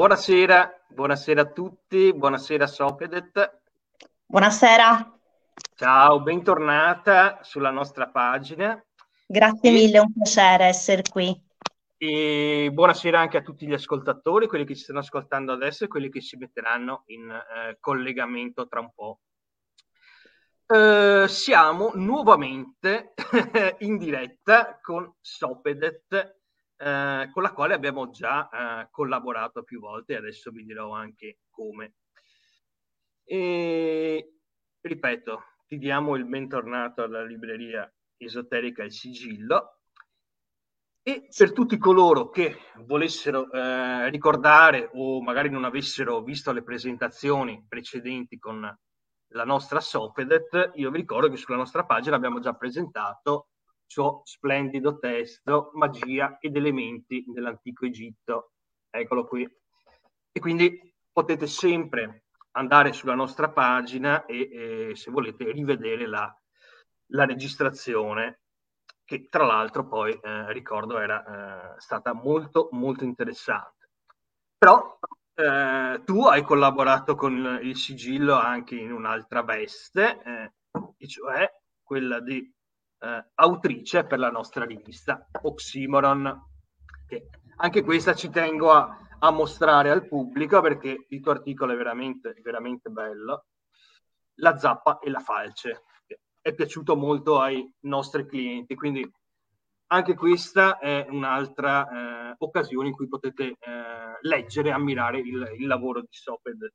Buonasera, 0.00 0.86
buonasera 0.88 1.42
a 1.42 1.52
tutti, 1.52 2.14
buonasera 2.14 2.66
Sopedet. 2.66 3.60
Buonasera. 4.24 5.18
Ciao, 5.74 6.22
bentornata 6.22 7.40
sulla 7.42 7.68
nostra 7.68 8.08
pagina. 8.08 8.82
Grazie 9.26 9.70
mille, 9.70 9.98
è 9.98 10.00
un 10.00 10.10
piacere 10.14 10.64
essere 10.64 11.02
qui. 11.02 11.38
E 11.98 12.70
buonasera 12.72 13.20
anche 13.20 13.36
a 13.36 13.42
tutti 13.42 13.66
gli 13.66 13.74
ascoltatori, 13.74 14.46
quelli 14.46 14.64
che 14.64 14.74
ci 14.74 14.84
stanno 14.84 15.00
ascoltando 15.00 15.52
adesso 15.52 15.84
e 15.84 15.88
quelli 15.88 16.08
che 16.08 16.22
si 16.22 16.38
metteranno 16.38 17.02
in 17.08 17.28
eh, 17.30 17.76
collegamento 17.78 18.66
tra 18.68 18.80
un 18.80 18.92
po'. 18.94 19.20
Eh, 20.66 21.28
siamo 21.28 21.90
nuovamente 21.96 23.12
in 23.80 23.98
diretta 23.98 24.78
con 24.80 25.12
Sopedet 25.20 26.39
eh, 26.80 27.28
con 27.30 27.42
la 27.42 27.52
quale 27.52 27.74
abbiamo 27.74 28.08
già 28.08 28.48
eh, 28.48 28.88
collaborato 28.90 29.62
più 29.62 29.80
volte 29.80 30.14
e 30.14 30.16
adesso 30.16 30.50
vi 30.50 30.64
dirò 30.64 30.92
anche 30.92 31.40
come. 31.50 31.96
E, 33.22 34.32
ripeto, 34.80 35.42
ti 35.66 35.76
diamo 35.76 36.16
il 36.16 36.24
bentornato 36.24 37.02
alla 37.02 37.22
libreria 37.22 37.92
esoterica 38.16 38.82
Il 38.82 38.92
Sigillo 38.92 39.80
e 41.02 41.28
per 41.34 41.52
tutti 41.52 41.76
coloro 41.76 42.30
che 42.30 42.56
volessero 42.86 43.50
eh, 43.52 44.08
ricordare 44.08 44.90
o 44.94 45.22
magari 45.22 45.50
non 45.50 45.64
avessero 45.64 46.22
visto 46.22 46.50
le 46.50 46.62
presentazioni 46.62 47.64
precedenti 47.68 48.38
con 48.38 48.60
la 49.32 49.44
nostra 49.44 49.80
Sofedet, 49.80 50.72
io 50.74 50.90
vi 50.90 50.98
ricordo 50.98 51.28
che 51.28 51.36
sulla 51.36 51.56
nostra 51.56 51.84
pagina 51.84 52.16
abbiamo 52.16 52.40
già 52.40 52.54
presentato 52.54 53.49
suo 53.90 54.20
splendido 54.22 55.00
testo 55.00 55.72
Magia 55.74 56.38
ed 56.38 56.54
elementi 56.54 57.24
dell'antico 57.26 57.86
Egitto. 57.86 58.52
Eccolo 58.88 59.26
qui. 59.26 59.42
E 60.30 60.38
quindi 60.40 60.94
potete 61.10 61.48
sempre 61.48 62.26
andare 62.52 62.92
sulla 62.92 63.16
nostra 63.16 63.50
pagina 63.50 64.26
e, 64.26 64.90
e 64.90 64.96
se 64.96 65.10
volete 65.10 65.50
rivedere 65.50 66.06
la, 66.06 66.32
la, 67.06 67.24
registrazione 67.24 68.42
che 69.04 69.28
tra 69.28 69.44
l'altro 69.44 69.88
poi 69.88 70.12
eh, 70.12 70.52
ricordo 70.52 70.98
era 70.98 71.74
eh, 71.74 71.80
stata 71.80 72.12
molto 72.12 72.68
molto 72.70 73.02
interessante. 73.02 73.90
Però 74.56 74.98
eh, 75.34 76.02
tu 76.04 76.26
hai 76.26 76.42
collaborato 76.42 77.16
con 77.16 77.58
il 77.60 77.76
sigillo 77.76 78.36
anche 78.36 78.76
in 78.76 78.92
un'altra 78.92 79.42
veste, 79.42 80.22
eh, 80.22 80.52
e 80.96 81.08
cioè 81.08 81.52
quella 81.82 82.20
di 82.20 82.48
eh, 83.00 83.26
autrice 83.34 84.04
per 84.04 84.18
la 84.18 84.30
nostra 84.30 84.64
rivista 84.64 85.28
Oxymoron. 85.42 86.48
Che 87.06 87.28
anche 87.56 87.82
questa 87.82 88.14
ci 88.14 88.30
tengo 88.30 88.72
a, 88.72 88.96
a, 89.18 89.30
mostrare 89.30 89.90
al 89.90 90.06
pubblico 90.06 90.60
perché 90.60 91.06
il 91.08 91.20
tuo 91.20 91.32
articolo 91.32 91.72
è 91.72 91.76
veramente, 91.76 92.34
veramente 92.42 92.90
bello. 92.90 93.46
La 94.36 94.56
zappa 94.56 94.98
e 94.98 95.10
la 95.10 95.20
falce. 95.20 95.84
È 96.40 96.54
piaciuto 96.54 96.96
molto 96.96 97.40
ai 97.40 97.70
nostri 97.80 98.26
clienti, 98.26 98.74
quindi 98.74 99.10
anche 99.88 100.14
questa 100.14 100.78
è 100.78 101.06
un'altra 101.10 102.30
eh, 102.30 102.34
occasione 102.38 102.88
in 102.88 102.94
cui 102.94 103.08
potete 103.08 103.44
eh, 103.44 103.56
leggere 104.20 104.68
e 104.68 104.72
ammirare 104.72 105.18
il, 105.18 105.56
il 105.58 105.66
lavoro 105.66 106.00
di 106.00 106.08
Soped. 106.10 106.72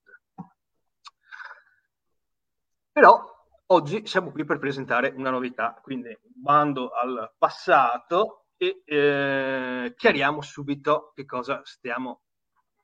Però 2.92 3.35
Oggi 3.70 4.06
siamo 4.06 4.32
qui 4.32 4.46
per 4.46 4.60
presentare 4.60 5.12
una 5.16 5.32
novità, 5.32 5.74
quindi 5.82 6.16
bando 6.22 6.90
al 6.90 7.34
passato 7.36 8.46
e 8.58 8.84
eh, 8.86 9.94
chiariamo 9.98 10.40
subito 10.44 11.12
che 11.16 11.26
cosa 11.26 11.62
stiamo 11.64 12.22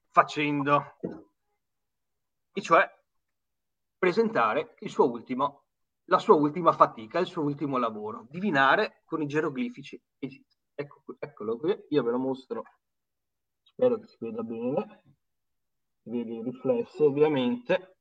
facendo, 0.10 0.98
e 2.52 2.62
cioè 2.62 2.90
presentare 3.96 4.74
suo 4.86 5.08
ultimo, 5.08 5.66
la 6.06 6.18
sua 6.18 6.34
ultima 6.34 6.72
fatica, 6.72 7.20
il 7.20 7.28
suo 7.28 7.44
ultimo 7.44 7.78
lavoro, 7.78 8.26
divinare 8.32 9.04
con 9.06 9.22
i 9.22 9.28
geroglifici 9.28 10.02
egizi. 10.18 10.58
Ecco, 10.74 11.04
eccolo 11.20 11.58
qui, 11.60 11.80
io 11.90 12.02
ve 12.02 12.10
lo 12.10 12.18
mostro, 12.18 12.64
spero 13.62 14.00
che 14.00 14.08
si 14.08 14.18
veda 14.20 14.42
bene, 14.42 15.04
vedi 16.06 16.38
il 16.38 16.44
riflesso 16.44 17.06
ovviamente, 17.06 17.98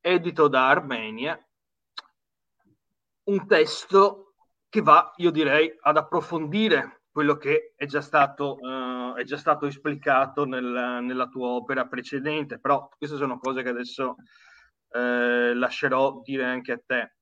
edito 0.00 0.48
da 0.48 0.66
Armenia, 0.70 1.38
un 3.24 3.46
testo 3.46 4.34
che 4.68 4.82
va, 4.82 5.12
io 5.16 5.30
direi, 5.30 5.76
ad 5.80 5.96
approfondire 5.96 7.02
quello 7.10 7.36
che 7.36 7.74
è 7.76 7.86
già 7.86 8.00
stato, 8.00 8.56
uh, 8.60 9.14
è 9.14 9.24
già 9.24 9.36
stato 9.36 9.66
esplicato 9.66 10.44
nel, 10.44 11.00
nella 11.02 11.26
tua 11.26 11.48
opera 11.48 11.86
precedente, 11.86 12.58
però 12.60 12.88
queste 12.96 13.16
sono 13.16 13.38
cose 13.38 13.62
che 13.62 13.68
adesso 13.68 14.14
uh, 14.88 15.52
lascerò 15.54 16.20
dire 16.22 16.44
anche 16.44 16.72
a 16.72 16.80
te, 16.84 17.16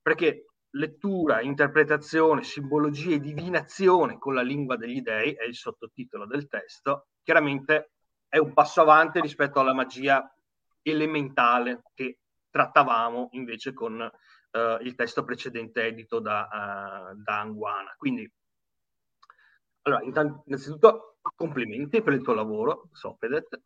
perché 0.00 0.46
lettura, 0.70 1.40
interpretazione, 1.40 2.42
simbologia 2.42 3.14
e 3.14 3.20
divinazione 3.20 4.18
con 4.18 4.34
la 4.34 4.42
lingua 4.42 4.76
degli 4.76 5.00
dei 5.02 5.32
è 5.32 5.44
il 5.44 5.54
sottotitolo 5.54 6.26
del 6.26 6.48
testo, 6.48 7.08
chiaramente 7.22 7.92
è 8.28 8.38
un 8.38 8.52
passo 8.52 8.80
avanti 8.80 9.20
rispetto 9.20 9.60
alla 9.60 9.74
magia 9.74 10.34
elementale 10.82 11.82
che 11.94 12.18
trattavamo 12.50 13.28
invece 13.32 13.72
con 13.72 14.10
uh, 14.52 14.82
il 14.82 14.94
testo 14.94 15.24
precedente 15.24 15.84
edito 15.84 16.20
da, 16.20 16.48
uh, 17.12 17.16
da 17.16 17.40
Anguana. 17.40 17.94
Quindi, 17.96 18.30
allora, 19.82 20.02
intanto, 20.02 20.42
innanzitutto 20.46 21.18
complimenti 21.34 22.02
per 22.02 22.14
il 22.14 22.22
tuo 22.22 22.34
lavoro, 22.34 22.88
Sopedet, 22.92 23.60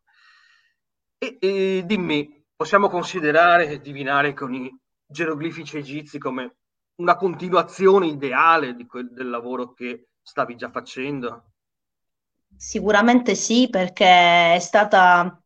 e, 1.17 1.37
e 1.39 1.83
dimmi, 1.85 2.45
possiamo 2.55 2.89
considerare 2.89 3.79
divinare 3.79 4.33
con 4.33 4.53
i 4.53 4.75
geroglifici 5.05 5.77
egizi 5.77 6.17
come 6.17 6.57
una 6.95 7.15
continuazione 7.15 8.07
ideale 8.07 8.75
quel, 8.85 9.11
del 9.11 9.29
lavoro 9.29 9.73
che 9.73 10.09
stavi 10.21 10.55
già 10.55 10.69
facendo? 10.69 11.51
Sicuramente 12.55 13.35
sì, 13.35 13.69
perché 13.69 14.55
è 14.55 14.59
stata 14.59 15.41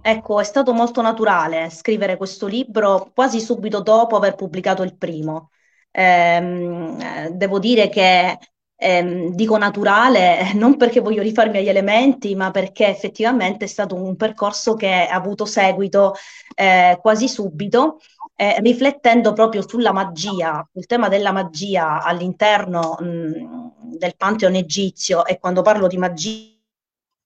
Ecco, 0.00 0.40
è 0.40 0.44
stato 0.44 0.72
molto 0.72 1.02
naturale 1.02 1.68
scrivere 1.70 2.16
questo 2.16 2.46
libro 2.46 3.10
quasi 3.14 3.40
subito 3.40 3.80
dopo 3.82 4.16
aver 4.16 4.34
pubblicato 4.36 4.82
il 4.82 4.96
primo. 4.96 5.50
Ehm, 5.90 7.28
devo 7.30 7.58
dire 7.58 7.88
che 7.88 8.38
ehm, 8.76 9.34
dico 9.34 9.56
naturale 9.58 10.52
non 10.54 10.76
perché 10.76 11.00
voglio 11.00 11.22
rifarmi 11.22 11.58
agli 11.58 11.68
elementi, 11.68 12.34
ma 12.34 12.50
perché 12.50 12.86
effettivamente 12.88 13.64
è 13.66 13.68
stato 13.68 13.94
un 13.96 14.16
percorso 14.16 14.74
che 14.74 14.88
ha 15.10 15.14
avuto 15.14 15.44
seguito 15.44 16.14
eh, 16.54 16.98
quasi 17.00 17.28
subito, 17.28 17.98
eh, 18.36 18.60
riflettendo 18.60 19.32
proprio 19.32 19.66
sulla 19.68 19.92
magia, 19.92 20.66
sul 20.72 20.86
tema 20.86 21.08
della 21.08 21.32
magia 21.32 22.02
all'interno 22.02 22.96
mh, 23.00 23.96
del 23.98 24.14
Pantheon 24.16 24.54
egizio. 24.54 25.26
E 25.26 25.38
quando 25.38 25.60
parlo 25.62 25.86
di 25.86 25.98
magia 25.98 26.56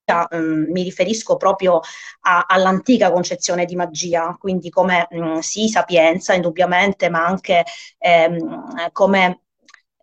Um, 0.05 0.65
mi 0.69 0.83
riferisco 0.83 1.37
proprio 1.37 1.79
a, 2.21 2.43
all'antica 2.45 3.09
concezione 3.09 3.63
di 3.63 3.75
magia, 3.75 4.35
quindi 4.37 4.69
come 4.69 5.07
mh, 5.09 5.17
mm, 5.17 5.37
sì, 5.37 5.69
sapienza 5.69 6.33
indubbiamente, 6.33 7.09
ma 7.09 7.25
anche 7.25 7.63
ehm, 7.99 8.91
come 8.91 9.43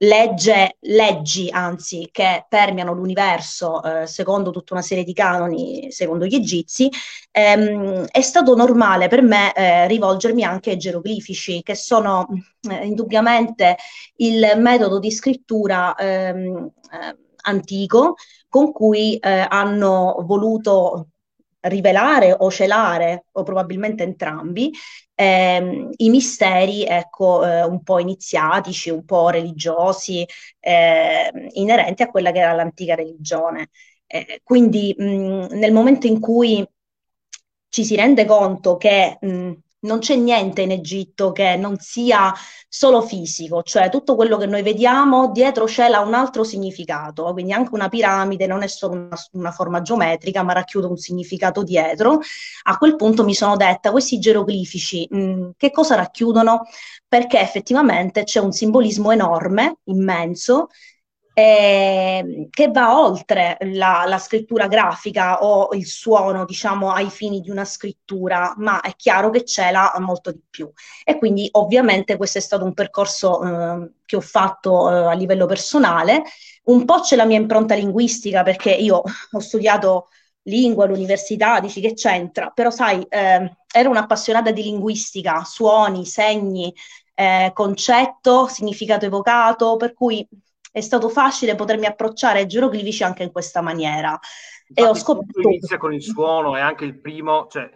legge, 0.02 0.76
leggi 0.80 1.50
anzi 1.50 2.08
che 2.10 2.46
permeano 2.48 2.94
l'universo 2.94 3.82
eh, 3.82 4.06
secondo 4.06 4.50
tutta 4.50 4.72
una 4.72 4.82
serie 4.82 5.04
di 5.04 5.12
canoni, 5.12 5.90
secondo 5.92 6.24
gli 6.24 6.34
egizi, 6.34 6.88
ehm, 7.30 8.06
è 8.06 8.20
stato 8.22 8.54
normale 8.54 9.08
per 9.08 9.20
me 9.22 9.52
eh, 9.52 9.86
rivolgermi 9.86 10.42
anche 10.44 10.70
ai 10.70 10.78
geroglifici, 10.78 11.62
che 11.62 11.74
sono 11.74 12.26
eh, 12.70 12.86
indubbiamente 12.86 13.76
il 14.16 14.54
metodo 14.56 14.98
di 14.98 15.10
scrittura 15.10 15.94
ehm, 15.94 16.70
eh, 16.92 17.16
antico 17.42 18.14
con 18.50 18.72
cui 18.72 19.16
eh, 19.18 19.46
hanno 19.48 20.16
voluto 20.26 21.08
rivelare 21.62 22.34
o 22.38 22.50
celare, 22.50 23.26
o 23.32 23.42
probabilmente 23.42 24.02
entrambi, 24.02 24.72
ehm, 25.14 25.90
i 25.96 26.10
misteri 26.10 26.84
ecco, 26.84 27.44
eh, 27.46 27.62
un 27.64 27.82
po' 27.82 27.98
iniziatici, 27.98 28.90
un 28.90 29.04
po' 29.04 29.30
religiosi, 29.30 30.26
eh, 30.60 31.30
inerenti 31.52 32.02
a 32.02 32.10
quella 32.10 32.32
che 32.32 32.38
era 32.40 32.52
l'antica 32.52 32.94
religione. 32.94 33.70
Eh, 34.06 34.40
quindi 34.42 34.94
mh, 34.98 35.48
nel 35.58 35.72
momento 35.72 36.06
in 36.06 36.18
cui 36.20 36.66
ci 37.68 37.84
si 37.84 37.94
rende 37.96 38.24
conto 38.24 38.76
che 38.76 39.18
mh, 39.20 39.52
non 39.80 39.98
c'è 40.00 40.16
niente 40.16 40.62
in 40.62 40.72
Egitto 40.72 41.32
che 41.32 41.56
non 41.56 41.78
sia 41.78 42.32
solo 42.68 43.02
fisico, 43.02 43.62
cioè 43.62 43.90
tutto 43.90 44.14
quello 44.14 44.36
che 44.36 44.46
noi 44.46 44.62
vediamo 44.62 45.30
dietro 45.32 45.64
c'è 45.64 45.88
un 45.96 46.14
altro 46.14 46.44
significato, 46.44 47.32
quindi 47.32 47.52
anche 47.52 47.74
una 47.74 47.88
piramide 47.88 48.46
non 48.46 48.62
è 48.62 48.66
solo 48.68 48.94
una, 48.94 49.16
una, 49.32 49.50
forma 49.50 49.82
geometrica, 49.82 50.42
ma 50.42 50.52
racchiude 50.52 50.86
un 50.86 50.96
significato 50.96 51.62
dietro. 51.62 52.20
A 52.64 52.76
quel 52.78 52.96
punto 52.96 53.24
mi 53.24 53.34
sono 53.34 53.56
detta, 53.56 53.90
questi 53.90 54.18
geroglifici 54.18 55.06
mh, 55.10 55.18
mm, 55.18 55.50
che 55.56 55.70
cosa 55.70 55.94
racchiudono? 55.96 56.62
Perché 57.08 57.40
effettivamente 57.40 58.24
c'è 58.24 58.40
un 58.40 58.52
simbolismo 58.52 59.10
enorme, 59.10 59.78
immenso, 59.84 60.68
eh, 61.32 62.48
che 62.50 62.68
va 62.68 63.00
oltre 63.00 63.56
la, 63.60 64.04
la, 64.06 64.18
scrittura 64.18 64.66
grafica 64.66 65.42
o 65.42 65.68
il 65.74 65.86
suono, 65.86 66.44
diciamo, 66.44 66.92
ai 66.92 67.08
fini 67.08 67.40
di 67.40 67.50
una 67.50 67.64
scrittura, 67.64 68.54
ma 68.58 68.80
è 68.80 68.94
chiaro 68.96 69.30
che 69.30 69.44
cela 69.44 69.92
molto 69.98 70.32
di 70.32 70.42
più. 70.48 70.70
E 71.04 71.18
quindi 71.18 71.48
ovviamente 71.52 72.16
questo 72.16 72.38
è 72.38 72.40
stato 72.40 72.64
un 72.64 72.74
percorso 72.74 73.42
eh, 73.42 73.90
che 74.04 74.16
ho 74.16 74.20
fatto 74.20 74.90
eh, 74.90 74.94
a 75.06 75.12
livello 75.12 75.46
personale. 75.46 76.22
Un 76.64 76.84
po' 76.84 77.00
c'è 77.00 77.16
la 77.16 77.24
mia 77.24 77.38
impronta 77.38 77.74
linguistica 77.74 78.42
perché 78.42 78.72
io 78.72 79.02
ho 79.32 79.40
studiato 79.40 80.08
lingua 80.44 80.84
all'università, 80.84 81.60
dici 81.60 81.80
che 81.80 81.94
c'entra, 81.94 82.50
però 82.50 82.70
sai, 82.70 83.04
eh, 83.08 83.56
ero 83.72 83.90
un'appassionata 83.90 84.50
di 84.50 84.62
linguistica, 84.62 85.44
suoni, 85.44 86.06
segni, 86.06 86.72
eh, 87.14 87.50
concetto, 87.54 88.46
significato 88.48 89.04
evocato, 89.06 89.76
per 89.76 89.92
cui 89.92 90.26
è 90.70 90.80
stato 90.80 91.08
facile 91.08 91.54
potermi 91.54 91.86
approcciare 91.86 92.40
ai 92.40 92.46
geroglifici 92.46 93.02
anche 93.02 93.22
in 93.22 93.32
questa 93.32 93.60
maniera. 93.60 94.18
Infatti, 94.68 94.86
e 94.86 94.90
ho 94.90 94.94
scoperto... 94.94 95.40
Inizia 95.48 95.78
con 95.78 95.92
il 95.92 96.02
suono 96.02 96.56
e 96.56 96.60
anche 96.60 96.84
il 96.84 97.00
primo, 97.00 97.46
cioè, 97.50 97.68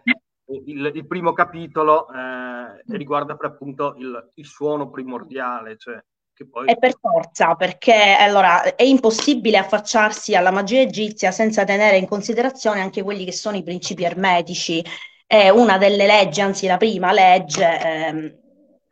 il, 0.67 0.93
il 0.95 1.07
primo 1.07 1.33
capitolo 1.33 2.07
eh, 2.09 2.97
riguarda 2.97 3.37
per 3.37 3.51
appunto 3.51 3.95
il, 3.99 4.33
il 4.35 4.47
suono 4.47 4.91
primordiale, 4.91 5.77
cioè 5.77 6.01
poi... 6.51 6.67
È 6.67 6.77
per 6.77 6.97
forza, 6.99 7.55
perché 7.55 8.17
allora 8.19 8.75
è 8.75 8.83
impossibile 8.83 9.57
affacciarsi 9.59 10.35
alla 10.35 10.51
magia 10.51 10.81
egizia 10.81 11.31
senza 11.31 11.65
tenere 11.65 11.97
in 11.97 12.09
considerazione 12.09 12.81
anche 12.81 13.05
quelli 13.05 13.25
che 13.25 13.33
sono 13.33 13.57
i 13.57 13.63
principi 13.63 14.03
ermetici. 14.03 14.85
È 15.27 15.49
una 15.49 15.79
delle 15.79 16.07
leggi, 16.07 16.41
anzi 16.41 16.67
la 16.67 16.77
prima 16.77 17.13
legge, 17.13 17.81
ehm, 17.81 18.39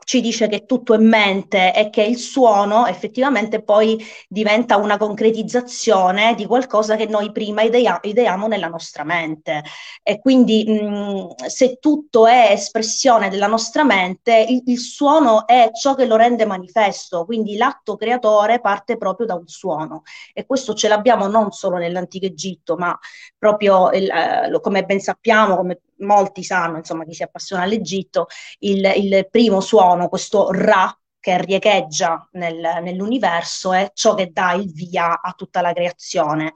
ci 0.04 0.20
dice 0.20 0.49
che 0.49 0.64
tutto 0.66 0.94
è 0.94 0.99
mente 0.99 1.75
e 1.75 1.90
che 1.90 2.02
il 2.02 2.19
suono 2.19 2.87
effettivamente 2.87 3.62
poi 3.62 4.02
diventa 4.28 4.76
una 4.76 4.96
concretizzazione 4.96 6.34
di 6.34 6.46
qualcosa 6.46 6.96
che 6.96 7.06
noi 7.06 7.32
prima 7.32 7.62
idea- 7.62 8.00
ideiamo 8.02 8.46
nella 8.46 8.69
nostra 8.69 9.04
mente. 9.04 9.62
E 10.02 10.20
quindi 10.20 10.64
mh, 10.66 11.46
se 11.46 11.78
tutto 11.81 12.26
è 12.26 12.50
espressione 12.50 13.28
della 13.28 13.46
nostra 13.46 13.84
mente, 13.84 14.44
il, 14.49 14.62
il, 14.66 14.78
suono 14.78 15.46
è 15.46 15.70
ciò 15.72 15.94
che 15.94 16.06
lo 16.06 16.16
rende 16.16 16.46
manifesto, 16.46 17.25
quindi 17.25 17.56
l'atto 17.56 17.96
creatore 17.96 18.60
parte 18.60 18.96
proprio 18.96 19.26
da 19.26 19.34
un 19.34 19.46
suono. 19.46 20.02
E 20.32 20.46
questo 20.46 20.75
ce 20.75 20.88
l'abbiamo 20.88 21.26
non 21.28 21.52
solo 21.52 21.76
nell'antico 21.76 22.26
Egitto, 22.26 22.76
ma 22.76 22.96
proprio 23.38 23.90
il, 23.93 24.08
eh, 24.10 24.60
come 24.60 24.84
ben 24.84 25.00
sappiamo, 25.00 25.56
come 25.56 25.81
molti 26.02 26.43
sanno, 26.44 26.76
insomma, 26.78 27.04
chi 27.04 27.14
si 27.14 27.22
appassiona 27.22 27.62
all'Egitto, 27.62 28.26
il, 28.60 28.84
il 28.96 29.28
primo 29.31 29.60
suono, 29.60 30.08
questo 30.08 30.50
Ra, 30.50 30.94
che 31.19 31.40
riecheggia 31.40 32.28
nel, 32.32 32.81
nell'universo 32.82 33.72
è 33.72 33.93
ciò 33.94 34.14
che 34.14 34.32
dà 34.32 34.52
il 34.54 34.72
via 34.72 35.20
a 35.20 35.32
tutta 35.37 35.60
la 35.60 35.72
creazione. 35.72 36.52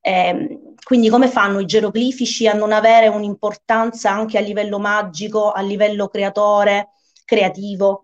Eh, 0.00 0.58
quindi 0.84 1.08
come 1.08 1.28
fanno 1.28 1.60
i 1.60 1.64
geroglifici 1.66 2.46
a 2.46 2.52
non 2.52 2.72
avere 2.72 3.08
un'importanza 3.08 4.10
anche 4.10 4.36
a 4.38 4.42
livello 4.42 4.78
magico, 4.78 5.52
a 5.52 5.60
livello 5.62 6.08
creatore, 6.08 6.90
creativo 7.24 8.02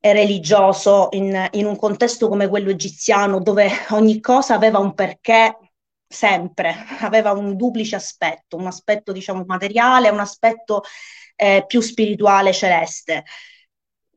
e 0.00 0.12
religioso 0.12 1.08
in, 1.12 1.48
in 1.52 1.66
un 1.66 1.76
contesto 1.76 2.28
come 2.28 2.48
quello 2.48 2.70
egiziano 2.70 3.40
dove 3.40 3.70
ogni 3.90 4.20
cosa 4.20 4.54
aveva 4.54 4.78
un 4.78 4.92
perché 4.94 5.58
sempre, 6.06 6.74
aveva 7.00 7.32
un 7.32 7.56
duplice 7.56 7.96
aspetto, 7.96 8.56
un 8.56 8.66
aspetto 8.66 9.12
diciamo 9.12 9.44
materiale, 9.46 10.10
un 10.10 10.20
aspetto 10.20 10.82
eh, 11.36 11.64
più 11.66 11.80
spirituale, 11.80 12.52
celeste. 12.52 13.24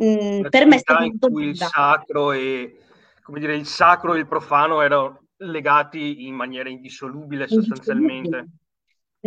Mm, 0.04 0.48
per 0.50 0.66
me 0.68 0.76
è 0.76 0.80
stato 0.80 1.04
in 1.04 1.18
cui 1.18 1.48
il 1.48 1.58
sacro 1.58 2.32
e 2.32 2.80
come 3.24 3.40
dire 3.40 3.56
il 3.56 3.66
sacro 3.66 4.14
e 4.14 4.20
il 4.20 4.28
profano 4.28 4.82
erano 4.82 5.24
legati 5.38 6.28
in 6.28 6.36
maniera 6.36 6.70
indissolubile 6.70 7.48
sostanzialmente 7.48 8.48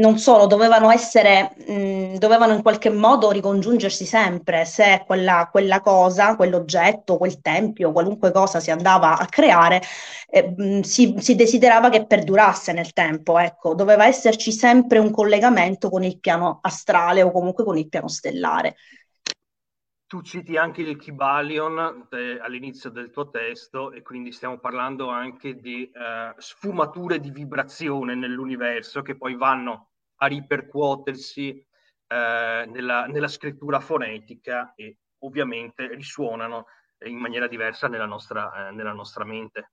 non 0.01 0.19
solo, 0.19 0.47
dovevano 0.47 0.91
essere, 0.91 1.55
mh, 1.67 2.17
dovevano 2.17 2.55
in 2.55 2.63
qualche 2.63 2.91
modo 2.91 3.31
ricongiungersi 3.31 4.05
sempre, 4.07 4.65
se 4.65 5.05
quella, 5.07 5.49
quella, 5.51 5.81
cosa, 5.81 6.35
quell'oggetto, 6.37 7.19
quel 7.19 7.41
tempio, 7.41 7.93
qualunque 7.93 8.33
cosa 8.33 8.59
si 8.61 8.71
andava 8.71 9.19
a 9.19 9.27
creare, 9.27 9.83
eh, 10.29 10.55
mh, 10.57 10.81
si, 10.81 11.15
si, 11.19 11.35
desiderava 11.37 11.91
che 11.91 12.07
perdurasse 12.07 12.73
nel 12.73 12.93
tempo, 12.93 13.39
ecco, 13.39 13.75
doveva 13.75 14.07
esserci 14.07 14.53
sempre 14.53 14.99
un 14.99 15.11
collegamento 15.11 15.91
con 15.91 16.03
il 16.03 16.19
piano 16.19 16.59
astrale 16.63 17.23
o 17.23 17.31
comunque 17.31 17.65
con 17.65 17.77
il 17.77 17.89
piano 17.89 18.09
stellare. 18.09 18.77
Tu 20.07 20.23
citi 20.23 20.57
anche 20.57 20.83
il 20.83 20.97
Kybalion 20.97 22.09
eh, 22.11 22.41
all'inizio 22.43 22.91
del 22.91 23.11
tuo 23.11 23.31
testo 23.31 23.93
e 23.93 24.03
quindi 24.03 24.33
stiamo 24.33 24.59
parlando 24.59 25.09
anche 25.09 25.55
di 25.55 25.85
eh, 25.85 26.35
sfumature 26.37 27.21
di 27.21 27.31
vibrazione 27.31 28.17
nell'universo 28.17 29.03
che 29.03 29.17
poi 29.17 29.37
vanno 29.37 29.90
a 30.23 30.27
ripercuotersi 30.27 31.65
eh, 32.07 32.65
nella, 32.67 33.07
nella, 33.07 33.29
scrittura 33.29 33.81
fonetica 33.81 34.73
e 34.75 34.99
ovviamente 35.21 35.95
risuonano 35.95 36.67
in 37.05 37.17
maniera 37.17 37.47
diversa 37.47 37.89
nella 37.89 38.07
nostra, 38.07 38.69
eh, 38.69 38.73
nella 38.73 38.93
nostra 38.93 39.25
mente. 39.25 39.71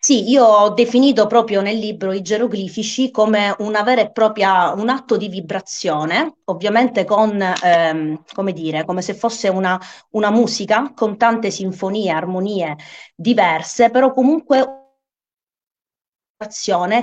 Sì, 0.00 0.30
io 0.30 0.44
ho 0.44 0.70
definito 0.70 1.26
proprio 1.26 1.60
nel 1.60 1.76
libro 1.76 2.12
i 2.12 2.22
geroglifici 2.22 3.10
come 3.10 3.54
una 3.58 3.82
vera 3.82 4.00
e 4.00 4.12
propria, 4.12 4.72
un 4.72 4.88
atto 4.88 5.16
di 5.16 5.28
vibrazione, 5.28 6.38
ovviamente 6.44 7.04
con, 7.04 7.40
ehm, 7.40 8.22
come 8.32 8.52
dire, 8.52 8.84
come 8.84 9.02
se 9.02 9.14
fosse 9.14 9.48
una, 9.48 9.78
una 10.10 10.30
musica 10.30 10.92
con 10.94 11.16
tante 11.16 11.50
sinfonie, 11.50 12.12
armonie 12.12 12.76
diverse, 13.16 13.90
però 13.90 14.12
comunque 14.12 14.77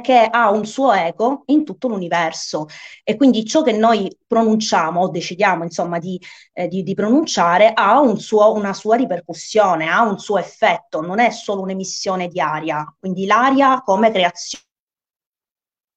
che 0.01 0.29
ha 0.31 0.49
un 0.49 0.65
suo 0.65 0.93
eco 0.93 1.43
in 1.47 1.65
tutto 1.65 1.89
l'universo 1.89 2.67
e 3.03 3.17
quindi 3.17 3.43
ciò 3.45 3.63
che 3.63 3.73
noi 3.73 4.17
pronunciamo 4.25 5.01
o 5.01 5.09
decidiamo 5.09 5.63
insomma 5.63 5.99
di, 5.99 6.17
eh, 6.53 6.69
di, 6.69 6.83
di 6.83 6.93
pronunciare 6.93 7.73
ha 7.73 7.99
un 7.99 8.17
suo, 8.17 8.53
una 8.53 8.73
sua 8.73 8.95
ripercussione, 8.95 9.89
ha 9.89 10.03
un 10.03 10.19
suo 10.19 10.37
effetto, 10.37 11.01
non 11.01 11.19
è 11.19 11.31
solo 11.31 11.61
un'emissione 11.63 12.29
di 12.29 12.39
aria, 12.39 12.95
quindi 12.98 13.25
l'aria 13.25 13.81
come 13.81 14.10
creazione 14.10 14.63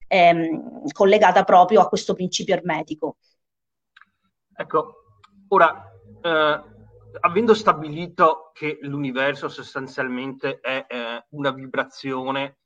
ehm, 0.09 0.91
collegata 0.91 1.45
proprio 1.45 1.81
a 1.81 1.89
questo 1.89 2.15
principio 2.15 2.55
ermetico. 2.55 3.19
Ecco, 4.53 4.95
ora, 5.47 5.89
eh, 6.21 6.63
avendo 7.21 7.55
stabilito 7.55 8.51
che 8.53 8.79
l'universo 8.83 9.49
sostanzialmente 9.49 10.59
è 10.59 10.87
eh, 10.89 11.25
una 11.31 11.53
vibrazione 11.53 12.59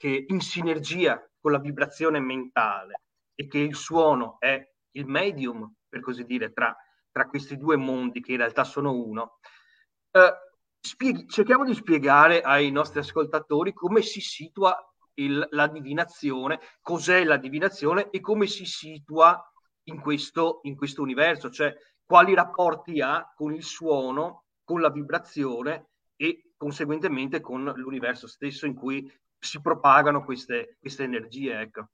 che 0.00 0.24
in 0.28 0.40
sinergia 0.40 1.22
con 1.38 1.52
la 1.52 1.58
vibrazione 1.58 2.20
mentale 2.20 3.02
e 3.34 3.46
che 3.46 3.58
il 3.58 3.74
suono 3.76 4.36
è 4.38 4.58
il 4.92 5.04
medium, 5.04 5.70
per 5.86 6.00
così 6.00 6.24
dire, 6.24 6.54
tra, 6.54 6.74
tra 7.12 7.26
questi 7.26 7.58
due 7.58 7.76
mondi 7.76 8.22
che 8.22 8.32
in 8.32 8.38
realtà 8.38 8.64
sono 8.64 8.94
uno, 8.94 9.40
eh, 10.12 10.32
spieghi, 10.80 11.28
cerchiamo 11.28 11.66
di 11.66 11.74
spiegare 11.74 12.40
ai 12.40 12.70
nostri 12.70 13.00
ascoltatori 13.00 13.74
come 13.74 14.00
si 14.00 14.22
situa 14.22 14.74
il, 15.16 15.46
la 15.50 15.66
divinazione, 15.66 16.60
cos'è 16.80 17.22
la 17.24 17.36
divinazione 17.36 18.08
e 18.08 18.20
come 18.20 18.46
si 18.46 18.64
situa 18.64 19.38
in 19.88 20.00
questo, 20.00 20.60
in 20.62 20.76
questo 20.76 21.02
universo, 21.02 21.50
cioè 21.50 21.76
quali 22.06 22.32
rapporti 22.32 23.02
ha 23.02 23.30
con 23.36 23.52
il 23.52 23.64
suono, 23.64 24.44
con 24.64 24.80
la 24.80 24.90
vibrazione 24.90 25.90
e 26.16 26.52
conseguentemente 26.56 27.40
con 27.40 27.64
l'universo 27.76 28.26
stesso 28.26 28.64
in 28.64 28.74
cui 28.74 29.06
si 29.40 29.60
propagano 29.60 30.24
queste, 30.24 30.76
queste 30.78 31.04
energie. 31.04 31.60
Ecco. 31.60 31.88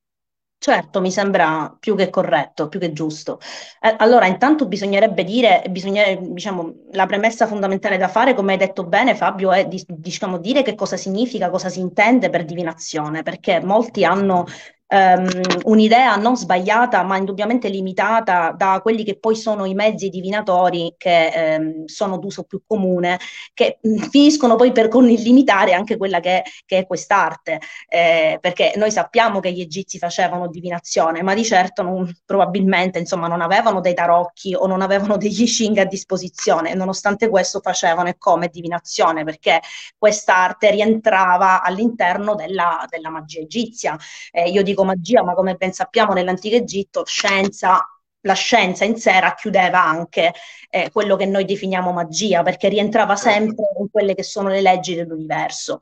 Certo, 0.58 1.00
mi 1.00 1.12
sembra 1.12 1.76
più 1.78 1.94
che 1.94 2.08
corretto, 2.10 2.68
più 2.68 2.80
che 2.80 2.92
giusto. 2.92 3.38
Eh, 3.80 3.94
allora, 3.98 4.26
intanto 4.26 4.66
bisognerebbe 4.66 5.22
dire, 5.22 5.62
bisognerebbe, 5.68 6.32
diciamo, 6.32 6.86
la 6.92 7.06
premessa 7.06 7.46
fondamentale 7.46 7.98
da 7.98 8.08
fare, 8.08 8.34
come 8.34 8.52
hai 8.52 8.58
detto 8.58 8.84
bene 8.84 9.14
Fabio, 9.14 9.52
è 9.52 9.66
di, 9.66 9.84
diciamo, 9.86 10.38
dire 10.38 10.62
che 10.62 10.74
cosa 10.74 10.96
significa, 10.96 11.50
cosa 11.50 11.68
si 11.68 11.80
intende 11.80 12.30
per 12.30 12.44
divinazione, 12.44 13.22
perché 13.22 13.60
molti 13.62 14.04
hanno 14.04 14.46
um, 14.88 15.28
un'idea 15.64 16.16
non 16.16 16.36
sbagliata, 16.36 17.02
ma 17.02 17.16
indubbiamente 17.16 17.68
limitata 17.68 18.54
da 18.56 18.80
quelli 18.82 19.04
che 19.04 19.18
poi 19.18 19.36
sono 19.36 19.64
i 19.64 19.74
mezzi 19.74 20.08
divinatori 20.08 20.94
che 20.96 21.58
um, 21.58 21.84
sono 21.86 22.18
d'uso 22.18 22.44
più 22.44 22.62
comune, 22.66 23.18
che 23.52 23.78
finiscono 24.10 24.56
poi 24.56 24.72
per 24.72 24.94
limitare 24.94 25.72
anche 25.72 25.96
quella 25.96 26.20
che, 26.20 26.42
che 26.64 26.78
è 26.78 26.86
quest'arte, 26.86 27.60
eh, 27.88 28.38
perché 28.40 28.72
noi 28.76 28.90
sappiamo 28.90 29.40
che 29.40 29.52
gli 29.52 29.60
egizi 29.60 29.98
facevano 29.98 30.48
divinazione, 30.48 31.22
ma 31.22 31.34
di 31.34 31.44
certo 31.44 31.82
non, 31.82 32.12
probabilmente 32.24 32.98
insomma, 32.98 33.28
non 33.28 33.40
avevano 33.40 33.80
dei 33.80 33.94
tarocchi 33.94 34.54
o 34.54 34.66
non 34.66 34.82
avevano 34.82 35.16
degli 35.16 35.46
shing 35.46 35.78
a 35.78 35.84
disposizione, 35.84 36.74
nonostante 36.74 37.28
questo 37.28 37.60
facevano 37.60 38.08
e 38.08 38.16
come 38.18 38.48
divinazione, 38.48 39.24
perché 39.24 39.60
quest'arte 39.96 40.70
rientrava 40.70 41.62
all'interno 41.62 42.34
della, 42.34 42.84
della 42.88 43.10
magia 43.10 43.40
egizia. 43.40 43.96
Eh, 44.30 44.48
io 44.50 44.62
dico 44.62 44.75
dico 44.76 44.84
magia, 44.84 45.22
ma 45.22 45.34
come 45.34 45.54
ben 45.54 45.72
sappiamo 45.72 46.12
nell'antico 46.12 46.56
Egitto, 46.56 47.04
scienza 47.06 47.82
la 48.26 48.34
scienza 48.34 48.84
in 48.84 48.96
sé 48.96 49.20
racchiudeva 49.20 49.80
anche 49.82 50.34
eh, 50.68 50.90
quello 50.90 51.14
che 51.14 51.26
noi 51.26 51.44
definiamo 51.44 51.92
magia, 51.92 52.42
perché 52.42 52.68
rientrava 52.68 53.14
certo. 53.14 53.30
sempre 53.30 53.64
in 53.78 53.88
quelle 53.88 54.14
che 54.16 54.24
sono 54.24 54.48
le 54.48 54.60
leggi 54.60 54.96
dell'universo. 54.96 55.78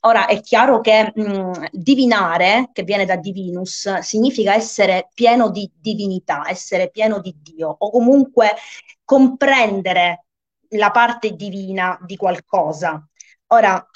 Ora 0.00 0.26
è 0.26 0.40
chiaro 0.40 0.80
che 0.80 1.12
mh, 1.14 1.68
divinare, 1.70 2.70
che 2.72 2.82
viene 2.82 3.04
da 3.04 3.14
divinus, 3.14 3.98
significa 3.98 4.54
essere 4.54 5.08
pieno 5.14 5.50
di 5.50 5.70
divinità, 5.72 6.42
essere 6.48 6.90
pieno 6.90 7.20
di 7.20 7.32
Dio, 7.40 7.72
o 7.78 7.90
comunque 7.90 8.54
comprendere 9.04 10.24
la 10.70 10.90
parte 10.90 11.36
divina 11.36 11.96
di 12.04 12.16
qualcosa. 12.16 13.06
Ora, 13.48 13.88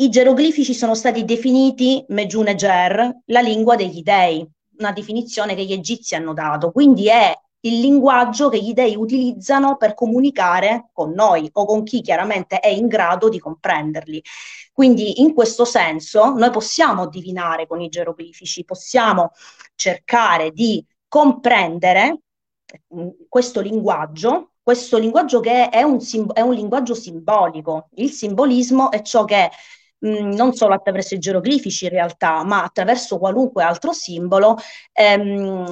i 0.00 0.10
geroglifici 0.10 0.74
sono 0.74 0.94
stati 0.94 1.24
definiti 1.24 2.04
Mejuneger, 2.08 3.22
la 3.26 3.40
lingua 3.40 3.74
degli 3.74 4.02
dei, 4.02 4.46
una 4.78 4.92
definizione 4.92 5.56
che 5.56 5.64
gli 5.64 5.72
egizi 5.72 6.14
hanno 6.14 6.34
dato, 6.34 6.70
quindi 6.70 7.08
è 7.08 7.36
il 7.62 7.80
linguaggio 7.80 8.48
che 8.48 8.62
gli 8.62 8.72
dei 8.72 8.94
utilizzano 8.94 9.76
per 9.76 9.94
comunicare 9.94 10.90
con 10.92 11.10
noi 11.10 11.48
o 11.52 11.64
con 11.64 11.82
chi 11.82 12.00
chiaramente 12.00 12.60
è 12.60 12.68
in 12.68 12.86
grado 12.86 13.28
di 13.28 13.40
comprenderli. 13.40 14.22
Quindi 14.72 15.20
in 15.20 15.34
questo 15.34 15.64
senso 15.64 16.32
noi 16.34 16.50
possiamo 16.50 17.08
divinare 17.08 17.66
con 17.66 17.80
i 17.80 17.88
geroglifici, 17.88 18.64
possiamo 18.64 19.32
cercare 19.74 20.52
di 20.52 20.84
comprendere 21.08 22.20
mm, 22.94 23.08
questo 23.28 23.60
linguaggio, 23.60 24.52
questo 24.62 24.96
linguaggio 24.96 25.40
che 25.40 25.70
è 25.70 25.82
un, 25.82 25.98
è 26.32 26.40
un 26.40 26.54
linguaggio 26.54 26.94
simbolico. 26.94 27.88
Il 27.94 28.12
simbolismo 28.12 28.92
è 28.92 29.02
ciò 29.02 29.24
che 29.24 29.50
mh, 29.98 30.34
non 30.34 30.52
solo 30.54 30.74
attraverso 30.74 31.14
i 31.14 31.18
geroglifici 31.18 31.84
in 31.84 31.90
realtà, 31.90 32.44
ma 32.44 32.62
attraverso 32.62 33.18
qualunque 33.18 33.62
altro 33.62 33.92
simbolo, 33.92 34.56
ehm, 34.92 35.66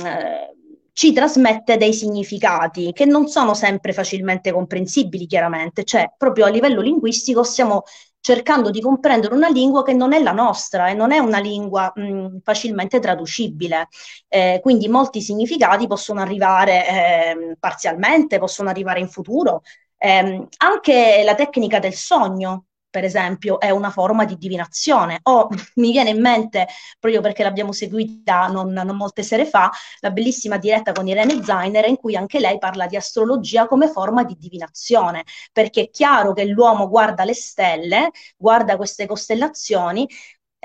ci 0.93 1.13
trasmette 1.13 1.77
dei 1.77 1.93
significati 1.93 2.93
che 2.93 3.05
non 3.05 3.29
sono 3.29 3.53
sempre 3.55 3.93
facilmente 3.93 4.51
comprensibili, 4.51 5.27
chiaramente, 5.27 5.85
cioè 5.85 6.11
proprio 6.17 6.47
a 6.47 6.49
livello 6.49 6.81
linguistico 6.81 7.43
stiamo 7.43 7.83
cercando 8.21 8.71
di 8.71 8.81
comprendere 8.81 9.35
una 9.35 9.49
lingua 9.49 9.85
che 9.85 9.93
non 9.93 10.13
è 10.13 10.21
la 10.21 10.33
nostra 10.33 10.89
e 10.89 10.95
non 10.95 11.13
è 11.13 11.19
una 11.19 11.39
lingua 11.39 11.93
mh, 11.95 12.39
facilmente 12.43 12.99
traducibile. 12.99 13.89
Eh, 14.29 14.59
quindi 14.63 14.89
molti 14.89 15.21
significati 15.21 15.87
possono 15.87 16.21
arrivare 16.23 16.89
eh, 16.89 17.57
parzialmente, 17.61 18.39
possono 18.39 18.71
arrivare 18.71 19.01
in 19.01 19.09
futuro. 19.09 19.63
Eh, 19.99 20.49
anche 20.59 21.23
la 21.25 21.35
tecnica 21.35 21.79
del 21.79 21.95
sogno 21.95 22.65
per 22.97 23.05
esempio, 23.05 23.61
è 23.61 23.69
una 23.69 23.91
forma 23.91 24.25
di 24.25 24.39
divinazione. 24.39 25.21
O 25.25 25.49
mi 25.77 25.93
viene 25.93 26.09
in 26.09 26.21
mente, 26.23 26.67
proprio 26.99 27.21
perché 27.21 27.43
l'abbiamo 27.43 27.73
seguita 27.73 28.47
non, 28.47 28.73
non 28.73 28.97
molte 28.97 29.23
sere 29.23 29.45
fa, 29.45 29.71
la 30.01 30.11
bellissima 30.11 30.57
diretta 30.57 30.93
con 30.93 31.07
Irene 31.07 31.43
Zainer, 31.45 31.87
in 31.89 31.97
cui 31.97 32.17
anche 32.17 32.41
lei 32.41 32.57
parla 32.57 32.87
di 32.87 32.97
astrologia 32.97 33.67
come 33.67 33.89
forma 33.89 34.25
di 34.25 34.35
divinazione, 34.39 35.25
perché 35.53 35.83
è 35.83 35.91
chiaro 35.91 36.33
che 36.33 36.47
l'uomo 36.47 36.89
guarda 36.89 37.25
le 37.25 37.35
stelle, 37.35 38.13
guarda 38.35 38.77
queste 38.79 39.05
costellazioni, 39.05 40.09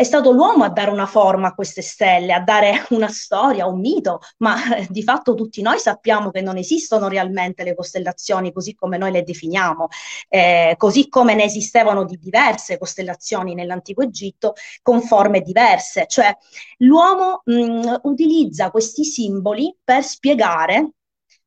è 0.02 0.04
stato 0.04 0.32
l'uomo 0.32 0.64
a 0.64 0.70
dare 0.70 0.90
una 0.90 1.06
forma 1.06 1.50
a 1.50 1.54
queste 1.54 1.84
stelle, 1.84 2.34
a 2.34 2.40
dare 2.42 2.86
una 2.90 3.08
storia, 3.08 3.68
un 3.68 3.80
mito, 3.80 4.20
ma 4.40 4.78
eh, 4.78 4.88
di 4.90 5.04
fatto 5.04 5.36
tutti 5.36 5.62
noi 5.62 5.78
sappiamo 5.78 6.32
che 6.32 6.42
non 6.42 6.58
esistono 6.58 7.08
realmente 7.08 7.64
le 7.64 7.76
costellazioni 7.76 8.52
così 8.52 8.74
come 8.74 8.98
noi 8.98 9.12
le 9.12 9.22
definiamo, 9.22 9.90
eh, 10.28 10.74
così 10.78 11.08
come 11.08 11.36
ne 11.36 11.44
esistevano 11.44 12.04
di 12.04 12.18
diverse 12.18 12.80
costellazioni 12.80 13.54
nell'antico 13.54 14.02
Egitto 14.02 14.54
con 14.82 15.02
forme 15.04 15.42
diverse, 15.42 16.06
cioè 16.08 16.36
l'uomo 16.78 17.42
mh, 17.46 18.00
utilizza 18.02 18.72
questi 18.72 19.04
simboli 19.04 19.76
per 19.84 20.04
spiegare 20.04 20.94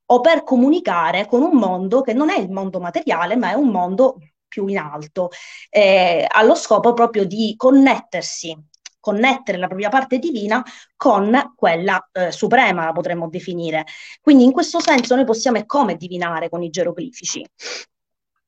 o 0.06 0.20
per 0.20 0.44
comunicare 0.44 1.26
con 1.26 1.42
un 1.42 1.56
mondo 1.56 2.02
che 2.02 2.12
non 2.12 2.30
è 2.30 2.38
il 2.38 2.50
mondo 2.50 2.78
materiale, 2.78 3.34
ma 3.34 3.50
è 3.50 3.54
un 3.54 3.70
mondo 3.70 4.18
più 4.54 4.68
in 4.68 4.78
alto, 4.78 5.30
eh, 5.68 6.24
allo 6.28 6.54
scopo 6.54 6.92
proprio 6.92 7.24
di 7.24 7.54
connettersi, 7.56 8.56
connettere 9.00 9.58
la 9.58 9.66
propria 9.66 9.88
parte 9.88 10.20
divina 10.20 10.62
con 10.96 11.54
quella 11.56 12.08
eh, 12.12 12.30
suprema, 12.30 12.84
la 12.84 12.92
potremmo 12.92 13.28
definire. 13.28 13.84
Quindi 14.20 14.44
in 14.44 14.52
questo 14.52 14.78
senso 14.78 15.16
noi 15.16 15.24
possiamo 15.24 15.58
e 15.58 15.66
come 15.66 15.96
divinare 15.96 16.48
con 16.48 16.62
i 16.62 16.70
geroglifici. 16.70 17.44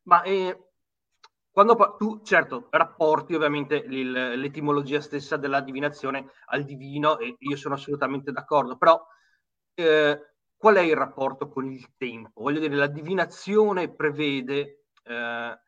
Ma 0.03 0.23
eh, 0.23 0.57
quando 1.51 1.97
tu, 1.99 2.21
certo, 2.23 2.69
rapporti 2.71 3.35
ovviamente 3.35 3.85
l'etimologia 3.85 5.01
stessa 5.01 5.37
della 5.37 5.61
divinazione 5.61 6.31
al 6.47 6.63
divino 6.63 7.19
e 7.19 7.35
io 7.37 7.57
sono 7.57 7.75
assolutamente 7.75 8.31
d'accordo, 8.31 8.77
però 8.77 9.05
eh, 9.75 10.21
qual 10.57 10.77
è 10.77 10.81
il 10.83 10.95
rapporto 10.95 11.49
con 11.49 11.67
il 11.67 11.97
tempo? 11.97 12.43
Voglio 12.43 12.61
dire, 12.61 12.77
la 12.77 12.87
divinazione 12.87 13.93
prevede 13.93 14.85
eh, 15.03 15.59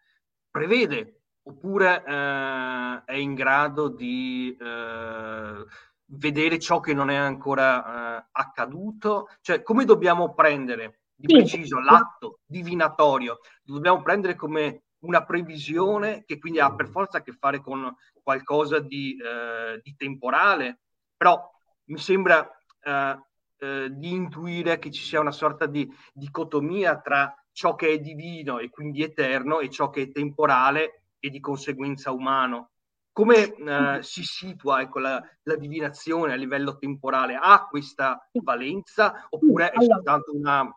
prevede 0.50 1.20
oppure 1.42 2.04
eh, 2.04 3.02
è 3.04 3.14
in 3.14 3.34
grado 3.34 3.88
di 3.88 4.56
eh, 4.60 5.64
vedere 6.06 6.58
ciò 6.58 6.80
che 6.80 6.92
non 6.92 7.10
è 7.10 7.16
ancora 7.16 8.18
eh, 8.18 8.28
accaduto? 8.32 9.28
Cioè, 9.40 9.62
come 9.62 9.84
dobbiamo 9.84 10.34
prendere 10.34 11.00
di 11.14 11.32
preciso 11.32 11.80
l'atto 11.80 12.40
divinatorio? 12.44 13.40
Dobbiamo 13.62 14.02
prendere 14.02 14.34
come 14.34 14.82
una 15.00 15.24
previsione 15.24 16.24
che 16.24 16.38
quindi 16.38 16.60
ha 16.60 16.74
per 16.74 16.88
forza 16.88 17.18
a 17.18 17.22
che 17.22 17.32
fare 17.32 17.60
con 17.60 17.94
qualcosa 18.22 18.80
di, 18.80 19.16
eh, 19.16 19.80
di 19.82 19.94
temporale, 19.96 20.80
però 21.16 21.40
mi 21.84 21.98
sembra 21.98 22.46
eh, 22.82 23.18
eh, 23.58 23.88
di 23.90 24.12
intuire 24.12 24.78
che 24.78 24.90
ci 24.90 25.02
sia 25.02 25.20
una 25.20 25.32
sorta 25.32 25.66
di 25.66 25.88
dicotomia 26.12 27.00
tra 27.00 27.32
ciò 27.58 27.74
che 27.74 27.88
è 27.88 27.98
divino 27.98 28.60
e 28.60 28.70
quindi 28.70 29.02
eterno 29.02 29.58
e 29.58 29.68
ciò 29.68 29.90
che 29.90 30.02
è 30.02 30.10
temporale 30.12 31.02
e 31.18 31.28
di 31.28 31.40
conseguenza 31.40 32.12
umano. 32.12 32.70
Come 33.10 33.52
eh, 33.52 33.98
si 34.00 34.22
situa 34.22 34.80
ecco, 34.80 35.00
la, 35.00 35.20
la, 35.42 35.56
divinazione 35.56 36.32
a 36.32 36.36
livello 36.36 36.78
temporale? 36.78 37.34
Ha 37.34 37.66
questa 37.68 38.30
valenza 38.44 39.26
oppure 39.30 39.70
è 39.70 39.82
soltanto 39.82 40.36
una, 40.36 40.72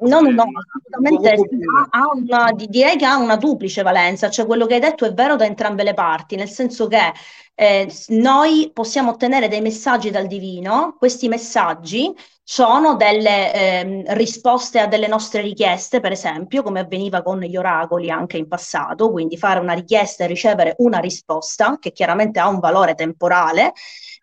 no, 0.00 0.20
no, 0.20 0.30
no, 0.30 0.44
assolutamente 0.92 1.48
ha, 1.90 2.10
una, 2.14 2.52
direi 2.52 2.96
che 2.96 3.04
ha 3.04 3.16
una 3.16 3.36
duplice 3.36 3.82
valenza, 3.82 4.30
cioè 4.30 4.46
quello 4.46 4.66
che 4.66 4.74
hai 4.74 4.80
detto 4.80 5.04
è 5.04 5.12
vero 5.12 5.36
da 5.36 5.44
entrambe 5.44 5.82
le 5.82 5.94
parti, 5.94 6.36
nel 6.36 6.48
senso 6.48 6.86
che 6.86 7.12
eh, 7.54 7.92
noi 8.08 8.70
possiamo 8.72 9.10
ottenere 9.10 9.48
dei 9.48 9.60
messaggi 9.60 10.10
dal 10.10 10.26
divino, 10.26 10.96
questi 10.98 11.28
messaggi 11.28 12.14
sono 12.42 12.96
delle 12.96 13.52
eh, 13.52 14.04
risposte 14.14 14.80
a 14.80 14.86
delle 14.86 15.06
nostre 15.06 15.40
richieste, 15.40 16.00
per 16.00 16.10
esempio, 16.10 16.62
come 16.62 16.80
avveniva 16.80 17.22
con 17.22 17.38
gli 17.38 17.56
oracoli 17.56 18.10
anche 18.10 18.38
in 18.38 18.48
passato, 18.48 19.10
quindi 19.12 19.36
fare 19.36 19.60
una 19.60 19.74
richiesta 19.74 20.24
e 20.24 20.26
ricevere 20.26 20.74
una 20.78 20.98
risposta 20.98 21.78
che 21.78 21.92
chiaramente 21.92 22.40
ha 22.40 22.48
un 22.48 22.58
valore 22.58 22.94
temporale, 22.94 23.72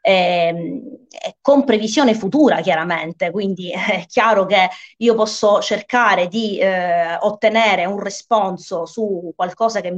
eh, 0.08 0.82
con 1.42 1.66
previsione 1.66 2.14
futura 2.14 2.62
chiaramente, 2.62 3.30
quindi 3.30 3.72
è 3.76 4.06
chiaro 4.08 4.46
che 4.46 4.70
io 4.98 5.16
posso 5.16 5.60
cercare 5.60 6.30
di 6.30 6.58
eh, 6.60 7.18
ottenere 7.20 7.84
un 7.84 8.00
responso 8.00 8.86
su 8.86 9.34
qualcosa 9.36 9.82
che 9.82 9.92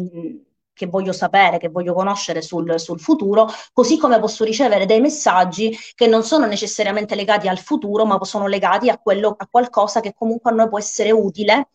che 0.80 0.86
voglio 0.86 1.12
sapere, 1.12 1.58
che 1.58 1.68
voglio 1.68 1.94
conoscere 1.94 2.42
sul, 2.42 2.80
sul, 2.80 3.02
futuro, 3.02 3.50
così 3.74 3.98
come 3.98 4.18
posso 4.18 4.46
ricevere 4.46 4.86
dei 4.86 5.02
messaggi 5.02 5.78
che 5.94 6.08
non 6.08 6.24
sono 6.24 6.46
necessariamente 6.46 7.16
legati 7.16 7.50
al 7.50 7.58
futuro, 7.58 8.06
ma 8.06 8.18
sono 8.24 8.48
legati 8.48 8.88
a, 8.88 8.98
quello, 8.98 9.36
a 9.38 9.46
qualcosa 9.52 10.00
che 10.00 10.14
comunque 10.16 10.52
a 10.52 10.54
noi 10.54 10.70
può 10.70 10.80
essere 10.80 11.12
utile 11.12 11.68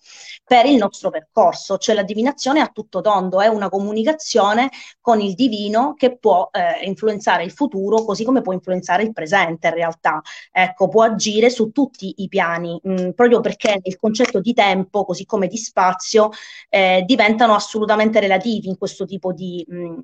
per 0.42 0.64
il 0.64 0.76
nostro 0.76 1.10
percorso. 1.10 1.76
Cioè 1.76 1.94
la 1.94 2.02
divinazione 2.02 2.60
a 2.60 2.68
tutto 2.68 3.02
tondo, 3.02 3.42
è 3.42 3.46
una 3.46 3.68
comunicazione 3.68 4.70
con 5.02 5.20
il 5.20 5.34
divino 5.34 5.92
che 5.98 6.16
può 6.16 6.48
eh, 6.50 6.86
influenzare 6.86 7.44
il 7.44 7.52
futuro, 7.52 8.04
così 8.04 8.24
come 8.24 8.40
può 8.40 8.54
influenzare 8.54 9.02
il 9.02 9.12
presente 9.12 9.68
in 9.68 9.74
realtà. 9.74 10.22
Ecco, 10.50 10.88
può 10.88 11.02
agire 11.02 11.50
su 11.50 11.72
tutti 11.72 12.14
i 12.22 12.28
piani, 12.28 12.80
mh, 12.82 12.92
mm, 12.92 13.10
proprio 13.10 13.40
perché 13.40 13.80
il 13.82 13.98
concetto 13.98 14.40
di 14.40 14.54
tempo, 14.54 15.04
così 15.04 15.26
come 15.26 15.46
di 15.46 15.58
spazio, 15.58 16.30
eh, 16.70 17.02
diventano 17.06 17.54
assolutamente 17.54 18.20
relativi 18.20 18.68
in 18.68 18.78
questo 18.78 18.93
questo 18.94 19.06
tipo 19.06 19.32
di, 19.32 19.64
mh, 19.66 19.98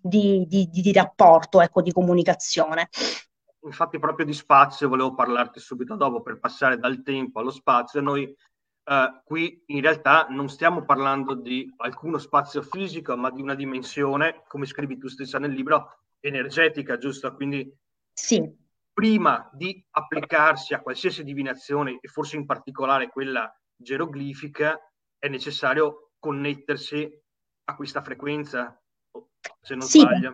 di, 0.00 0.46
di, 0.46 0.68
di 0.70 0.92
rapporto, 0.92 1.60
ecco, 1.60 1.82
di 1.82 1.90
comunicazione. 1.90 2.88
Infatti 3.64 3.98
proprio 3.98 4.24
di 4.24 4.32
spazio 4.32 4.88
volevo 4.88 5.14
parlarti 5.14 5.58
subito 5.58 5.96
dopo 5.96 6.22
per 6.22 6.38
passare 6.38 6.78
dal 6.78 7.02
tempo 7.02 7.40
allo 7.40 7.50
spazio. 7.50 8.00
Noi 8.00 8.22
eh, 8.24 9.22
qui 9.24 9.64
in 9.66 9.80
realtà 9.80 10.28
non 10.30 10.48
stiamo 10.48 10.84
parlando 10.84 11.34
di 11.34 11.72
alcuno 11.78 12.18
spazio 12.18 12.62
fisico, 12.62 13.16
ma 13.16 13.30
di 13.32 13.42
una 13.42 13.56
dimensione, 13.56 14.44
come 14.46 14.66
scrivi 14.66 14.96
tu 14.98 15.08
stessa 15.08 15.40
nel 15.40 15.50
libro, 15.50 16.04
energetica, 16.20 16.96
giusto? 16.96 17.34
Quindi 17.34 17.68
sì. 18.12 18.48
prima 18.92 19.50
di 19.52 19.84
applicarsi 19.90 20.72
a 20.72 20.80
qualsiasi 20.80 21.24
divinazione, 21.24 21.98
e 22.00 22.06
forse 22.06 22.36
in 22.36 22.46
particolare 22.46 23.08
quella 23.08 23.52
geroglifica, 23.74 24.78
è 25.18 25.26
necessario 25.26 26.12
connettersi 26.20 27.10
a 27.68 27.74
questa 27.74 28.02
frequenza, 28.02 28.80
se 29.60 29.74
non 29.74 29.86
sì, 29.86 30.00
sbaglio. 30.00 30.32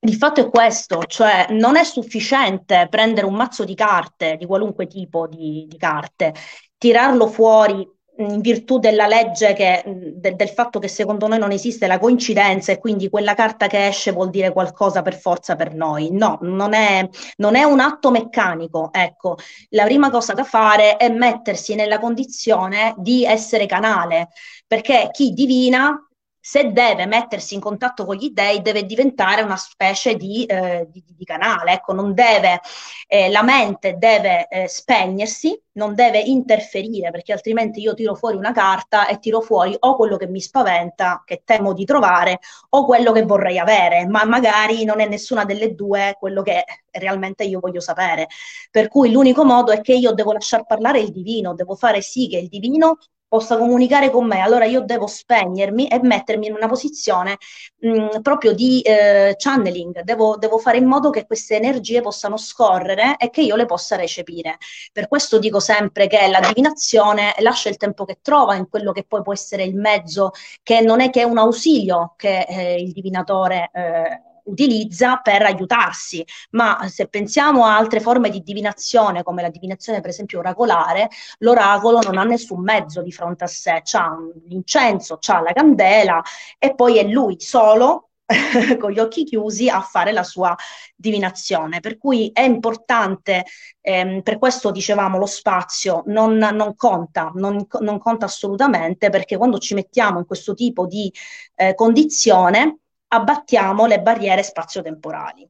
Il 0.00 0.14
fatto 0.14 0.40
è 0.40 0.48
questo, 0.48 1.02
cioè 1.06 1.46
non 1.50 1.76
è 1.76 1.82
sufficiente 1.82 2.86
prendere 2.88 3.26
un 3.26 3.34
mazzo 3.34 3.64
di 3.64 3.74
carte, 3.74 4.36
di 4.36 4.46
qualunque 4.46 4.86
tipo 4.86 5.26
di, 5.26 5.66
di 5.68 5.76
carte, 5.76 6.34
tirarlo 6.76 7.26
fuori 7.26 7.94
in 8.18 8.40
virtù 8.40 8.78
della 8.78 9.06
legge 9.06 9.52
che, 9.52 9.82
de, 9.86 10.34
del 10.34 10.48
fatto 10.48 10.78
che 10.78 10.88
secondo 10.88 11.26
noi 11.26 11.38
non 11.38 11.50
esiste 11.50 11.86
la 11.86 11.98
coincidenza 11.98 12.72
e 12.72 12.78
quindi 12.78 13.10
quella 13.10 13.34
carta 13.34 13.66
che 13.66 13.88
esce 13.88 14.12
vuol 14.12 14.30
dire 14.30 14.52
qualcosa 14.52 15.02
per 15.02 15.18
forza 15.18 15.56
per 15.56 15.74
noi. 15.74 16.10
No, 16.12 16.38
non 16.42 16.72
è, 16.72 17.06
non 17.36 17.56
è 17.56 17.64
un 17.64 17.80
atto 17.80 18.10
meccanico. 18.10 18.90
Ecco, 18.92 19.36
la 19.70 19.84
prima 19.84 20.10
cosa 20.10 20.32
da 20.32 20.44
fare 20.44 20.96
è 20.96 21.08
mettersi 21.10 21.74
nella 21.74 21.98
condizione 21.98 22.94
di 22.98 23.24
essere 23.24 23.66
canale, 23.66 24.28
perché 24.66 25.08
chi 25.12 25.32
divina 25.32 26.00
se 26.48 26.70
deve 26.70 27.06
mettersi 27.06 27.54
in 27.54 27.60
contatto 27.60 28.04
con 28.04 28.14
gli 28.14 28.30
dei, 28.30 28.62
deve 28.62 28.86
diventare 28.86 29.42
una 29.42 29.56
specie 29.56 30.14
di, 30.14 30.44
eh, 30.44 30.86
di, 30.88 31.02
di 31.04 31.24
canale, 31.24 31.72
ecco, 31.72 31.92
non 31.92 32.14
deve, 32.14 32.60
eh, 33.08 33.28
la 33.30 33.42
mente 33.42 33.96
deve 33.98 34.46
eh, 34.46 34.68
spegnersi, 34.68 35.60
non 35.72 35.96
deve 35.96 36.20
interferire, 36.20 37.10
perché 37.10 37.32
altrimenti 37.32 37.80
io 37.80 37.94
tiro 37.94 38.14
fuori 38.14 38.36
una 38.36 38.52
carta 38.52 39.08
e 39.08 39.18
tiro 39.18 39.40
fuori 39.40 39.74
o 39.76 39.96
quello 39.96 40.16
che 40.16 40.28
mi 40.28 40.40
spaventa, 40.40 41.24
che 41.26 41.42
temo 41.44 41.72
di 41.72 41.84
trovare, 41.84 42.38
o 42.70 42.84
quello 42.84 43.10
che 43.10 43.24
vorrei 43.24 43.58
avere, 43.58 44.06
ma 44.06 44.24
magari 44.24 44.84
non 44.84 45.00
è 45.00 45.08
nessuna 45.08 45.44
delle 45.44 45.74
due 45.74 46.14
quello 46.16 46.42
che 46.42 46.62
realmente 46.92 47.42
io 47.42 47.58
voglio 47.58 47.80
sapere. 47.80 48.28
Per 48.70 48.86
cui 48.86 49.10
l'unico 49.10 49.44
modo 49.44 49.72
è 49.72 49.80
che 49.80 49.94
io 49.94 50.12
devo 50.12 50.30
lasciar 50.30 50.64
parlare 50.64 51.00
il 51.00 51.10
divino, 51.10 51.54
devo 51.54 51.74
fare 51.74 52.00
sì 52.02 52.28
che 52.28 52.38
il 52.38 52.46
divino 52.48 52.98
possa 53.28 53.56
comunicare 53.56 54.10
con 54.10 54.26
me, 54.26 54.40
allora 54.40 54.64
io 54.64 54.80
devo 54.80 55.06
spegnermi 55.06 55.88
e 55.88 56.00
mettermi 56.02 56.46
in 56.46 56.54
una 56.54 56.68
posizione 56.68 57.36
mh, 57.78 58.20
proprio 58.22 58.52
di 58.52 58.80
eh, 58.82 59.34
channeling, 59.36 60.02
devo, 60.02 60.36
devo, 60.36 60.58
fare 60.58 60.78
in 60.78 60.86
modo 60.86 61.10
che 61.10 61.26
queste 61.26 61.56
energie 61.56 62.00
possano 62.00 62.36
scorrere 62.36 63.16
e 63.18 63.30
che 63.30 63.42
io 63.42 63.56
le 63.56 63.66
possa 63.66 63.96
recepire. 63.96 64.58
Per 64.92 65.08
questo 65.08 65.38
dico 65.38 65.60
sempre 65.60 66.06
che 66.06 66.26
la 66.28 66.40
divinazione 66.40 67.34
lascia 67.38 67.68
il 67.68 67.76
tempo 67.76 68.04
che 68.04 68.18
trova 68.22 68.54
in 68.54 68.68
quello 68.68 68.92
che 68.92 69.04
poi 69.06 69.22
può 69.22 69.32
essere 69.32 69.64
il 69.64 69.74
mezzo, 69.74 70.30
che 70.62 70.80
non 70.80 71.00
è 71.00 71.10
che 71.10 71.24
un 71.24 71.38
ausilio 71.38 72.14
che 72.16 72.46
eh, 72.48 72.80
il 72.80 72.92
divinatore... 72.92 73.70
Eh, 73.72 74.20
utilizza 74.46 75.18
per 75.18 75.42
aiutarsi, 75.42 76.24
ma 76.50 76.86
se 76.88 77.08
pensiamo 77.08 77.64
a 77.64 77.76
altre 77.76 78.00
forme 78.00 78.30
di 78.30 78.42
divinazione, 78.42 79.22
come 79.22 79.42
la 79.42 79.50
divinazione 79.50 80.00
per 80.00 80.10
esempio 80.10 80.38
oracolare, 80.38 81.08
l'oracolo 81.38 82.00
non 82.00 82.18
ha 82.18 82.24
nessun 82.24 82.62
mezzo 82.62 83.02
di 83.02 83.12
fronte 83.12 83.44
a 83.44 83.48
sé, 83.48 83.80
c'ha 83.84 84.16
l'incenso, 84.48 85.18
c'ha 85.20 85.40
la 85.40 85.52
candela 85.52 86.22
e 86.58 86.74
poi 86.74 86.98
è 86.98 87.04
lui 87.04 87.36
solo 87.38 88.10
con 88.78 88.90
gli 88.90 88.98
occhi 88.98 89.24
chiusi 89.24 89.68
a 89.68 89.80
fare 89.80 90.12
la 90.12 90.24
sua 90.24 90.54
divinazione. 90.94 91.80
Per 91.80 91.96
cui 91.96 92.30
è 92.32 92.42
importante, 92.42 93.44
ehm, 93.80 94.22
per 94.22 94.38
questo 94.38 94.70
dicevamo 94.70 95.18
lo 95.18 95.26
spazio 95.26 96.02
non, 96.06 96.36
non 96.36 96.74
conta, 96.74 97.30
non, 97.34 97.66
non, 97.80 97.98
conta 97.98 98.26
assolutamente 98.26 99.10
perché 99.10 99.36
quando 99.36 99.58
ci 99.58 99.74
mettiamo 99.74 100.18
in 100.18 100.26
questo 100.26 100.54
tipo 100.54 100.86
di 100.86 101.12
eh, 101.54 101.74
condizione 101.74 102.80
abbattiamo 103.08 103.86
le 103.86 104.00
barriere 104.00 104.42
spazio-temporali. 104.42 105.48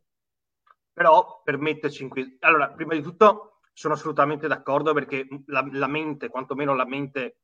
Però 0.92 1.40
per 1.42 1.58
metterci 1.58 2.02
in 2.02 2.08
qui... 2.08 2.36
Allora, 2.40 2.70
prima 2.70 2.94
di 2.94 3.02
tutto 3.02 3.60
sono 3.72 3.94
assolutamente 3.94 4.48
d'accordo 4.48 4.92
perché 4.94 5.26
la, 5.46 5.66
la 5.72 5.86
mente, 5.86 6.28
quantomeno 6.28 6.74
la 6.74 6.86
mente 6.86 7.38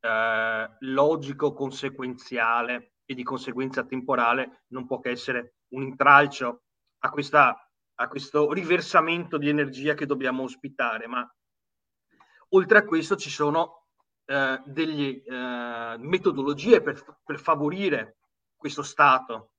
eh, 0.00 0.70
logico-conseguenziale 0.78 2.92
e 3.04 3.14
di 3.14 3.22
conseguenza 3.22 3.84
temporale, 3.84 4.64
non 4.68 4.86
può 4.86 5.00
che 5.00 5.10
essere 5.10 5.56
un 5.68 5.82
intralcio 5.82 6.62
a, 6.98 7.10
questa, 7.10 7.70
a 7.94 8.08
questo 8.08 8.52
riversamento 8.52 9.38
di 9.38 9.48
energia 9.48 9.94
che 9.94 10.06
dobbiamo 10.06 10.42
ospitare. 10.42 11.06
Ma 11.06 11.26
oltre 12.50 12.78
a 12.78 12.84
questo 12.84 13.16
ci 13.16 13.30
sono 13.30 13.86
eh, 14.26 14.60
delle 14.66 15.22
eh, 15.22 15.96
metodologie 15.98 16.82
per, 16.82 17.02
per 17.24 17.38
favorire 17.38 18.19
questo 18.60 18.82
stato. 18.82 19.54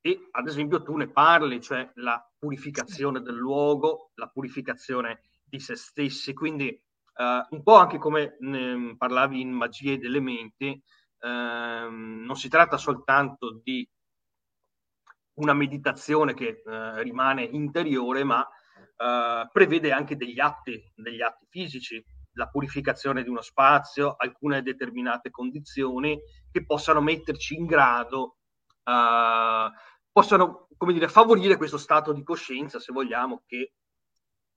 E 0.00 0.28
ad 0.32 0.48
esempio 0.48 0.82
tu 0.82 0.96
ne 0.96 1.08
parli, 1.08 1.60
cioè 1.60 1.88
la 1.96 2.20
purificazione 2.36 3.20
del 3.20 3.36
luogo, 3.36 4.10
la 4.14 4.28
purificazione 4.28 5.20
di 5.44 5.60
se 5.60 5.76
stessi, 5.76 6.32
quindi 6.32 6.68
eh, 6.68 7.46
un 7.50 7.62
po' 7.62 7.76
anche 7.76 7.98
come 7.98 8.36
ne 8.40 8.96
parlavi 8.96 9.40
in 9.40 9.50
magie 9.50 9.92
ed 9.92 10.04
elementi, 10.04 10.82
ehm, 11.20 12.22
non 12.24 12.34
si 12.34 12.48
tratta 12.48 12.76
soltanto 12.76 13.60
di 13.62 13.88
una 15.34 15.52
meditazione 15.54 16.34
che 16.34 16.62
eh, 16.64 17.02
rimane 17.02 17.44
interiore, 17.44 18.24
ma 18.24 18.46
eh, 18.96 19.48
prevede 19.52 19.92
anche 19.92 20.16
degli 20.16 20.40
atti, 20.40 20.92
degli 20.94 21.20
atti 21.20 21.46
fisici, 21.48 22.04
la 22.32 22.48
purificazione 22.48 23.22
di 23.22 23.28
uno 23.28 23.42
spazio, 23.42 24.14
alcune 24.16 24.62
determinate 24.62 25.30
condizioni 25.30 26.18
che 26.50 26.64
possano 26.64 27.00
metterci 27.00 27.54
in 27.54 27.66
grado 27.66 28.39
uh, 28.90 29.72
possano 30.10 30.68
come 30.76 30.92
dire, 30.92 31.08
favorire 31.08 31.56
questo 31.56 31.76
stato 31.76 32.12
di 32.12 32.22
coscienza, 32.22 32.80
se 32.80 32.92
vogliamo, 32.92 33.42
che 33.46 33.72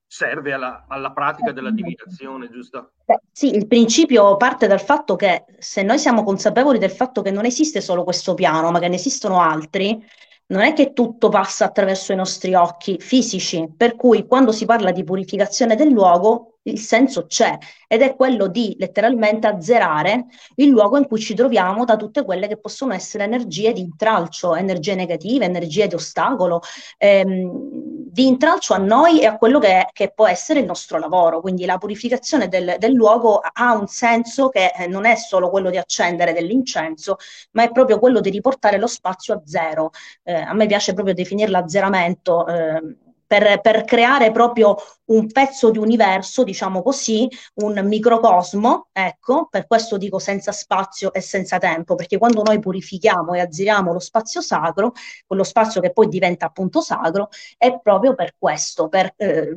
serve 0.08 0.54
alla, 0.54 0.86
alla 0.88 1.12
pratica 1.12 1.52
della 1.52 1.72
divinazione, 1.72 2.50
giusto? 2.50 2.94
Beh, 3.04 3.20
sì, 3.32 3.56
il 3.56 3.68
principio 3.68 4.38
parte 4.38 4.68
dal 4.68 4.80
fatto 4.80 5.16
che 5.16 5.46
se 5.58 5.82
noi 5.84 6.00
siamo 6.00 6.24
consapevoli 6.24 6.78
del 6.78 6.92
fatto 6.92 7.22
che 7.22 7.32
non 7.32 7.46
esiste 7.46 7.82
solo 7.82 8.04
questo 8.04 8.36
piano, 8.36 8.72
ma 8.72 8.80
che 8.80 8.88
ne 8.88 8.96
esistono 8.96 9.42
altri, 9.42 10.02
non 10.48 10.62
è 10.62 10.74
che 10.74 10.94
tutto 10.94 11.30
passa 11.30 11.66
attraverso 11.66 12.14
i 12.14 12.16
nostri 12.16 12.54
occhi 12.54 13.00
fisici, 13.00 13.74
per 13.76 13.96
cui 13.96 14.28
quando 14.28 14.52
si 14.52 14.66
parla 14.66 14.92
di 14.92 15.04
purificazione 15.04 15.76
del 15.76 15.90
luogo, 15.90 16.53
il 16.64 16.80
senso 16.80 17.26
c'è 17.26 17.58
ed 17.88 18.02
è 18.02 18.16
quello 18.16 18.48
di 18.48 18.76
letteralmente 18.80 19.48
azzerare 19.48 20.26
il 20.56 20.70
luogo 20.70 20.98
in 20.98 21.08
cui 21.08 21.20
ci 21.20 21.34
troviamo 21.34 21.86
da 21.86 21.96
tutte 21.96 22.24
quelle 22.24 22.48
che 22.48 22.58
possono 22.58 22.94
essere 22.94 23.26
energie 23.26 23.74
di 23.74 23.82
intralcio, 23.82 24.56
energie 24.56 24.96
negative, 24.96 25.46
energie 25.46 25.88
di 25.88 25.96
ostacolo, 25.96 26.62
ehm, 26.98 28.12
di 28.12 28.28
intralcio 28.28 28.74
a 28.74 28.78
noi 28.78 29.22
e 29.22 29.26
a 29.26 29.38
quello 29.38 29.60
che, 29.60 29.90
che, 29.92 30.12
può 30.14 30.28
essere 30.28 30.60
il 30.60 30.66
nostro 30.66 30.98
lavoro. 31.00 31.42
Quindi 31.42 31.66
la 31.66 31.78
purificazione 31.78 32.48
del, 32.48 32.76
del 32.80 32.94
luogo 32.94 33.40
ha 33.42 33.76
un 33.76 33.88
senso 33.88 34.50
che 34.50 34.72
eh, 34.76 34.88
non 34.88 35.06
è 35.06 35.16
solo 35.16 35.50
quello 35.50 35.70
di 35.70 35.78
accendere 35.78 36.34
dell'incenso, 36.34 37.18
ma 37.52 37.64
è 37.64 37.72
proprio 37.72 38.00
quello 38.00 38.20
di 38.22 38.30
riportare 38.30 38.78
lo 38.78 38.88
spazio 38.88 39.34
a 39.34 39.42
zero. 39.46 39.92
Eh, 40.24 40.34
a 40.34 40.54
me 40.54 40.68
piace 40.68 40.94
proprio 40.94 41.14
definire 41.14 41.50
l'azzeramento. 41.50 42.48
Eh, 42.48 42.98
per, 43.26 43.62
per, 43.62 43.84
creare 43.84 44.32
proprio 44.32 44.76
un 45.06 45.28
pezzo 45.28 45.72
di 45.72 45.78
universo, 45.78 46.44
diciamo 46.44 46.82
così, 46.82 47.28
un 47.56 47.80
microcosmo, 47.84 48.88
ecco, 48.92 49.48
per 49.50 49.68
questo 49.68 49.98
dico 49.98 50.20
senza 50.20 50.52
spazio 50.52 51.14
e 51.14 51.22
senza 51.22 51.58
tempo, 51.58 51.96
perché 51.96 52.18
quando 52.18 52.44
noi 52.44 52.60
purifichiamo 52.60 53.34
e 53.34 53.40
azziriamo 53.42 53.92
lo 53.92 54.00
spazio 54.00 54.42
sacro, 54.42 54.94
quello 55.26 55.44
spazio 55.44 55.82
che 55.82 55.92
poi 55.92 56.08
diventa 56.08 56.46
appunto 56.48 56.82
sacro, 56.82 57.30
è 57.58 57.80
proprio 57.80 58.16
per 58.16 58.36
questo, 58.38 58.88
per 58.88 59.14
eh, 59.18 59.54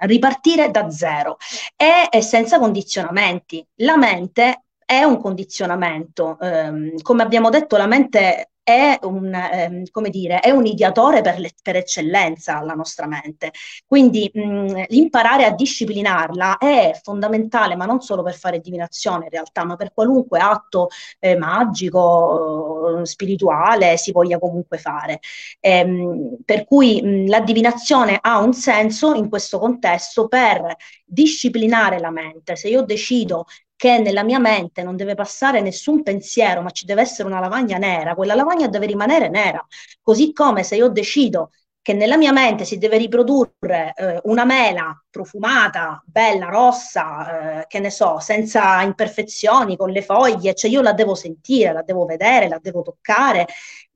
ripartire 0.00 0.70
da 0.70 0.90
zero 0.90 1.36
e, 1.76 2.22
senza 2.22 2.58
condizionamenti. 2.58 3.66
La 3.76 3.96
mente 3.96 4.64
è 4.84 5.02
un 5.02 5.20
condizionamento. 5.20 6.38
Eh, 6.40 6.94
come 7.02 7.22
abbiamo 7.22 7.50
detto, 7.50 7.76
la 7.76 7.86
mente 7.86 8.47
è 8.68 8.98
un, 9.02 9.32
ehm, 9.32 9.84
come 9.90 10.10
dire, 10.10 10.40
è 10.40 10.50
un 10.50 10.66
ideatore 10.66 11.22
per, 11.22 11.38
le, 11.38 11.52
per, 11.62 11.76
eccellenza 11.76 12.60
la 12.60 12.74
nostra 12.74 13.06
mente. 13.06 13.50
Quindi 13.86 14.30
mh, 14.32 14.84
imparare 14.88 15.46
a 15.46 15.52
disciplinarla 15.52 16.58
è 16.58 16.98
fondamentale, 17.02 17.76
ma 17.76 17.86
non 17.86 18.02
solo 18.02 18.22
per 18.22 18.34
fare 18.34 18.60
divinazione 18.60 19.24
in 19.24 19.30
realtà, 19.30 19.64
ma 19.64 19.76
per 19.76 19.92
qualunque 19.94 20.38
atto 20.40 20.88
eh, 21.18 21.34
magico, 21.36 23.00
spirituale 23.04 23.96
si 23.96 24.12
voglia 24.12 24.38
comunque 24.38 24.76
fare. 24.76 25.20
Ehm, 25.60 26.36
per 26.44 26.64
cui 26.66 27.00
mh, 27.00 27.28
la 27.28 27.40
divinazione 27.40 28.18
ha 28.20 28.38
un 28.38 28.52
senso 28.52 29.14
in 29.14 29.30
questo 29.30 29.58
contesto 29.58 30.28
per 30.28 30.76
disciplinare 31.06 31.98
la 32.00 32.10
mente. 32.10 32.54
Se 32.54 32.68
io 32.68 32.82
decido 32.82 33.46
che 33.78 33.98
nella 33.98 34.24
mia 34.24 34.40
mente 34.40 34.82
non 34.82 34.96
deve 34.96 35.14
passare 35.14 35.60
nessun 35.60 36.02
pensiero, 36.02 36.62
ma 36.62 36.70
ci 36.70 36.84
deve 36.84 37.02
essere 37.02 37.28
una 37.28 37.38
lavagna 37.38 37.78
nera, 37.78 38.16
quella 38.16 38.34
lavagna 38.34 38.66
deve 38.66 38.86
rimanere 38.86 39.28
nera. 39.28 39.64
Così 40.02 40.32
come 40.32 40.64
se 40.64 40.74
io 40.74 40.88
decido 40.88 41.52
che 41.80 41.92
nella 41.92 42.16
mia 42.16 42.32
mente 42.32 42.64
si 42.64 42.76
deve 42.76 42.98
riprodurre 42.98 43.92
eh, 43.94 44.20
una 44.24 44.44
mela 44.44 45.00
profumata, 45.08 46.02
bella, 46.04 46.46
rossa, 46.46 47.60
eh, 47.60 47.66
che 47.68 47.78
ne 47.78 47.90
so, 47.90 48.18
senza 48.18 48.82
imperfezioni, 48.82 49.76
con 49.76 49.90
le 49.90 50.02
foglie, 50.02 50.54
cioè 50.54 50.70
io 50.70 50.82
la 50.82 50.92
devo 50.92 51.14
sentire, 51.14 51.72
la 51.72 51.82
devo 51.82 52.04
vedere, 52.04 52.48
la 52.48 52.58
devo 52.60 52.82
toccare, 52.82 53.46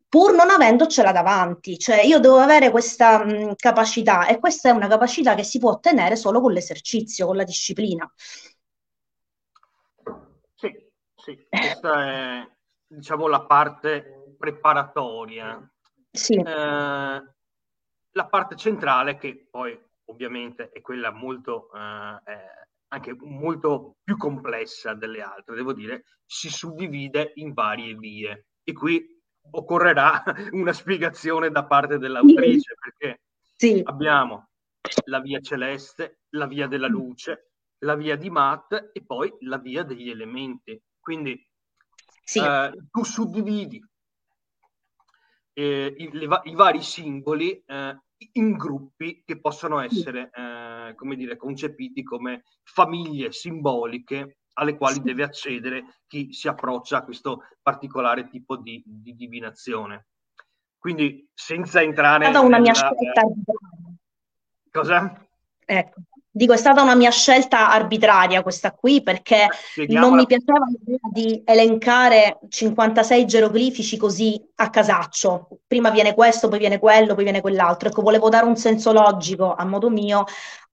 pur 0.09 0.33
non 0.33 0.49
avendocela 0.51 1.11
davanti, 1.11 1.77
cioè 1.77 2.03
io 2.03 2.21
devo 2.21 2.39
avere 2.39 2.71
questa 2.71 3.25
mh, 3.25 3.55
capacità 3.57 4.27
e 4.27 4.39
questa 4.39 4.69
è 4.69 4.73
una 4.73 4.87
capacità 4.87 5.35
che 5.35 5.43
si 5.43 5.59
può 5.59 5.71
ottenere 5.73 6.15
solo 6.15 6.41
con 6.41 6.53
l'esercizio, 6.53 7.27
con 7.27 7.37
la 7.37 7.45
disciplina. 7.45 8.09
Sì, 11.23 11.47
questa 11.49 12.07
è 12.09 12.51
diciamo 12.85 13.29
la 13.29 13.45
parte 13.45 14.35
preparatoria. 14.37 15.73
Sì. 16.11 16.35
Eh, 16.35 16.43
la 18.15 18.27
parte 18.29 18.57
centrale 18.57 19.17
che 19.17 19.47
poi 19.49 19.79
ovviamente 20.07 20.71
è 20.71 20.81
quella 20.81 21.13
molto, 21.13 21.73
eh, 21.73 22.21
anche 22.89 23.17
molto 23.21 23.99
più 24.03 24.17
complessa 24.17 24.95
delle 24.95 25.23
altre, 25.23 25.55
devo 25.55 25.73
dire, 25.73 26.05
si 26.27 26.51
suddivide 26.51 27.31
in 27.37 27.53
varie 27.53 27.95
vie. 27.95 28.47
E 28.65 28.73
qui 28.73 29.23
occorrerà 29.53 30.25
una 30.51 30.73
spiegazione 30.73 31.51
da 31.51 31.65
parte 31.65 31.99
dell'autrice, 31.99 32.75
perché 32.75 33.21
sì. 33.55 33.81
abbiamo 33.85 34.49
la 35.05 35.21
via 35.21 35.39
celeste, 35.39 36.23
la 36.31 36.47
via 36.47 36.67
della 36.67 36.89
luce, 36.89 37.53
la 37.85 37.95
via 37.95 38.17
di 38.17 38.29
Matt 38.29 38.91
e 38.93 39.05
poi 39.05 39.33
la 39.43 39.59
via 39.59 39.85
degli 39.85 40.11
elementi. 40.11 40.83
Quindi 41.03 41.45
sì. 42.23 42.39
eh, 42.39 42.71
tu 42.93 43.03
suddividi 43.03 43.85
eh, 45.53 45.95
i, 45.99 46.11
le, 46.13 46.41
i, 46.45 46.55
vari 46.55 46.81
simboli 46.81 47.63
eh, 47.67 48.01
in 48.35 48.53
gruppi 48.57 49.25
che 49.27 49.41
possono 49.41 49.81
essere, 49.81 50.31
eh, 50.33 50.95
come 50.95 51.17
dire, 51.17 51.37
concepiti 51.37 52.05
come 52.05 52.45
famiglie 52.63 53.33
simboliche 53.33 54.39
alle 54.55 54.77
quali 54.77 54.95
sì. 54.95 55.03
deve 55.03 55.25
accedere 55.25 56.03
chi 56.07 56.33
si 56.33 56.47
approccia 56.47 56.99
a 56.99 57.05
questo 57.05 57.43
particolare 57.61 58.29
tipo 58.29 58.57
di, 58.57 58.81
di 58.87 59.17
divinazione. 59.17 60.07
Quindi 60.79 61.29
senza 61.35 61.83
entrare... 61.83 62.27
Stata 62.27 62.41
una 62.41 62.59
nella, 62.59 62.71
mia 62.71 62.75
scelta. 62.75 63.23
Cosa? 64.71 65.27
Ecco. 65.65 66.01
Dico, 66.35 66.55
è 66.55 66.57
stata 66.57 66.81
una 66.81 66.95
mia 66.95 67.11
scelta 67.11 67.71
arbitraria 67.71 68.43
questa 68.43 68.73
qui 68.73 69.03
perché 69.03 69.49
Spieghiamola. 69.51 70.09
non 70.09 70.19
mi 70.19 70.27
piaceva 70.27 70.65
l'idea 70.67 70.99
di 71.13 71.43
elencare 71.45 72.39
56 72.49 73.27
geroglifici 73.27 73.99
così 73.99 74.43
a 74.57 74.71
casaccio. 74.71 75.49
Prima 75.67 75.91
viene 75.91 76.15
questo, 76.15 76.49
poi 76.49 76.59
viene 76.59 76.79
quello, 76.79 77.15
poi 77.15 77.25
viene 77.25 77.43
quell'altro. 77.43 77.91
Ecco, 77.91 78.01
volevo 78.01 78.31
dare 78.31 78.47
un 78.47 78.57
senso 78.57 78.93
logico 78.93 79.53
a 79.55 79.67
modo 79.67 79.91
mio 79.91 80.25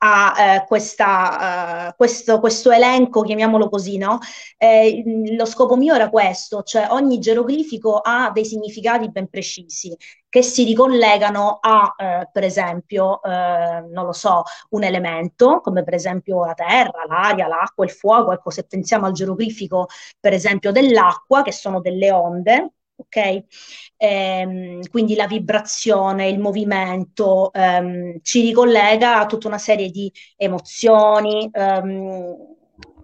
a 0.02 0.34
eh, 0.38 0.66
questa, 0.66 1.90
uh, 1.90 1.96
questo, 1.98 2.40
questo, 2.40 2.72
elenco, 2.72 3.22
chiamiamolo 3.22 3.68
così, 3.68 3.98
no? 3.98 4.20
Eh, 4.58 5.04
lo 5.36 5.46
scopo 5.46 5.76
mio 5.76 5.94
era 5.94 6.10
questo, 6.10 6.64
cioè 6.64 6.88
ogni 6.92 7.20
geroglifico 7.20 7.98
ha 7.98 8.32
dei 8.34 8.46
significati 8.46 9.12
ben 9.12 9.28
precisi 9.28 9.94
che 10.30 10.42
si 10.44 10.64
ricollegano 10.64 11.58
a, 11.62 11.94
eh, 11.98 12.30
per 12.32 12.44
esempio, 12.44 13.22
eh, 13.24 13.82
non 13.92 14.06
lo 14.06 14.12
so, 14.14 14.44
un 14.70 14.84
elemento, 14.84 15.60
come 15.62 15.84
per 15.84 15.96
esempio 15.96 16.46
la 16.46 16.54
terra, 16.54 17.04
l'aria, 17.08 17.48
l'acqua, 17.48 17.84
il 17.86 17.92
fuoco. 17.92 18.32
Ecco, 18.32 18.50
se 18.52 18.66
pensiamo 18.66 19.06
al 19.08 19.14
geroglifico, 19.14 19.88
per 20.20 20.34
esempio, 20.34 20.72
dell'acqua, 20.72 21.42
che 21.42 21.52
sono 21.52 21.82
delle 21.82 22.12
onde, 22.12 22.74
ok? 22.96 23.44
Ehm, 23.98 24.82
quindi 24.90 25.16
la 25.16 25.28
vibrazione, 25.28 26.28
il 26.30 26.40
movimento 26.40 27.52
ehm, 27.54 28.20
ci 28.22 28.42
ricollega 28.42 29.20
a 29.20 29.26
tutta 29.26 29.48
una 29.48 29.58
serie 29.58 29.90
di 29.90 30.12
emozioni, 30.38 31.50
ehm, 31.52 32.58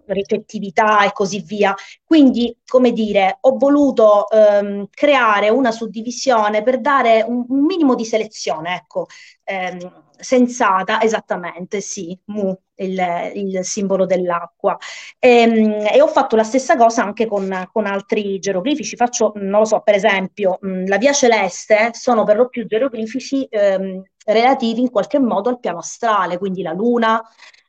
ricettività 0.08 1.04
e 1.06 1.12
così 1.12 1.42
via. 1.42 1.74
Quindi, 2.04 2.58
come 2.66 2.92
dire, 2.92 3.38
ho 3.42 3.58
voluto 3.58 4.30
ehm, 4.30 4.88
creare 4.90 5.50
una 5.50 5.72
suddivisione 5.72 6.64
per 6.64 6.80
dare 6.80 7.24
un, 7.28 7.46
un 7.48 7.66
minimo 7.66 7.96
di 7.96 8.06
selezione, 8.06 8.76
ecco, 8.76 9.08
ehm, 9.44 10.04
sensata, 10.18 11.02
esattamente, 11.02 11.82
sì, 11.82 12.18
mu, 12.26 12.56
il, 12.76 13.32
il 13.34 13.64
simbolo 13.64 14.06
dell'acqua. 14.06 14.78
E, 15.20 15.30
ehm, 15.42 15.88
e, 15.92 16.02
ho 16.02 16.08
fatto 16.08 16.36
la 16.36 16.44
stessa 16.44 16.76
cosa 16.76 17.04
anche 17.04 17.26
con, 17.26 17.68
con, 17.72 17.86
altri 17.86 18.40
geroglifici. 18.40 18.96
Faccio, 18.96 19.34
non 19.36 19.60
lo 19.60 19.66
so, 19.66 19.82
per 19.82 19.96
esempio, 19.96 20.58
mh, 20.62 20.88
la 20.88 20.98
via 20.98 21.14
celeste 21.14 21.90
sono 21.94 22.24
per 22.24 22.38
lo 22.38 22.48
più 22.50 22.66
geroglifici 22.66 23.46
ehm, 23.50 24.04
relativi 24.26 24.82
in 24.82 24.90
qualche 24.90 25.20
modo 25.20 25.50
al 25.50 25.60
piano 25.60 25.80
astrale, 25.80 26.38
quindi 26.38 26.62
la 26.62 26.74
luna, 26.74 27.22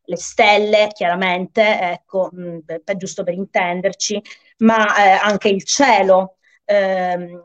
le 0.07 0.17
stelle, 0.17 0.89
chiaramente, 0.93 1.63
ecco, 1.81 2.31
mh, 2.33 2.59
per, 2.85 2.97
giusto 2.97 3.23
per 3.25 3.35
intenderci, 3.35 4.21
ma 4.59 4.97
eh, 4.97 5.11
anche 5.23 5.49
il 5.49 5.65
cielo. 5.65 6.37
Eh, 6.65 7.41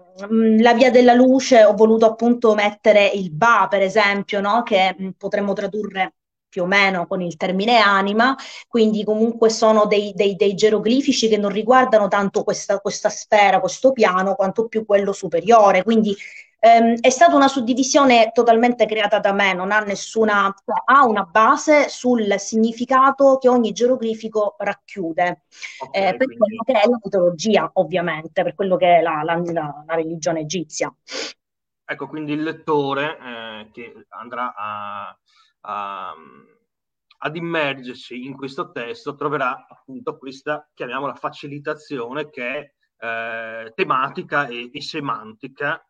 la 0.59 0.73
via 0.73 0.91
della 0.91 1.13
luce 1.13 1.63
ho 1.63 1.73
voluto 1.73 2.05
appunto 2.05 2.53
mettere 2.53 3.07
il 3.07 3.31
Ba, 3.31 3.67
per 3.69 3.81
esempio, 3.81 4.41
no? 4.41 4.63
che 4.63 4.95
mh, 4.97 5.09
potremmo 5.17 5.53
tradurre 5.53 6.13
più 6.51 6.63
o 6.63 6.65
meno 6.65 7.07
con 7.07 7.21
il 7.21 7.37
termine 7.37 7.77
anima, 7.77 8.35
quindi 8.67 9.05
comunque 9.05 9.49
sono 9.49 9.85
dei, 9.85 10.11
dei, 10.13 10.35
dei 10.35 10.53
geroglifici 10.53 11.29
che 11.29 11.37
non 11.37 11.49
riguardano 11.49 12.09
tanto 12.09 12.43
questa, 12.43 12.79
questa 12.79 13.07
sfera, 13.09 13.61
questo 13.61 13.93
piano, 13.93 14.35
quanto 14.35 14.67
più 14.67 14.85
quello 14.85 15.13
superiore. 15.13 15.83
Quindi 15.83 16.13
ehm, 16.61 16.99
è 17.01 17.09
stata 17.09 17.35
una 17.35 17.49
suddivisione 17.49 18.31
totalmente 18.31 18.85
creata 18.85 19.19
da 19.19 19.33
me, 19.33 19.53
non 19.53 19.71
ha 19.71 19.79
nessuna, 19.79 20.53
ha 20.85 21.05
una 21.05 21.23
base 21.23 21.89
sul 21.89 22.39
significato 22.39 23.37
che 23.37 23.49
ogni 23.49 23.73
geroglifico 23.73 24.55
racchiude, 24.57 25.43
okay, 25.79 26.01
eh, 26.01 26.15
per 26.15 26.27
quindi... 26.27 26.37
quello 26.37 26.63
che 26.63 26.73
è 26.73 26.87
la 26.87 26.99
mitologia, 27.03 27.69
ovviamente, 27.73 28.43
per 28.43 28.55
quello 28.55 28.77
che 28.77 28.99
è 28.99 29.01
la, 29.01 29.23
la, 29.23 29.41
la, 29.43 29.83
la 29.85 29.95
religione 29.95 30.41
egizia. 30.41 30.93
Ecco, 31.83 32.07
quindi 32.07 32.31
il 32.31 32.43
lettore 32.43 33.17
eh, 33.17 33.69
che 33.73 34.05
andrà 34.09 34.53
a 34.55 35.17
a, 35.61 36.13
ad 37.23 37.35
immergersi 37.35 38.25
in 38.25 38.35
questo 38.35 38.71
testo 38.71 39.15
troverà 39.15 39.65
appunto 39.67 40.17
questa, 40.17 40.69
chiamiamola 40.73 41.15
facilitazione 41.15 42.29
che 42.29 42.43
è 42.47 42.73
eh, 43.05 43.71
tematica 43.75 44.47
e, 44.47 44.69
e 44.71 44.81
semantica, 44.81 45.85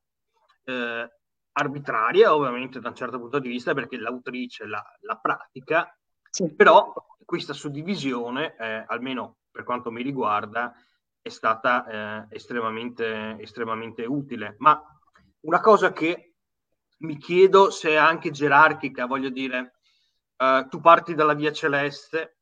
eh, 0.71 1.11
arbitraria 1.53 2.33
ovviamente 2.33 2.79
da 2.79 2.89
un 2.89 2.95
certo 2.95 3.19
punto 3.19 3.39
di 3.39 3.49
vista 3.49 3.73
perché 3.73 3.97
l'autrice 3.97 4.65
la, 4.65 4.83
la 5.01 5.17
pratica, 5.17 5.95
sì. 6.29 6.53
però 6.53 6.93
questa 7.25 7.53
suddivisione, 7.53 8.55
eh, 8.57 8.85
almeno 8.87 9.37
per 9.51 9.63
quanto 9.63 9.91
mi 9.91 10.01
riguarda, 10.01 10.73
è 11.21 11.29
stata 11.29 11.85
eh, 12.29 12.35
estremamente, 12.35 13.37
estremamente 13.39 14.05
utile. 14.05 14.55
Ma 14.59 14.81
una 15.41 15.59
cosa 15.59 15.91
che 15.91 16.33
mi 16.99 17.17
chiedo 17.17 17.69
se 17.69 17.91
è 17.91 17.95
anche 17.95 18.31
gerarchica, 18.31 19.05
voglio 19.05 19.29
dire, 19.29 19.73
uh, 20.37 20.67
tu 20.67 20.79
parti 20.79 21.15
dalla 21.15 21.33
via 21.33 21.51
celeste 21.51 22.37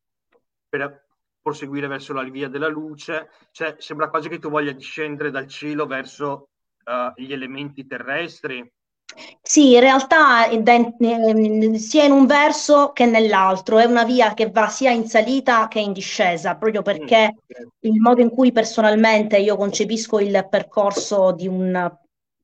per 0.67 1.07
proseguire 1.41 1.87
verso 1.87 2.13
la 2.13 2.23
via 2.23 2.49
della 2.49 2.67
luce, 2.67 3.29
cioè 3.51 3.75
sembra 3.79 4.09
quasi 4.09 4.29
che 4.29 4.39
tu 4.39 4.49
voglia 4.49 4.71
discendere 4.71 5.31
dal 5.31 5.47
cielo 5.47 5.85
verso 5.85 6.48
uh, 6.89 7.21
gli 7.21 7.31
elementi 7.31 7.85
terrestri. 7.85 8.67
Sì, 9.41 9.73
in 9.73 9.79
realtà 9.79 10.47
ehm, 10.49 11.73
sia 11.75 12.03
in 12.03 12.11
un 12.11 12.25
verso 12.25 12.91
che 12.93 13.05
nell'altro, 13.05 13.79
è 13.79 13.85
una 13.85 14.03
via 14.03 14.33
che 14.33 14.51
va 14.51 14.67
sia 14.69 14.91
in 14.91 15.07
salita 15.07 15.67
che 15.67 15.79
in 15.79 15.93
discesa, 15.93 16.55
proprio 16.55 16.81
perché 16.81 17.33
mm, 17.33 17.67
il 17.79 17.99
modo 17.99 18.21
in 18.21 18.29
cui 18.29 18.51
personalmente 18.51 19.37
io 19.37 19.55
concepisco 19.55 20.19
il 20.19 20.47
percorso 20.49 21.31
di 21.31 21.47
un 21.47 21.91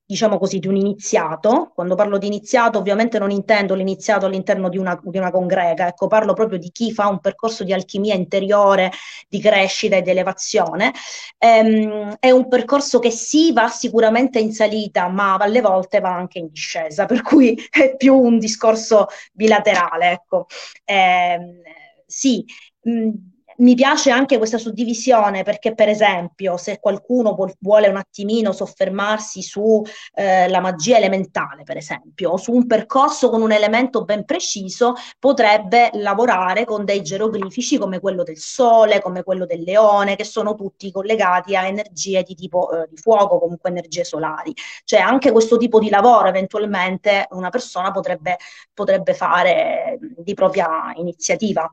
diciamo 0.06 0.38
così, 0.38 0.60
di 0.60 0.68
un 0.68 0.76
iniziato. 0.76 1.72
Quando 1.74 1.96
parlo 1.96 2.18
di 2.18 2.28
iniziato, 2.28 2.78
ovviamente 2.80 3.20
non 3.20 3.32
intendo 3.32 3.74
l'iniziato 3.76 4.26
all'interno 4.26 4.70
di 4.70 4.78
una, 4.78 5.00
di 5.04 5.18
una 5.18 5.32
congrega, 5.32 5.88
ecco, 5.88 6.08
parlo 6.08 6.34
proprio 6.34 6.60
di 6.60 6.72
chi 6.72 6.92
fa 6.92 7.08
un 7.08 7.20
percorso 7.20 7.64
di 7.64 7.74
alchimia 7.74 8.14
interiore, 8.16 8.92
di 9.28 9.40
crescita 9.40 9.96
e 9.98 10.02
di 10.02 10.10
elevazione. 10.12 10.94
Ehm, 11.38 12.16
è 12.20 12.32
un 12.32 12.48
percorso 12.48 13.00
che 13.00 13.12
sì, 13.12 13.52
va 13.54 13.68
sicuramente 13.70 14.40
in 14.40 14.52
salita, 14.54 15.08
ma 15.08 15.36
alle 15.36 15.62
volte 15.62 16.00
va 16.00 16.14
anche 16.16 16.40
in 16.40 16.48
discesa, 16.50 17.06
per 17.06 17.22
cui 17.22 17.58
è 17.70 17.96
più 17.96 18.16
un 18.16 18.38
discorso 18.40 19.08
bilaterale, 19.34 20.12
ecco. 20.12 20.48
Ehm, 20.86 21.62
sì. 22.06 22.46
Mh, 22.82 23.10
mi 23.58 23.76
piace 23.76 24.10
anche 24.12 24.38
questa 24.38 24.58
suddivisione 24.58 25.44
perché, 25.44 25.74
per 25.74 25.90
esempio, 25.90 26.58
se 26.58 26.80
qualcuno 26.80 27.36
vuole 27.60 27.88
un 27.88 27.98
attimino 27.98 28.52
soffermarsi 28.52 29.42
sulla 29.42 29.84
eh, 30.14 30.60
magia 30.60 30.98
elementale, 30.98 31.64
per 31.64 31.78
esempio, 31.78 32.32
o 32.32 32.38
su 32.38 32.52
un 32.54 32.68
percorso 32.68 33.30
con 33.30 33.42
un 33.42 33.52
elemento 33.52 34.04
ben 34.04 34.26
preciso, 34.26 34.94
potrebbe 35.20 35.90
lavorare 35.94 36.66
con 36.66 36.86
dei 36.86 37.02
geroglifici 37.02 37.78
come 37.78 38.00
quello 38.00 38.24
del 38.24 38.38
sole, 38.38 39.02
come 39.02 39.24
quello 39.24 39.46
del 39.46 39.62
leone, 39.62 40.16
che 40.16 40.24
sono 40.24 40.56
tutti 40.56 40.92
collegati 40.92 41.56
a 41.56 41.66
energie 41.66 42.24
di 42.24 42.36
tipo 42.36 42.72
eh, 42.72 42.88
di 42.90 42.98
fuoco, 42.98 43.40
comunque 43.40 43.70
energie 43.70 44.04
solari. 44.04 44.54
Cioè, 44.84 45.00
anche 45.00 45.32
questo 45.32 45.58
tipo 45.58 45.80
di 45.80 45.90
lavoro 45.90 46.28
eventualmente 46.28 47.28
una 47.32 47.50
persona 47.50 47.92
potrebbe, 47.92 48.38
potrebbe 48.74 49.14
fare 49.14 49.98
di 50.00 50.34
propria 50.34 50.92
iniziativa 50.96 51.72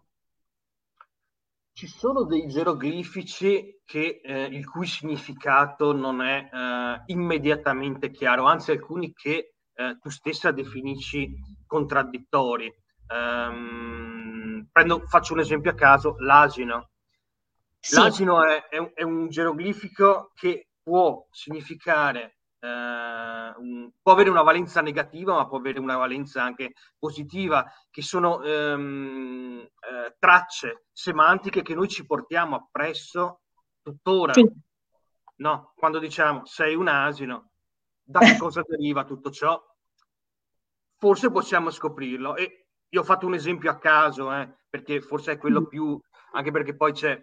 ci 1.73 1.87
sono 1.87 2.25
dei 2.25 2.47
geroglifici 2.49 3.81
che, 3.85 4.21
eh, 4.23 4.45
il 4.45 4.69
cui 4.69 4.87
significato 4.87 5.93
non 5.93 6.21
è 6.23 6.49
eh, 6.53 7.03
immediatamente 7.07 8.11
chiaro, 8.11 8.45
anzi 8.45 8.71
alcuni 8.73 9.13
che 9.13 9.55
eh, 9.75 9.99
tu 10.01 10.11
stessa 10.11 10.51
definisci 10.51 11.31
contraddittori. 11.67 12.73
Um, 13.09 14.69
prendo, 14.71 15.07
faccio 15.07 15.35
un 15.35 15.41
esempio 15.41 15.71
a 15.71 15.75
caso, 15.75 16.17
l'asino. 16.19 16.91
Sì. 17.79 17.97
L'asino 17.97 18.45
è, 18.45 18.69
è, 18.69 18.93
è, 18.95 19.03
un 19.03 19.29
geroglifico 19.29 20.31
che 20.35 20.69
può 20.83 21.27
significare, 21.31 22.42
uh, 22.63 23.61
un, 23.61 23.91
può 23.91 24.01
può 24.01 24.13
avere 24.13 24.31
una 24.31 24.43
valenza 24.43 24.81
negativa, 24.81 25.35
ma 25.35 25.47
può 25.47 25.59
avere 25.59 25.79
una 25.79 25.97
valenza 25.97 26.43
anche 26.43 26.75
positiva, 26.99 27.71
che 27.91 28.03
sono 28.03 28.43
ehm, 28.43 29.61
eh, 29.61 30.17
tracce 30.19 30.87
semantiche 30.93 31.63
che 31.63 31.75
noi 31.75 31.89
ci 31.89 32.07
portiamo 32.07 32.57
appresso 32.57 33.41
tuttora. 33.83 34.33
Sì. 34.33 34.49
No? 35.37 35.73
Quando 35.75 35.99
diciamo 35.99 36.45
sei 36.45 36.75
un 36.75 36.89
asino, 36.89 37.51
da 38.03 38.21
che 38.21 38.37
cosa 38.39 38.63
deriva 38.67 39.05
tutto 39.05 39.31
ciò? 39.31 39.61
Forse 40.97 41.31
possiamo 41.31 41.71
scoprirlo. 41.71 42.37
E 42.37 42.67
io 42.89 43.01
ho 43.01 43.05
fatto 43.05 43.27
un 43.27 43.35
esempio 43.35 43.71
a 43.71 43.79
caso, 43.79 44.33
eh, 44.33 44.59
perché 44.69 45.01
forse 45.01 45.33
è 45.33 45.39
quello 45.39 45.63
mm. 45.63 45.67
più, 45.67 46.01
anche 46.33 46.51
perché 46.51 46.77
poi 46.77 46.93
c'è 46.93 47.21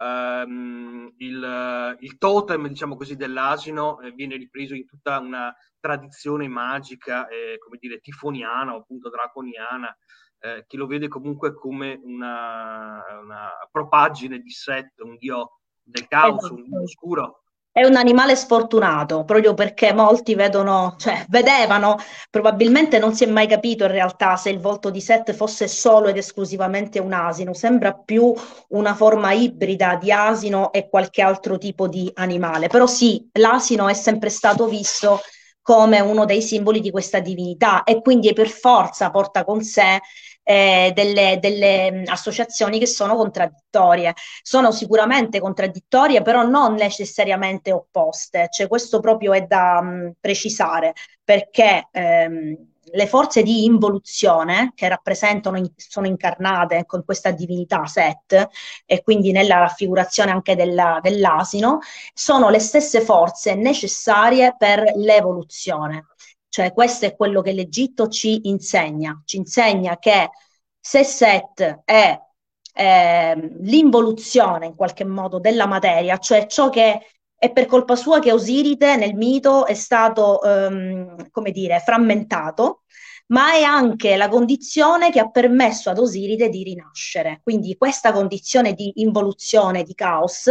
um, 0.00 1.12
il, 1.18 1.96
il, 2.00 2.18
totem, 2.18 2.66
diciamo 2.68 2.96
così, 2.96 3.16
dell'asino 3.16 4.00
eh, 4.00 4.10
viene 4.12 4.36
ripreso 4.36 4.74
in 4.74 4.86
tutta 4.86 5.18
una 5.18 5.54
tradizione 5.78 6.48
magica, 6.48 7.28
eh, 7.28 7.58
come 7.58 7.78
dire, 7.78 8.00
tifoniana 8.00 8.74
o 8.74 8.78
appunto 8.78 9.10
draconiana, 9.10 9.94
eh, 10.40 10.64
che 10.66 10.76
lo 10.76 10.86
vede 10.86 11.08
comunque 11.08 11.54
come 11.54 12.00
una, 12.02 13.02
una 13.20 13.50
propaggine 13.70 14.38
di 14.38 14.50
Set, 14.50 14.98
un 15.00 15.16
dio 15.16 15.60
del 15.82 16.06
caos, 16.06 16.48
un 16.50 16.62
dio 16.62 16.82
oscuro. 16.82 17.42
È 17.72 17.84
un 17.84 17.94
animale 17.94 18.34
sfortunato, 18.34 19.24
proprio 19.24 19.54
perché 19.54 19.92
molti 19.92 20.34
vedono, 20.34 20.96
cioè 20.98 21.24
vedevano, 21.28 21.98
probabilmente 22.28 22.98
non 22.98 23.14
si 23.14 23.22
è 23.22 23.28
mai 23.28 23.46
capito 23.46 23.84
in 23.84 23.92
realtà 23.92 24.34
se 24.36 24.50
il 24.50 24.58
volto 24.58 24.90
di 24.90 25.00
Seth 25.00 25.32
fosse 25.32 25.68
solo 25.68 26.08
ed 26.08 26.16
esclusivamente 26.16 26.98
un 26.98 27.12
asino, 27.12 27.54
sembra 27.54 27.92
più 27.94 28.34
una 28.70 28.94
forma 28.94 29.32
ibrida 29.32 29.94
di 29.94 30.10
asino 30.10 30.72
e 30.72 30.88
qualche 30.88 31.22
altro 31.22 31.58
tipo 31.58 31.86
di 31.86 32.10
animale. 32.14 32.66
Però 32.66 32.86
sì, 32.88 33.28
l'asino 33.34 33.88
è 33.88 33.94
sempre 33.94 34.30
stato 34.30 34.66
visto 34.66 35.20
come 35.62 36.00
uno 36.00 36.24
dei 36.24 36.42
simboli 36.42 36.80
di 36.80 36.90
questa 36.90 37.20
divinità 37.20 37.84
e 37.84 38.00
quindi 38.00 38.32
per 38.32 38.48
forza 38.48 39.10
porta 39.10 39.44
con 39.44 39.62
sé 39.62 40.00
eh, 40.50 40.90
delle, 40.94 41.38
delle 41.40 42.02
associazioni 42.06 42.80
che 42.80 42.86
sono 42.86 43.14
contraddittorie. 43.14 44.14
Sono 44.42 44.72
sicuramente 44.72 45.38
contraddittorie, 45.40 46.22
però 46.22 46.42
non 46.42 46.74
necessariamente 46.74 47.70
opposte. 47.72 48.48
Cioè, 48.50 48.66
questo 48.66 48.98
proprio 48.98 49.32
è 49.32 49.42
da 49.42 49.80
mh, 49.80 50.14
precisare, 50.20 50.94
perché 51.22 51.88
ehm, 51.92 52.56
le 52.92 53.06
forze 53.06 53.42
di 53.44 53.64
involuzione 53.64 54.72
che 54.74 54.88
rappresentano, 54.88 55.62
sono 55.76 56.08
incarnate 56.08 56.84
con 56.86 57.04
questa 57.04 57.30
divinità 57.30 57.86
Set 57.86 58.48
e 58.84 59.02
quindi 59.04 59.30
nella 59.30 59.58
raffigurazione 59.58 60.32
anche 60.32 60.56
della, 60.56 60.98
dell'asino, 61.00 61.78
sono 62.12 62.48
le 62.48 62.58
stesse 62.58 63.00
forze 63.00 63.54
necessarie 63.54 64.56
per 64.58 64.82
l'evoluzione. 64.96 66.06
Cioè 66.50 66.72
questo 66.72 67.06
è 67.06 67.16
quello 67.16 67.40
che 67.42 67.52
l'Egitto 67.52 68.08
ci 68.08 68.48
insegna, 68.48 69.22
ci 69.24 69.36
insegna 69.38 69.98
che 69.98 70.30
se 70.78 71.04
Set 71.04 71.82
è 71.84 72.20
eh, 72.74 73.56
l'involuzione 73.60 74.66
in 74.66 74.74
qualche 74.74 75.04
modo 75.04 75.38
della 75.38 75.66
materia, 75.66 76.18
cioè 76.18 76.46
ciò 76.46 76.68
che 76.68 77.00
è 77.36 77.52
per 77.52 77.66
colpa 77.66 77.96
sua 77.96 78.18
che 78.18 78.32
Osiride 78.32 78.96
nel 78.96 79.14
mito 79.14 79.64
è 79.64 79.74
stato, 79.74 80.42
ehm, 80.42 81.30
come 81.30 81.52
dire, 81.52 81.78
frammentato, 81.80 82.82
ma 83.28 83.52
è 83.54 83.62
anche 83.62 84.16
la 84.16 84.28
condizione 84.28 85.10
che 85.10 85.20
ha 85.20 85.30
permesso 85.30 85.88
ad 85.88 85.98
Osiride 85.98 86.48
di 86.48 86.64
rinascere. 86.64 87.40
Quindi 87.42 87.76
questa 87.76 88.12
condizione 88.12 88.74
di 88.74 88.92
involuzione, 88.96 89.84
di 89.84 89.94
caos, 89.94 90.50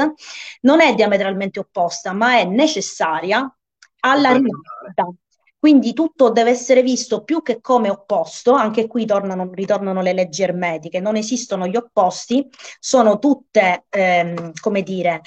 non 0.61 0.81
è 0.81 0.95
diametralmente 0.95 1.59
opposta, 1.59 2.13
ma 2.13 2.37
è 2.39 2.45
necessaria 2.45 3.53
alla 3.99 4.31
rinascita. 4.31 5.13
Quindi 5.59 5.93
tutto 5.93 6.29
deve 6.29 6.51
essere 6.51 6.81
visto 6.81 7.23
più 7.25 7.41
che 7.41 7.59
come 7.59 7.89
opposto, 7.89 8.53
anche 8.53 8.87
qui 8.87 9.05
tornano, 9.05 9.49
ritornano 9.53 10.01
le 10.01 10.13
leggi 10.13 10.41
ermetiche, 10.41 11.01
non 11.01 11.17
esistono 11.17 11.67
gli 11.67 11.75
opposti, 11.75 12.47
sono 12.79 13.19
tutte, 13.19 13.85
ehm, 13.89 14.53
come 14.61 14.81
dire, 14.83 15.21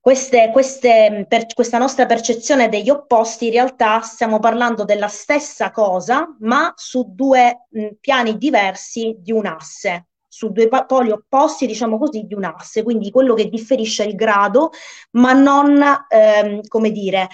queste, 0.00 0.50
queste, 0.50 1.26
per, 1.28 1.46
questa 1.54 1.78
nostra 1.78 2.06
percezione 2.06 2.68
degli 2.68 2.88
opposti, 2.90 3.46
in 3.46 3.52
realtà 3.52 4.00
stiamo 4.00 4.38
parlando 4.38 4.84
della 4.84 5.08
stessa 5.08 5.70
cosa, 5.70 6.34
ma 6.40 6.72
su 6.74 7.04
due 7.14 7.66
mh, 7.70 7.86
piani 8.00 8.38
diversi 8.38 9.16
di 9.20 9.30
un 9.32 9.46
asse, 9.46 10.06
su 10.26 10.50
due 10.52 10.68
poli 10.86 11.10
opposti, 11.10 11.66
diciamo 11.66 11.98
così, 11.98 12.22
di 12.26 12.34
un 12.34 12.44
asse, 12.44 12.82
quindi 12.82 13.10
quello 13.10 13.34
che 13.34 13.48
differisce 13.48 14.04
il 14.04 14.14
grado, 14.14 14.70
ma 15.12 15.32
non, 15.32 15.80
ehm, 16.08 16.60
come 16.66 16.90
dire, 16.90 17.28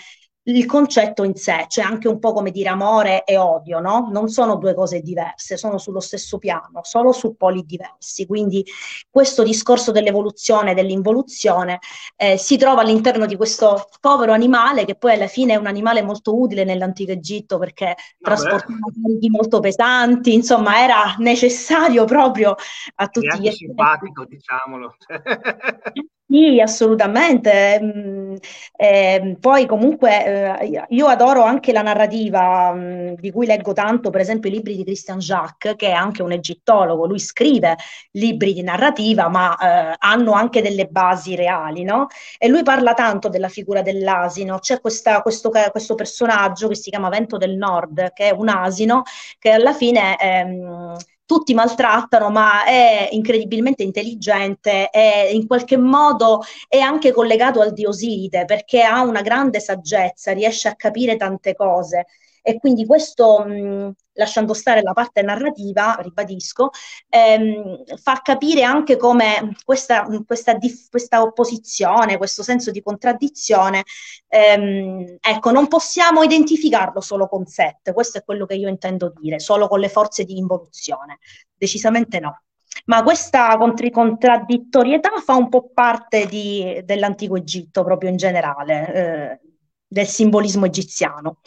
il 0.49 0.67
concetto 0.67 1.25
in 1.25 1.35
sé, 1.35 1.65
cioè 1.69 1.85
anche 1.85 2.09
un 2.09 2.19
po' 2.19 2.33
come 2.33 2.51
dire 2.51 2.69
amore 2.69 3.25
e 3.25 3.37
odio, 3.37 3.81
no? 3.81 4.09
Non 4.13 4.29
sono 4.29 4.57
due 4.57 4.75
cose 4.75 5.01
diverse, 5.01 5.57
sono 5.57 5.79
sullo 5.79 6.01
stesso 6.01 6.39
piano, 6.39 6.81
solo 6.83 7.13
su 7.13 7.37
poli 7.37 7.65
diversi. 7.65 8.27
Quindi 8.27 8.65
questo 9.11 9.43
discorso 9.43 9.91
dell'evoluzione, 9.91 10.75
dell'involuzione, 10.75 11.81
eh, 12.17 12.37
si 12.37 12.57
trova 12.57 12.83
all'interno 12.83 13.27
di 13.27 13.37
questo 13.37 13.89
povero 14.01 14.33
animale, 14.33 14.85
che 14.85 14.95
poi 14.95 15.15
alla 15.15 15.27
fine 15.27 15.55
è 15.55 15.57
un 15.57 15.67
animale 15.67 16.03
molto 16.03 16.39
utile 16.39 16.65
nell'antico 16.65 17.11
Egitto 17.11 17.59
perché 17.59 17.97
trasportava 18.21 18.79
carichi 19.03 19.31
molto 19.31 19.59
pesanti, 19.59 20.33
insomma 20.33 20.83
era 20.83 21.15
necessario 21.19 22.05
proprio 22.05 22.55
a 22.97 23.09
tutti 23.09 23.27
gli 23.41 23.47
effetti. 23.49 23.67
simpatico, 23.67 24.25
diciamolo. 24.25 24.95
Sì, 26.29 26.61
assolutamente. 26.61 27.79
Mm, 27.81 29.35
poi 29.39 29.65
comunque 29.67 30.59
eh, 30.61 30.85
io 30.89 31.07
adoro 31.07 31.43
anche 31.45 31.73
la 31.73 31.83
narrativa 31.83 32.73
mm, 32.75 33.15
di 33.15 33.31
cui 33.31 33.47
leggo 33.47 33.73
tanto, 33.73 34.11
per 34.11 34.21
esempio 34.23 34.51
i 34.51 34.55
libri 34.55 34.75
di 34.75 34.83
Christian 34.83 35.19
Jacques, 35.19 35.75
che 35.77 35.87
è 35.89 35.93
anche 35.93 36.23
un 36.23 36.33
egittologo, 36.33 37.07
lui 37.07 37.21
scrive 37.21 37.77
libri 38.13 38.53
di 38.55 38.63
narrativa, 38.63 39.29
ma 39.29 39.57
eh, 39.93 39.95
hanno 39.99 40.33
anche 40.33 40.63
delle 40.63 40.87
basi 40.87 41.37
reali, 41.37 41.85
no? 41.85 42.09
E 42.39 42.49
lui 42.49 42.65
parla 42.65 42.93
tanto 42.95 43.29
della 43.29 43.49
figura 43.49 43.83
dell'asino. 43.83 44.59
C'è 44.59 44.81
questa, 44.81 45.23
questo, 45.23 45.51
questo, 45.71 45.95
personaggio 45.95 46.67
che 46.67 46.75
si 46.75 46.91
chiama 46.91 47.09
Vento 47.09 47.37
del 47.37 47.57
Nord, 47.57 48.13
che 48.13 48.31
è 48.31 48.33
un 48.33 48.49
asino 48.49 49.03
che 49.39 49.51
alla 49.51 49.73
fine... 49.73 50.19
Ehm, 50.19 50.97
tutti 51.27 51.53
maltrattano, 51.55 52.31
ma 52.31 52.65
è 52.65 53.09
incredibilmente 53.13 53.83
intelligente 53.83 54.89
e 54.91 55.31
in 55.35 55.47
qualche 55.47 55.77
modo 55.77 56.41
è 56.69 56.79
anche 56.79 57.13
collegato 57.13 57.61
al 57.61 57.73
dio 57.73 57.89
Osiride 57.91 58.45
perché 58.45 58.83
ha 58.83 59.03
una 59.03 59.23
grande 59.23 59.61
saggezza, 59.61 60.33
riesce 60.33 60.69
a 60.69 60.77
capire 60.77 61.17
tante 61.17 61.55
cose. 61.55 62.07
E 62.43 62.59
quindi 62.59 62.87
questo, 62.87 63.45
mh, 63.45 63.93
lasciando 64.17 64.55
stare 64.55 64.83
la 64.83 64.93
parte 64.93 65.23
narrativa, 65.23 65.97
ribadisco, 66.01 66.71
ehm, 67.09 67.85
fa 67.97 68.21
capire 68.23 68.63
anche 68.63 68.97
come 68.97 69.57
questa, 69.65 70.07
questa, 70.27 70.57
questa, 70.91 71.23
opposizione, 71.23 72.17
questo 72.17 72.43
senso 72.43 72.71
di 72.71 72.83
contraddizione, 72.83 73.85
ehm, 74.29 75.17
ecco, 75.21 75.51
non 75.51 75.69
possiamo 75.69 76.23
identificarlo 76.23 77.01
solo 77.01 77.29
con 77.29 77.47
set, 77.47 77.93
questo 77.93 78.19
è 78.19 78.25
quello 78.25 78.47
che 78.47 78.55
io 78.55 78.69
intendo 78.69 79.13
dire, 79.19 79.39
solo 79.39 79.69
con 79.69 79.81
le 79.81 79.89
forze 79.89 80.25
di 80.25 80.39
involuzione, 80.39 81.19
decisamente 81.55 82.21
no. 82.21 82.41
Ma 82.87 83.03
questa 83.03 83.57
contraddittorietà 83.57 85.11
fa 85.25 85.35
un 85.35 85.49
po' 85.49 85.71
parte 85.73 86.27
di, 86.27 86.83
dell'antico 86.85 87.37
Egitto 87.37 87.83
proprio 87.85 88.11
in 88.11 88.17
generale, 88.17 88.95
eh, 88.95 89.41
del 89.89 90.07
simbolismo 90.07 90.67
egiziano 90.67 91.39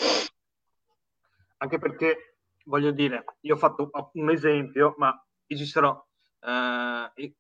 anche 1.60 1.78
perché, 1.78 2.29
voglio 2.66 2.92
dire, 2.92 3.24
io 3.42 3.56
ho 3.56 3.58
fatto 3.58 3.90
un 4.14 4.30
esempio, 4.30 4.94
ma 4.98 5.14
esistono 5.46 6.08
eh, 6.42 7.36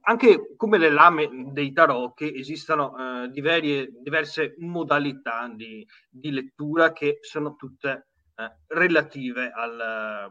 anche 0.00 0.56
come 0.56 0.78
le 0.78 0.90
lame 0.90 1.52
dei 1.52 1.72
tarot 1.72 2.14
che 2.14 2.32
esistono 2.34 3.24
eh, 3.24 3.28
diverse, 3.30 3.90
diverse 4.02 4.54
modalità 4.58 5.48
di, 5.48 5.86
di, 6.08 6.32
lettura 6.32 6.92
che 6.92 7.18
sono 7.20 7.54
tutte 7.54 8.08
eh, 8.34 8.56
relative 8.68 9.52
al, 9.52 10.30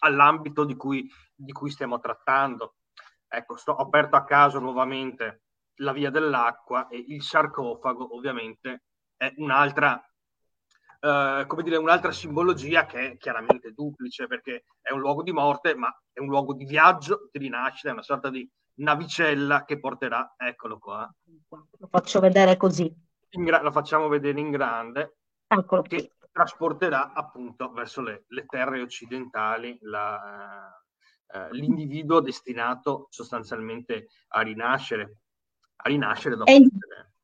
all'ambito 0.00 0.64
di 0.64 0.74
cui, 0.74 1.08
di 1.34 1.52
cui, 1.52 1.70
stiamo 1.70 2.00
trattando. 2.00 2.76
Ecco, 3.28 3.56
sto, 3.56 3.76
aperto 3.76 4.16
a 4.16 4.24
caso 4.24 4.58
nuovamente 4.58 5.42
la 5.76 5.92
via 5.92 6.10
dell'acqua 6.10 6.88
e 6.88 7.02
il 7.08 7.22
sarcofago 7.22 8.14
ovviamente 8.14 8.84
è 9.16 9.32
un'altra 9.36 10.02
eh, 11.04 11.44
come 11.48 11.62
dire, 11.64 11.76
un'altra 11.78 12.12
simbologia 12.12 12.86
che 12.86 13.12
è 13.12 13.16
chiaramente 13.16 13.72
duplice 13.72 14.28
perché 14.28 14.66
è 14.80 14.92
un 14.92 15.00
luogo 15.00 15.24
di 15.24 15.32
morte, 15.32 15.74
ma 15.74 15.92
è 16.12 16.20
un 16.20 16.28
luogo 16.28 16.54
di 16.54 16.64
viaggio, 16.64 17.28
di 17.32 17.40
rinascita, 17.40 17.88
è 17.88 17.92
una 17.92 18.02
sorta 18.02 18.30
di 18.30 18.48
navicella 18.74 19.64
che 19.64 19.80
porterà, 19.80 20.34
eccolo 20.36 20.78
qua. 20.78 21.12
Lo 21.48 21.88
faccio 21.88 22.20
vedere 22.20 22.56
così. 22.56 22.94
Gra- 23.28 23.62
lo 23.62 23.72
facciamo 23.72 24.06
vedere 24.06 24.38
in 24.38 24.50
grande. 24.50 25.16
Eccolo 25.48 25.82
che 25.82 25.96
qui. 25.96 26.12
trasporterà 26.30 27.12
appunto 27.12 27.72
verso 27.72 28.00
le, 28.00 28.24
le 28.28 28.46
terre 28.46 28.80
occidentali 28.80 29.76
la, 29.82 30.72
eh, 31.26 31.48
l'individuo 31.50 32.20
destinato 32.20 33.08
sostanzialmente 33.10 34.06
a 34.28 34.42
rinascere, 34.42 35.16
a 35.76 35.88
rinascere 35.88 36.36
dopo. 36.36 36.50
E, 36.50 36.64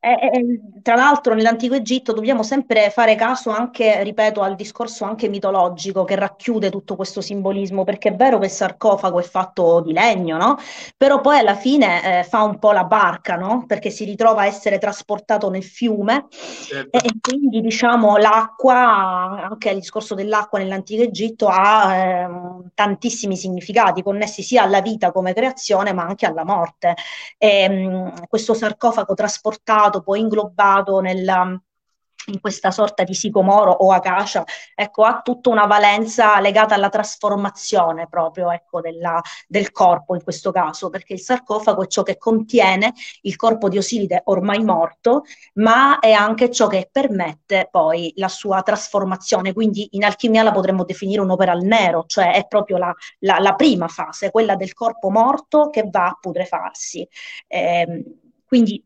E, 0.01 0.11
e, 0.11 0.61
tra 0.81 0.95
l'altro 0.95 1.35
nell'Antico 1.35 1.75
Egitto 1.75 2.13
dobbiamo 2.13 2.45
sempre 2.45 2.89
fare 2.91 3.17
caso 3.17 3.51
anche, 3.51 4.05
ripeto, 4.05 4.43
al 4.43 4.55
discorso 4.55 5.05
anche 5.05 5.29
mitologico 5.29 6.05
che 6.05 6.15
racchiude 6.15 6.71
tutto 6.71 6.95
questo 6.95 7.21
simbolismo, 7.21 7.83
perché 7.83 8.11
è 8.11 8.15
vero 8.15 8.39
che 8.39 8.47
il 8.47 8.53
sarcofago 8.53 9.19
è 9.19 9.25
fatto 9.25 9.81
di 9.81 9.93
legno, 9.93 10.37
no? 10.37 10.57
Però 10.97 11.21
poi 11.21 11.39
alla 11.39 11.57
fine 11.57 12.21
eh, 12.21 12.23
fa 12.23 12.43
un 12.43 12.61
po' 12.61 12.71
la 12.71 12.85
barca, 12.85 13.35
no? 13.35 13.65
Perché 13.67 13.91
si 13.91 14.05
ritrova 14.05 14.43
a 14.43 14.47
essere 14.47 14.79
trasportato 14.79 15.51
nel 15.51 15.65
fiume 15.65 16.27
certo. 16.31 16.97
e, 16.97 17.01
e, 17.05 17.13
quindi 17.21 17.61
diciamo 17.61 18.17
l'acqua, 18.19 19.49
anche 19.51 19.71
il 19.71 19.81
discorso 19.81 20.15
dell'acqua 20.15 20.61
nell'Antico 20.61 21.03
Egitto 21.03 21.49
ha 21.49 21.95
eh, 21.95 22.29
tantissimi 22.73 23.37
significati 23.37 24.03
connessi 24.03 24.43
sia 24.43 24.63
alla 24.63 24.81
vita 24.81 25.11
come 25.11 25.35
creazione 25.35 25.93
ma 25.93 26.05
anche 26.05 26.25
alla 26.25 26.45
morte. 26.45 26.95
E, 27.37 27.69
mh, 27.69 28.29
questo 28.29 28.55
sarcofago 28.55 29.15
trasportato 29.15 29.87
inglobato, 29.89 30.03
poi 30.03 30.21
inglobato 30.21 31.01
nella, 31.01 31.61
in 32.27 32.41
questa 32.41 32.71
sorta 32.71 33.05
di 33.05 33.15
sicomoro 33.15 33.71
o 33.71 33.91
acacia, 33.91 34.45
ecco, 34.75 35.05
ha 35.05 35.21
tutta 35.23 35.51
una 35.51 35.67
valenza 35.67 36.39
legata 36.41 36.75
alla 36.75 36.89
trasformazione 36.89 38.07
proprio 38.09 38.51
ecco, 38.51 38.81
della, 38.81 39.21
del 39.47 39.71
corpo 39.73 40.15
in 40.15 40.23
questo 40.23 40.53
caso, 40.53 40.91
perché 40.91 41.15
il 41.15 41.21
sarcofago 41.21 41.85
è 41.85 41.87
ciò 41.87 42.03
che 42.03 42.19
contiene 42.19 42.93
il 43.23 43.37
corpo 43.37 43.69
di 43.69 43.79
Osiride 43.79 44.23
ormai 44.25 44.63
morto, 44.63 45.25
ma 45.55 45.99
è 46.01 46.13
anche 46.13 46.51
ciò 46.51 46.67
che 46.67 46.89
permette 46.91 47.69
poi 47.71 48.13
la 48.17 48.29
sua 48.29 48.63
trasformazione. 48.63 49.53
Quindi 49.53 49.89
in 49.93 50.05
alchimia 50.05 50.43
la 50.43 50.53
potremmo 50.53 50.85
definire 50.85 51.21
un'opera 51.21 51.53
al 51.53 51.63
nero, 51.63 52.05
cioè 52.07 52.35
è 52.35 52.47
proprio 52.47 52.77
la, 52.77 52.95
la, 53.21 53.39
la 53.39 53.55
prima 53.55 53.89
fase, 53.89 54.31
quella 54.31 54.55
del 54.55 54.75
corpo 54.75 55.11
morto 55.11 55.71
che 55.71 55.89
va 55.91 56.07
a 56.09 56.19
putrefarsi. 56.21 57.09
Eh, 57.47 58.05
quindi 58.47 58.83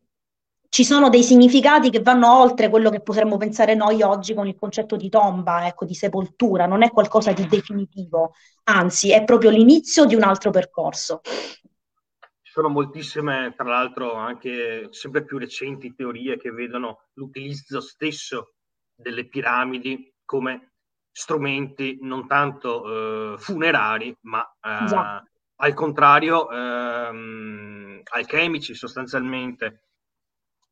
ci 0.72 0.84
sono 0.86 1.10
dei 1.10 1.22
significati 1.22 1.90
che 1.90 2.00
vanno 2.00 2.34
oltre 2.40 2.70
quello 2.70 2.88
che 2.88 3.02
potremmo 3.02 3.36
pensare 3.36 3.74
noi 3.74 4.00
oggi 4.00 4.32
con 4.32 4.46
il 4.46 4.56
concetto 4.56 4.96
di 4.96 5.10
tomba, 5.10 5.66
ecco, 5.66 5.84
di 5.84 5.92
sepoltura, 5.92 6.64
non 6.64 6.82
è 6.82 6.88
qualcosa 6.90 7.30
di 7.32 7.46
definitivo, 7.46 8.32
anzi 8.64 9.12
è 9.12 9.22
proprio 9.22 9.50
l'inizio 9.50 10.06
di 10.06 10.14
un 10.14 10.22
altro 10.22 10.50
percorso. 10.50 11.20
Ci 11.20 12.50
sono 12.50 12.70
moltissime, 12.70 13.52
tra 13.54 13.68
l'altro, 13.68 14.14
anche 14.14 14.88
sempre 14.92 15.24
più 15.24 15.36
recenti 15.36 15.94
teorie 15.94 16.38
che 16.38 16.50
vedono 16.50 17.08
l'utilizzo 17.16 17.82
stesso 17.82 18.54
delle 18.94 19.28
piramidi 19.28 20.10
come 20.24 20.72
strumenti 21.10 21.98
non 22.00 22.26
tanto 22.26 23.34
eh, 23.34 23.36
funerari, 23.36 24.16
ma 24.22 24.42
eh, 24.58 24.84
esatto. 24.84 25.28
al 25.56 25.74
contrario 25.74 26.50
ehm, 26.50 28.00
alchemici 28.04 28.74
sostanzialmente 28.74 29.88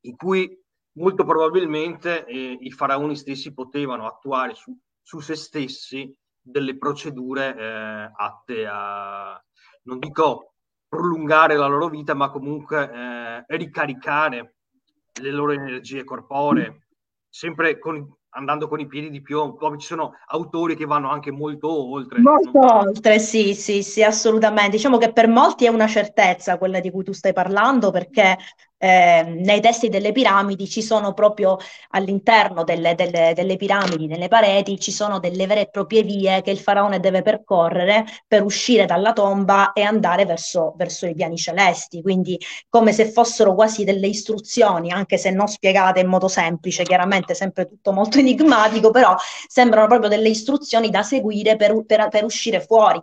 in 0.02 0.16
cui 0.16 0.58
molto 0.92 1.24
probabilmente 1.24 2.24
eh, 2.26 2.58
i 2.60 2.70
faraoni 2.70 3.16
stessi 3.16 3.52
potevano 3.52 4.06
attuare 4.06 4.54
su, 4.54 4.76
su 5.00 5.20
se 5.20 5.34
stessi 5.34 6.12
delle 6.40 6.76
procedure 6.76 7.56
eh, 7.56 8.12
atte 8.16 8.66
a, 8.66 9.40
non 9.82 9.98
dico 9.98 10.54
prolungare 10.88 11.56
la 11.56 11.66
loro 11.66 11.88
vita, 11.88 12.14
ma 12.14 12.30
comunque 12.30 12.90
eh, 12.92 13.56
ricaricare 13.56 14.56
le 15.20 15.30
loro 15.30 15.52
energie 15.52 16.02
corporee, 16.02 16.88
sempre 17.28 17.78
con, 17.78 18.12
andando 18.30 18.66
con 18.66 18.80
i 18.80 18.86
piedi 18.86 19.08
di 19.08 19.22
piombo. 19.22 19.76
Ci 19.76 19.86
sono 19.86 20.14
autori 20.26 20.74
che 20.74 20.86
vanno 20.86 21.08
anche 21.10 21.30
molto 21.30 21.92
oltre. 21.92 22.18
Molto 22.18 22.58
no? 22.58 22.78
oltre, 22.80 23.20
sì, 23.20 23.54
sì, 23.54 23.84
sì, 23.84 24.02
assolutamente. 24.02 24.72
Diciamo 24.72 24.98
che 24.98 25.12
per 25.12 25.28
molti 25.28 25.64
è 25.64 25.68
una 25.68 25.86
certezza 25.86 26.58
quella 26.58 26.80
di 26.80 26.90
cui 26.90 27.04
tu 27.04 27.12
stai 27.12 27.32
parlando, 27.32 27.92
perché 27.92 28.36
eh, 28.82 29.22
nei 29.24 29.60
testi 29.60 29.90
delle 29.90 30.10
piramidi 30.10 30.66
ci 30.66 30.80
sono 30.80 31.12
proprio 31.12 31.58
all'interno 31.90 32.64
delle, 32.64 32.94
delle, 32.94 33.34
delle, 33.34 33.56
piramidi, 33.56 34.06
nelle 34.06 34.28
pareti, 34.28 34.80
ci 34.80 34.90
sono 34.90 35.18
delle 35.18 35.46
vere 35.46 35.62
e 35.62 35.68
proprie 35.68 36.02
vie 36.02 36.40
che 36.40 36.50
il 36.50 36.58
faraone 36.58 36.98
deve 36.98 37.20
percorrere 37.20 38.06
per 38.26 38.42
uscire 38.42 38.86
dalla 38.86 39.12
tomba 39.12 39.74
e 39.74 39.82
andare 39.82 40.24
verso, 40.24 40.72
verso 40.78 41.04
i 41.06 41.14
piani 41.14 41.36
celesti, 41.36 42.00
quindi 42.00 42.38
come 42.70 42.94
se 42.94 43.10
fossero 43.10 43.54
quasi 43.54 43.84
delle 43.84 44.06
istruzioni, 44.06 44.90
anche 44.90 45.18
se 45.18 45.30
non 45.30 45.46
spiegate 45.46 46.00
in 46.00 46.08
modo 46.08 46.28
semplice, 46.28 46.82
chiaramente 46.82 47.34
sempre 47.34 47.66
tutto 47.68 47.92
molto 47.92 48.16
enigmatico, 48.18 48.90
però 48.90 49.14
sembrano 49.46 49.88
proprio 49.88 50.08
delle 50.08 50.30
istruzioni 50.30 50.88
da 50.88 51.02
seguire 51.02 51.56
per, 51.56 51.84
per, 51.84 52.08
per 52.08 52.24
uscire 52.24 52.60
fuori. 52.62 53.02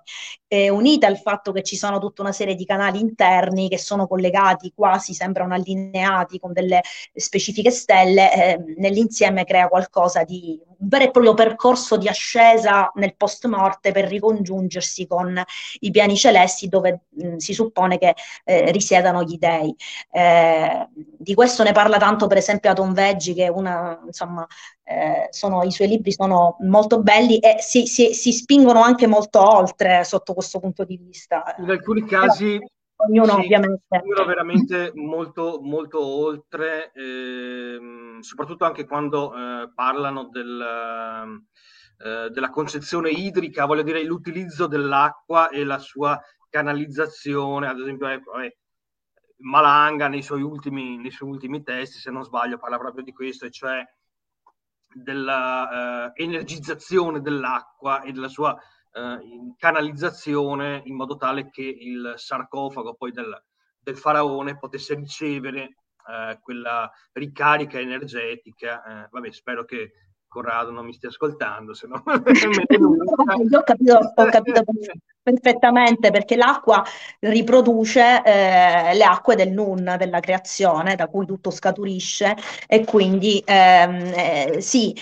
Eh, 0.49 0.69
unite 0.69 1.05
al 1.05 1.19
fatto 1.19 1.51
che 1.51 1.61
ci 1.61 1.75
sono 1.75 1.99
tutta 1.99 2.21
una 2.21 2.31
serie 2.31 2.55
di 2.55 2.65
canali 2.65 2.99
interni 2.99 3.67
che 3.67 3.77
sono 3.77 4.07
collegati, 4.07 4.71
quasi 4.73 5.13
sembrano 5.13 5.53
allineati 5.67 6.39
con 6.39 6.53
delle 6.53 6.81
specifiche 7.13 7.71
stelle, 7.71 8.33
eh, 8.33 8.63
nell'insieme 8.77 9.43
crea 9.43 9.67
qualcosa 9.67 10.23
di 10.23 10.59
un 10.79 10.87
vero 10.87 11.05
e 11.05 11.11
proprio 11.11 11.33
percorso 11.33 11.97
di 11.97 12.07
ascesa 12.07 12.91
nel 12.95 13.15
post 13.15 13.47
morte 13.47 13.91
per 13.91 14.05
ricongiungersi 14.05 15.07
con 15.07 15.41
i 15.79 15.91
piani 15.91 16.15
celesti 16.15 16.67
dove 16.67 17.01
mh, 17.09 17.37
si 17.37 17.53
suppone 17.53 17.97
che 17.97 18.15
eh, 18.43 18.71
risiedano 18.71 19.23
gli 19.23 19.37
dei. 19.37 19.75
Eh, 20.11 20.87
di 20.93 21.33
questo 21.33 21.63
ne 21.63 21.71
parla 21.71 21.97
tanto 21.97 22.27
per 22.27 22.37
esempio 22.37 22.69
Atom 22.69 22.93
Veggi 22.93 23.33
che 23.33 23.47
una, 23.49 23.99
insomma, 24.05 24.45
eh, 24.83 25.27
sono, 25.31 25.63
i 25.63 25.71
suoi 25.71 25.87
libri 25.87 26.11
sono 26.11 26.57
molto 26.61 27.01
belli 27.01 27.39
e 27.39 27.57
si, 27.59 27.87
si, 27.87 28.13
si, 28.13 28.31
spingono 28.31 28.81
anche 28.81 29.07
molto 29.07 29.41
oltre 29.41 30.03
sotto 30.03 30.33
questo 30.33 30.59
punto 30.59 30.85
di 30.85 30.97
vista. 30.97 31.55
In 31.57 31.69
alcuni 31.69 32.05
casi 32.05 32.59
ognuno 32.97 33.33
sì, 33.33 33.39
ovviamente. 33.39 33.83
veramente 34.25 34.91
molto, 34.95 35.59
molto 35.61 36.03
oltre, 36.03 36.91
ehm, 36.93 38.19
soprattutto 38.19 38.65
anche 38.65 38.85
quando 38.85 39.35
eh, 39.35 39.71
parlano 39.73 40.29
del, 40.29 41.41
eh, 41.99 42.29
della 42.29 42.49
concezione 42.49 43.09
idrica, 43.09 43.65
voglio 43.65 43.83
dire 43.83 44.03
l'utilizzo 44.03 44.67
dell'acqua 44.67 45.49
e 45.49 45.63
la 45.63 45.79
sua 45.79 46.19
canalizzazione, 46.49 47.67
ad 47.67 47.79
esempio 47.79 48.07
ecco, 48.07 48.31
Malanga 49.39 50.07
nei 50.07 50.23
suoi, 50.23 50.41
ultimi, 50.41 50.97
nei 50.97 51.11
suoi 51.11 51.29
ultimi 51.29 51.61
testi, 51.61 51.99
se 51.99 52.09
non 52.09 52.23
sbaglio, 52.23 52.57
parla 52.57 52.79
proprio 52.79 53.03
di 53.03 53.13
questo, 53.13 53.45
e 53.45 53.51
cioè 53.51 53.83
della 54.91 56.09
eh, 56.09 57.21
dell'acqua 57.21 58.01
e 58.01 58.11
della 58.11 58.29
sua 58.29 58.57
eh, 58.97 59.53
canalizzazione 59.57 60.81
in 60.85 60.95
modo 60.95 61.17
tale 61.17 61.49
che 61.49 61.61
il 61.61 62.13
sarcofago 62.15 62.95
poi 62.95 63.11
del, 63.11 63.43
del 63.79 63.97
faraone 63.97 64.57
potesse 64.57 64.95
ricevere 64.95 65.77
eh, 66.09 66.39
quella 66.41 66.89
ricarica 67.13 67.79
energetica. 67.79 68.83
Eh, 68.83 69.07
vabbè, 69.11 69.31
spero 69.31 69.65
che 69.65 69.91
Corrado 70.27 70.71
non 70.71 70.85
mi 70.85 70.93
stia 70.93 71.09
ascoltando, 71.09 71.73
se 71.73 71.87
no... 71.87 72.03
Io 73.49 73.59
ho 73.59 73.63
capito, 73.63 74.13
ho 74.15 74.25
capito 74.25 74.63
perfettamente 75.27 76.09
perché 76.09 76.37
l'acqua 76.37 76.81
riproduce 77.19 78.21
eh, 78.23 78.93
le 78.95 79.03
acque 79.03 79.35
del 79.35 79.51
Nun, 79.51 79.95
della 79.97 80.21
creazione, 80.21 80.95
da 80.95 81.07
cui 81.07 81.25
tutto 81.25 81.49
scaturisce 81.49 82.33
e 82.65 82.85
quindi 82.85 83.43
ehm, 83.45 84.13
eh, 84.15 84.57
sì, 84.61 84.95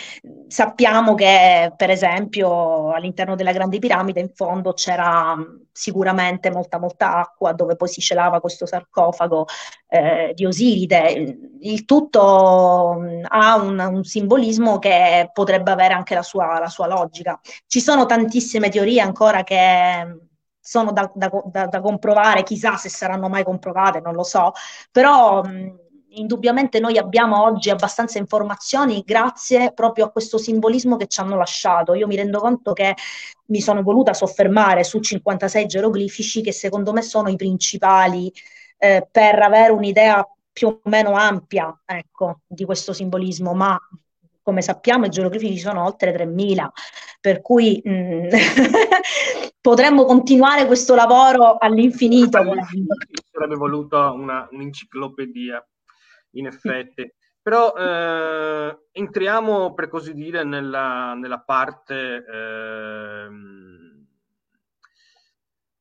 sappiamo 0.48 1.14
che 1.14 1.72
per 1.76 1.92
esempio 1.92 2.92
all'interno 2.92 3.36
della 3.36 3.52
Grande 3.52 3.78
Piramide 3.78 4.20
in 4.20 4.32
fondo 4.34 4.74
c'era 4.74 5.36
sicuramente 5.72 6.50
molta 6.50 6.80
molta 6.80 7.18
acqua 7.18 7.52
dove 7.52 7.76
poi 7.76 7.90
si 7.90 8.02
celava 8.02 8.40
questo 8.40 8.66
sarcofago 8.66 9.46
eh, 9.88 10.32
di 10.34 10.46
Osiride. 10.46 11.38
Il 11.60 11.86
tutto 11.86 13.00
ha 13.28 13.56
un, 13.56 13.80
un, 13.80 14.04
simbolismo 14.04 14.80
che 14.80 15.30
potrebbe 15.34 15.72
avere 15.72 15.94
anche 15.94 16.16
la 16.16 16.22
sua, 16.24 16.60
la 16.60 16.70
sua 16.70 16.88
logica. 16.88 17.40
Ci 17.68 17.80
sono 17.80 18.06
tantissime 18.06 18.70
teorie 18.70 19.02
ancora 19.02 19.44
che 19.44 20.15
sono 20.66 20.92
da, 20.92 21.12
da, 21.14 21.30
da, 21.46 21.68
da, 21.68 21.80
comprovare, 21.80 22.42
chissà 22.42 22.76
se 22.76 22.90
saranno 22.90 23.30
mai 23.30 23.44
comprovate, 23.44 24.00
non 24.00 24.16
lo 24.16 24.24
so, 24.24 24.52
però 24.92 25.44
mh, 25.44 25.78
indubbiamente 26.16 26.80
noi 26.80 26.98
abbiamo 26.98 27.44
oggi 27.44 27.70
abbastanza 27.70 28.18
informazioni 28.18 29.04
grazie 29.06 29.74
proprio 29.74 30.06
a 30.06 30.12
questo 30.12 30.40
simbolismo 30.40 30.98
che 30.98 31.06
ci 31.06 31.20
hanno 31.20 31.36
lasciato. 31.38 31.94
Io 31.94 32.08
mi 32.08 32.16
rendo 32.16 32.40
conto 32.40 32.74
che 32.74 32.96
mi 33.48 33.62
sono 33.62 33.84
voluta 33.84 34.14
soffermare 34.16 34.84
su 34.84 35.00
56 35.00 35.68
geroglifici 35.68 36.42
che 36.42 36.52
secondo 36.52 36.92
me 36.94 37.04
sono 37.04 37.30
i 37.30 37.36
principali 37.36 38.34
eh, 38.80 39.08
per 39.10 39.40
avere 39.40 39.72
un'idea 39.72 40.28
più 40.52 40.70
o 40.70 40.80
meno 40.86 41.14
ampia 41.14 41.80
ecco, 41.86 42.40
di 42.48 42.66
questo 42.66 42.92
simbolismo, 42.92 43.54
ma 43.54 43.78
come 44.42 44.62
sappiamo 44.64 45.06
i 45.06 45.10
geroglifici 45.10 45.60
sono 45.60 45.84
oltre 45.84 46.12
3.000, 46.12 46.68
per 47.26 47.42
cui 47.42 47.82
mh, 47.84 47.92
mm, 47.92 48.28
potremmo 49.60 50.06
continuare 50.06 50.68
questo 50.68 50.94
lavoro 50.94 51.58
all'infinito. 51.58 52.38
Sarebbe 53.32 53.56
voluta 53.56 54.12
una, 54.12 54.48
un'enciclopedia, 54.52 55.68
in 56.34 56.46
effetti. 56.46 57.12
Però 57.42 57.74
eh, 57.74 58.78
entriamo, 58.92 59.74
per 59.74 59.88
così 59.88 60.14
dire, 60.14 60.44
nella, 60.44 61.16
nella 61.16 61.40
parte 61.40 62.24
eh, 62.32 63.28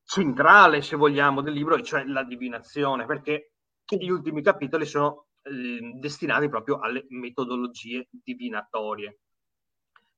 centrale, 0.03 0.81
se 0.81 0.95
vogliamo, 0.95 1.41
del 1.41 1.53
libro, 1.53 1.79
cioè 1.81 2.05
la 2.05 2.23
divinazione, 2.23 3.05
perché 3.05 3.51
gli 3.87 4.09
ultimi 4.09 4.41
capitoli 4.41 4.87
sono 4.87 5.27
eh, 5.43 5.91
destinati 5.99 6.49
proprio 6.49 6.79
alle 6.79 7.05
metodologie 7.09 8.07
divinatorie. 8.09 9.19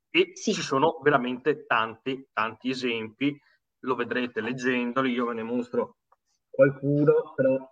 E 0.10 0.32
sì. 0.34 0.54
ci 0.54 0.62
sono 0.62 1.00
veramente 1.02 1.66
tanti, 1.66 2.28
tanti 2.34 2.70
esempi, 2.70 3.40
lo 3.80 3.96
vedrete 3.96 4.42
leggendoli, 4.42 5.12
io 5.12 5.26
ve 5.26 5.34
ne 5.36 5.44
mostro 5.44 5.98
qualcuno, 6.50 7.34
però 7.36 7.70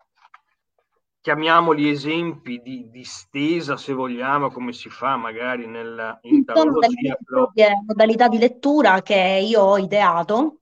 chiamiamoli 1.25 1.89
esempi 1.89 2.61
di, 2.61 2.87
di, 2.91 3.03
stesa, 3.03 3.77
se 3.77 3.93
vogliamo, 3.93 4.51
come 4.51 4.73
si 4.73 4.89
fa 4.89 5.15
magari 5.17 5.65
nella 5.65 6.19
in 6.21 6.43
delle 6.43 7.17
però... 7.25 7.51
modalità 7.83 8.27
di 8.27 8.37
lettura 8.37 9.01
che 9.01 9.41
io 9.43 9.61
ho 9.61 9.77
ideato, 9.79 10.59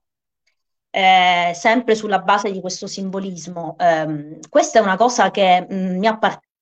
eh, 0.88 1.52
sempre 1.54 1.94
sulla 1.94 2.20
base 2.20 2.50
di 2.50 2.62
questo 2.62 2.86
simbolismo. 2.86 3.76
Eh, 3.78 4.38
questa 4.48 4.78
è 4.78 4.82
una 4.82 4.96
cosa 4.96 5.30
che 5.30 5.66
mh, 5.68 5.74
mm, 5.74 5.98
mi 5.98 6.06
appartiene, 6.06 6.54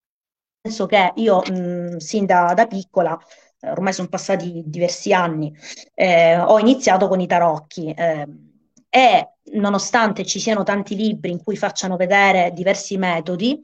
penso 0.61 0.87
che 0.87 1.13
io 1.17 1.41
mh, 1.41 1.53
mm, 1.53 1.97
sin 1.99 2.27
da, 2.27 2.55
da 2.55 2.67
piccola 2.67 3.17
ormai 3.63 3.93
sono 3.93 4.09
passati 4.09 4.63
diversi 4.67 5.13
anni, 5.13 5.55
eh, 5.95 6.39
ho 6.39 6.59
iniziato 6.59 7.09
con 7.09 7.21
i 7.21 7.27
tarocchi 7.27 7.93
eh, 7.93 8.27
e 8.89 9.29
nonostante 9.55 10.25
ci 10.25 10.41
siano 10.41 10.63
tanti 10.63 10.97
libri 10.97 11.31
in 11.31 11.43
cui 11.43 11.57
facciano 11.57 11.97
vedere 11.97 12.53
diversi 12.55 12.97
metodi, 12.97 13.61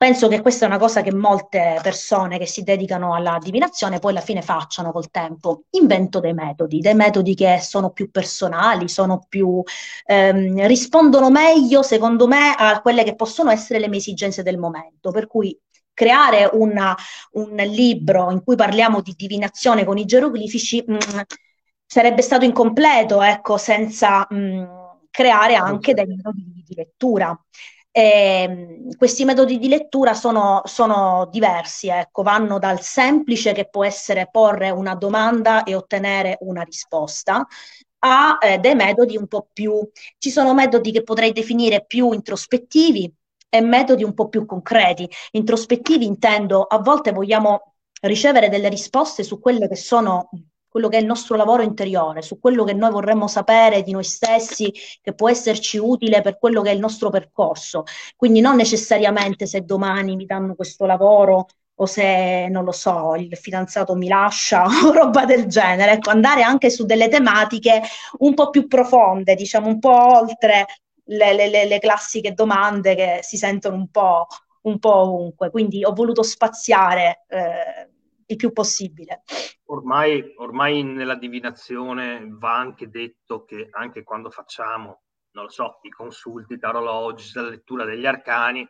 penso 0.00 0.28
che 0.28 0.40
questa 0.40 0.64
è 0.64 0.68
una 0.68 0.78
cosa 0.78 1.02
che 1.02 1.12
molte 1.12 1.78
persone 1.82 2.38
che 2.38 2.46
si 2.46 2.62
dedicano 2.62 3.14
alla 3.14 3.36
divinazione 3.38 3.98
poi 3.98 4.12
alla 4.12 4.22
fine 4.22 4.40
facciano 4.40 4.92
col 4.92 5.10
tempo. 5.10 5.64
Invento 5.72 6.20
dei 6.20 6.32
metodi, 6.32 6.80
dei 6.80 6.94
metodi 6.94 7.34
che 7.34 7.58
sono 7.60 7.90
più 7.90 8.10
personali, 8.10 8.88
sono 8.88 9.26
più, 9.28 9.62
ehm, 10.06 10.66
rispondono 10.66 11.28
meglio, 11.28 11.82
secondo 11.82 12.26
me, 12.26 12.54
a 12.56 12.80
quelle 12.80 13.04
che 13.04 13.14
possono 13.14 13.50
essere 13.50 13.78
le 13.78 13.88
mie 13.88 13.98
esigenze 13.98 14.42
del 14.42 14.56
momento. 14.56 15.10
Per 15.10 15.26
cui 15.26 15.54
creare 16.00 16.48
una, 16.54 16.96
un 17.32 17.54
libro 17.56 18.30
in 18.30 18.42
cui 18.42 18.56
parliamo 18.56 19.02
di 19.02 19.12
divinazione 19.14 19.84
con 19.84 19.98
i 19.98 20.06
geroglifici 20.06 20.82
mh, 20.86 20.92
mm, 20.94 21.20
sarebbe 21.84 22.22
stato 22.22 22.46
incompleto, 22.46 23.20
ecco, 23.20 23.58
senza 23.58 24.26
mh, 24.30 24.36
mm, 24.36 24.64
creare 25.10 25.56
anche 25.56 25.92
dei 25.92 26.06
metodi 26.06 26.64
di 26.66 26.74
lettura. 26.74 27.38
E, 27.90 28.00
ehm, 28.02 28.96
questi 28.96 29.26
metodi 29.26 29.58
di 29.58 29.68
lettura 29.68 30.14
sono, 30.14 30.62
sono, 30.64 31.28
diversi, 31.30 31.88
ecco, 31.88 32.22
vanno 32.22 32.58
dal 32.58 32.80
semplice 32.80 33.52
che 33.52 33.68
può 33.68 33.84
essere 33.84 34.28
porre 34.30 34.70
una 34.70 34.94
domanda 34.94 35.64
e 35.64 35.74
ottenere 35.74 36.38
una 36.40 36.62
risposta, 36.62 37.46
a 38.02 38.38
eh, 38.40 38.56
dei 38.58 38.74
metodi 38.74 39.18
un 39.18 39.26
po' 39.26 39.48
più, 39.52 39.86
ci 40.16 40.30
sono 40.30 40.54
metodi 40.54 40.92
che 40.92 41.02
potrei 41.02 41.32
definire 41.32 41.84
più 41.86 42.12
introspettivi, 42.12 43.12
e 43.50 43.60
metodi 43.60 44.04
un 44.04 44.14
po' 44.14 44.28
più 44.28 44.46
concreti. 44.46 45.08
Introspettivi 45.32 46.06
intendo, 46.06 46.62
a 46.62 46.78
volte 46.78 47.12
vogliamo 47.12 47.74
ricevere 48.02 48.48
delle 48.48 48.68
risposte 48.70 49.22
su 49.22 49.38
quelle 49.38 49.68
che 49.68 49.76
sono 49.76 50.30
quello 50.70 50.88
che 50.88 50.98
è 50.98 51.00
il 51.00 51.06
nostro 51.06 51.34
lavoro 51.36 51.62
interiore, 51.62 52.22
su 52.22 52.38
quello 52.38 52.62
che 52.62 52.72
noi 52.74 52.92
vorremmo 52.92 53.26
sapere 53.26 53.82
di 53.82 53.90
noi 53.90 54.04
stessi, 54.04 54.72
che 55.02 55.14
può 55.14 55.28
esserci 55.28 55.78
utile 55.78 56.20
per 56.22 56.38
quello 56.38 56.62
che 56.62 56.70
è 56.70 56.72
il 56.74 56.78
nostro 56.78 57.10
percorso. 57.10 57.82
Quindi 58.16 58.40
non 58.40 58.54
necessariamente 58.54 59.46
se 59.46 59.62
domani 59.62 60.14
mi 60.14 60.26
danno 60.26 60.54
questo 60.54 60.86
lavoro 60.86 61.48
o 61.74 61.86
se, 61.86 62.46
non 62.48 62.64
lo 62.64 62.72
so, 62.72 63.14
il 63.16 63.36
fidanzato 63.36 63.96
mi 63.96 64.06
lascia 64.06 64.62
o 64.86 64.92
roba 64.92 65.24
del 65.24 65.46
genere. 65.46 65.92
Ecco, 65.92 66.10
andare 66.10 66.42
anche 66.42 66.70
su 66.70 66.84
delle 66.84 67.08
tematiche 67.08 67.82
un 68.18 68.34
po' 68.34 68.50
più 68.50 68.68
profonde, 68.68 69.34
diciamo 69.34 69.66
un 69.66 69.80
po' 69.80 70.18
oltre 70.20 70.66
le, 71.10 71.48
le, 71.48 71.66
le 71.66 71.78
classiche 71.78 72.32
domande 72.32 72.94
che 72.94 73.18
si 73.22 73.36
sentono 73.36 73.76
un 73.76 73.90
po', 73.90 74.26
un 74.62 74.78
po' 74.78 74.94
ovunque. 74.94 75.50
Quindi 75.50 75.84
ho 75.84 75.92
voluto 75.92 76.22
spaziare 76.22 77.24
eh, 77.28 77.88
il 78.26 78.36
più 78.36 78.52
possibile. 78.52 79.22
Ormai, 79.66 80.34
ormai 80.38 80.82
nella 80.82 81.16
divinazione 81.16 82.26
va 82.28 82.56
anche 82.56 82.88
detto 82.88 83.44
che 83.44 83.68
anche 83.70 84.02
quando 84.02 84.30
facciamo, 84.30 85.02
non 85.32 85.44
lo 85.44 85.50
so, 85.50 85.78
i 85.82 85.90
consulti 85.90 86.58
tarologici, 86.58 87.38
la 87.38 87.48
lettura 87.48 87.84
degli 87.84 88.06
arcani, 88.06 88.68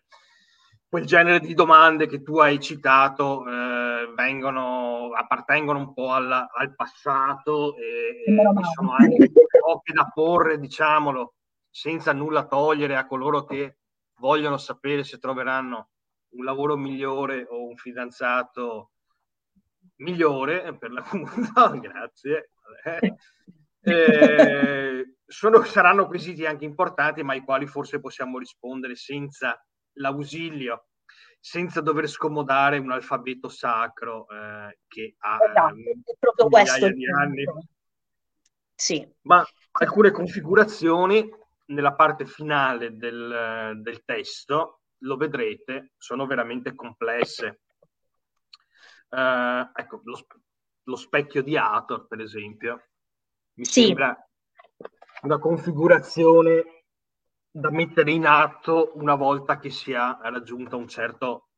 quel 0.88 1.04
genere 1.04 1.40
di 1.40 1.54
domande 1.54 2.06
che 2.06 2.22
tu 2.22 2.38
hai 2.38 2.58
citato 2.58 3.46
eh, 3.46 4.12
vengono, 4.14 5.10
appartengono 5.12 5.78
un 5.78 5.94
po' 5.94 6.12
alla, 6.12 6.50
al 6.52 6.74
passato 6.74 7.76
e, 7.76 8.24
e 8.26 8.34
sono 8.74 8.94
anche 8.98 9.30
poche 9.60 9.92
da 9.92 10.10
porre, 10.12 10.58
diciamolo, 10.58 11.34
senza 11.70 12.12
nulla 12.12 12.46
togliere 12.46 12.96
a 12.96 13.06
coloro 13.06 13.44
che 13.44 13.78
vogliono 14.16 14.58
sapere 14.58 15.04
se 15.04 15.18
troveranno 15.18 15.90
un 16.30 16.44
lavoro 16.44 16.76
migliore 16.76 17.46
o 17.48 17.66
un 17.66 17.76
fidanzato 17.76 18.90
migliore 19.96 20.76
per 20.76 20.90
la 20.90 21.02
comunità, 21.08 21.70
grazie. 21.70 22.50
Eh, 23.82 25.14
sono, 25.26 25.62
saranno 25.64 26.06
quesiti 26.06 26.44
anche 26.44 26.64
importanti, 26.64 27.22
ma 27.22 27.32
ai 27.32 27.42
quali 27.42 27.66
forse 27.66 28.00
possiamo 28.00 28.38
rispondere 28.38 28.94
senza 28.94 29.58
l'ausilio, 29.94 30.88
senza 31.38 31.80
dover 31.80 32.08
scomodare 32.08 32.78
un 32.78 32.90
alfabeto 32.90 33.48
sacro 33.48 34.26
eh, 34.28 34.78
che 34.86 35.14
ha 35.18 35.38
esatto, 35.48 35.76
eh, 35.76 36.16
proprio 36.18 36.48
questo 36.48 36.90
di 36.90 37.06
anni. 37.10 37.44
Sì. 38.74 39.06
Ma 39.22 39.44
alcune 39.72 40.10
configurazioni 40.10 41.28
nella 41.70 41.94
parte 41.94 42.26
finale 42.26 42.96
del, 42.96 43.80
del 43.82 44.04
testo, 44.04 44.82
lo 44.98 45.16
vedrete, 45.16 45.92
sono 45.96 46.26
veramente 46.26 46.74
complesse. 46.74 47.60
Uh, 49.08 49.68
ecco, 49.74 50.00
lo, 50.04 50.26
lo, 50.84 50.96
specchio 50.96 51.42
di 51.42 51.56
Hathor, 51.56 52.06
per 52.06 52.20
esempio, 52.20 52.90
mi 53.54 53.64
sì. 53.64 53.86
sembra 53.86 54.16
una 55.22 55.38
configurazione 55.38 56.84
da 57.50 57.70
mettere 57.70 58.12
in 58.12 58.26
atto 58.26 58.92
una 58.94 59.16
volta 59.16 59.58
che 59.58 59.70
si 59.70 59.90
è 59.90 59.96
raggiunta 59.96 60.76
un 60.76 60.86
certo, 60.86 61.48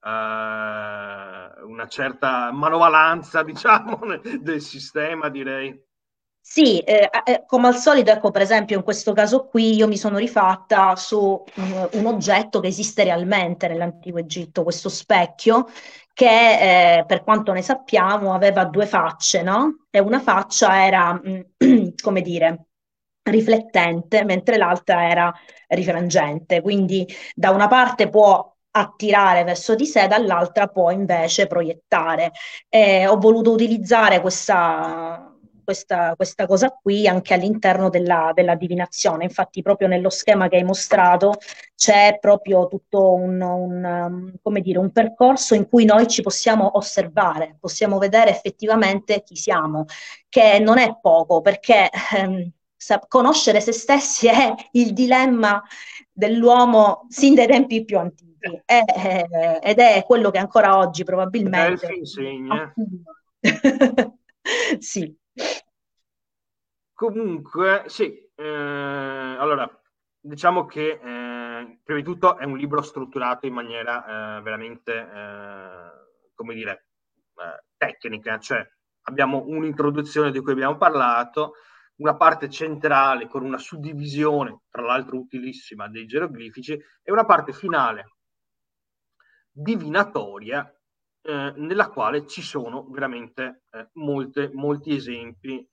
uh, 0.00 0.08
una 0.08 1.86
certa 1.88 2.50
manovalanza, 2.50 3.42
diciamo, 3.44 4.00
del 4.40 4.60
sistema, 4.60 5.28
direi. 5.28 5.88
Sì, 6.42 6.78
eh, 6.80 7.08
eh, 7.24 7.44
come 7.46 7.68
al 7.68 7.76
solito, 7.76 8.10
ecco, 8.10 8.30
per 8.32 8.42
esempio, 8.42 8.76
in 8.76 8.82
questo 8.82 9.12
caso 9.12 9.44
qui 9.46 9.74
io 9.76 9.86
mi 9.86 9.96
sono 9.96 10.16
rifatta 10.18 10.96
su 10.96 11.18
un, 11.56 11.88
un 11.92 12.06
oggetto 12.06 12.58
che 12.60 12.66
esiste 12.68 13.04
realmente 13.04 13.68
nell'antico 13.68 14.18
Egitto, 14.18 14.64
questo 14.64 14.88
specchio, 14.88 15.66
che 16.12 16.98
eh, 16.98 17.04
per 17.06 17.22
quanto 17.22 17.52
ne 17.52 17.62
sappiamo 17.62 18.34
aveva 18.34 18.64
due 18.64 18.86
facce, 18.86 19.42
no? 19.42 19.84
E 19.90 20.00
una 20.00 20.18
faccia 20.20 20.84
era, 20.84 21.12
mh, 21.12 21.94
come 22.02 22.20
dire, 22.22 22.64
riflettente, 23.22 24.24
mentre 24.24 24.56
l'altra 24.56 25.08
era 25.08 25.32
rifrangente. 25.68 26.60
Quindi 26.62 27.06
da 27.34 27.50
una 27.50 27.68
parte 27.68 28.08
può 28.08 28.48
attirare 28.72 29.44
verso 29.44 29.74
di 29.76 29.86
sé, 29.86 30.06
dall'altra 30.08 30.66
può 30.66 30.90
invece 30.90 31.46
proiettare. 31.46 32.32
E 32.68 33.06
ho 33.06 33.18
voluto 33.18 33.52
utilizzare 33.52 34.20
questa 34.20 35.29
questa, 35.62 36.14
questa 36.16 36.46
cosa 36.46 36.70
qui 36.70 37.06
anche 37.06 37.34
all'interno 37.34 37.88
della, 37.88 38.32
della, 38.34 38.54
divinazione. 38.54 39.24
Infatti, 39.24 39.62
proprio 39.62 39.88
nello 39.88 40.10
schema 40.10 40.48
che 40.48 40.56
hai 40.56 40.64
mostrato 40.64 41.34
c'è 41.74 42.18
proprio 42.20 42.68
tutto 42.68 43.14
un, 43.14 43.40
un, 43.40 43.84
um, 43.84 44.32
come 44.42 44.60
dire, 44.60 44.78
un 44.78 44.92
percorso 44.92 45.54
in 45.54 45.68
cui 45.68 45.84
noi 45.84 46.06
ci 46.06 46.22
possiamo 46.22 46.76
osservare, 46.76 47.56
possiamo 47.58 47.98
vedere 47.98 48.30
effettivamente 48.30 49.22
chi 49.22 49.36
siamo, 49.36 49.86
che 50.28 50.58
non 50.58 50.78
è 50.78 50.98
poco 51.00 51.40
perché 51.40 51.88
ehm, 52.16 52.50
conoscere 53.08 53.60
se 53.60 53.72
stessi 53.72 54.26
è 54.28 54.54
il 54.72 54.92
dilemma 54.92 55.62
dell'uomo 56.12 57.06
sin 57.08 57.34
dai 57.34 57.46
tempi 57.46 57.84
più 57.84 57.98
antichi. 57.98 58.28
È, 58.64 58.82
è, 58.84 59.58
ed 59.62 59.78
è 59.78 60.02
quello 60.06 60.30
che 60.30 60.38
ancora 60.38 60.78
oggi 60.78 61.04
probabilmente 61.04 61.92
insegna. 61.92 62.72
sì. 64.78 65.18
Comunque, 66.94 67.84
sì, 67.86 68.30
eh, 68.34 68.44
allora, 68.44 69.68
diciamo 70.20 70.66
che 70.66 71.00
eh, 71.02 71.80
prima 71.82 71.98
di 71.98 72.04
tutto 72.04 72.36
è 72.36 72.44
un 72.44 72.56
libro 72.56 72.82
strutturato 72.82 73.46
in 73.46 73.54
maniera 73.54 74.38
eh, 74.38 74.42
veramente, 74.42 74.92
eh, 74.92 76.32
come 76.34 76.54
dire, 76.54 76.88
eh, 77.36 77.64
tecnica, 77.76 78.38
cioè 78.38 78.66
abbiamo 79.02 79.44
un'introduzione 79.46 80.30
di 80.30 80.40
cui 80.40 80.52
abbiamo 80.52 80.76
parlato, 80.76 81.54
una 81.96 82.16
parte 82.16 82.48
centrale 82.48 83.28
con 83.28 83.44
una 83.44 83.58
suddivisione, 83.58 84.62
tra 84.70 84.82
l'altro 84.82 85.18
utilissima, 85.18 85.88
dei 85.88 86.06
geroglifici 86.06 86.72
e 86.72 87.12
una 87.12 87.24
parte 87.24 87.52
finale 87.52 88.16
divinatoria 89.52 90.72
eh, 91.22 91.52
nella 91.56 91.88
quale 91.88 92.26
ci 92.26 92.42
sono 92.42 92.88
veramente 92.88 93.64
eh, 93.70 93.88
molte, 93.94 94.50
molti 94.52 94.94
esempi 94.94 95.66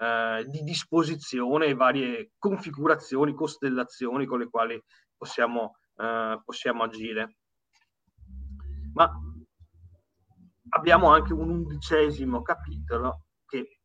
eh, 0.00 0.44
di 0.46 0.62
disposizione 0.62 1.66
e 1.66 1.74
varie 1.74 2.32
configurazioni, 2.38 3.34
costellazioni 3.34 4.26
con 4.26 4.38
le 4.40 4.48
quali 4.48 4.82
possiamo, 5.16 5.78
eh, 5.96 6.40
possiamo 6.44 6.82
agire. 6.82 7.36
ma 8.94 9.10
abbiamo 10.70 11.10
anche 11.12 11.32
un 11.32 11.48
undicesimo 11.48 12.42
capitolo 12.42 13.26
che 13.46 13.80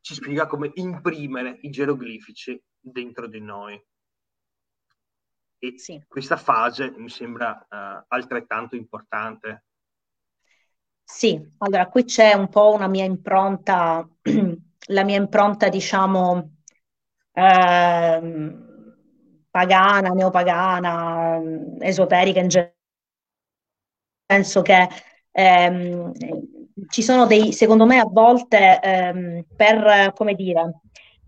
ci 0.00 0.14
spiega 0.14 0.46
come 0.46 0.70
imprimere 0.74 1.58
i 1.62 1.70
geroglifici 1.70 2.60
dentro 2.80 3.28
di 3.28 3.40
noi. 3.40 3.80
E 5.58 5.78
sì. 5.78 6.02
questa 6.08 6.36
fase 6.36 6.90
mi 6.90 7.08
sembra 7.08 7.66
uh, 7.70 8.04
altrettanto 8.08 8.74
importante. 8.74 9.66
Sì, 11.14 11.38
allora 11.58 11.88
qui 11.88 12.04
c'è 12.04 12.32
un 12.34 12.48
po' 12.48 12.72
una 12.72 12.88
mia 12.88 13.04
impronta, 13.04 14.08
la 14.88 15.04
mia 15.04 15.16
impronta, 15.16 15.68
diciamo, 15.68 16.50
eh, 17.32 18.20
pagana, 19.50 20.08
neopagana, 20.10 21.40
esoterica 21.80 22.40
in 22.40 22.48
genere. 22.48 22.76
Penso 24.26 24.62
che 24.62 24.88
ehm, 25.30 26.12
ci 26.88 27.02
sono 27.02 27.26
dei, 27.26 27.52
secondo 27.52 27.84
me, 27.86 27.98
a 27.98 28.06
volte 28.08 28.80
ehm, 28.80 29.44
per, 29.54 30.12
come 30.14 30.34
dire, 30.34 30.80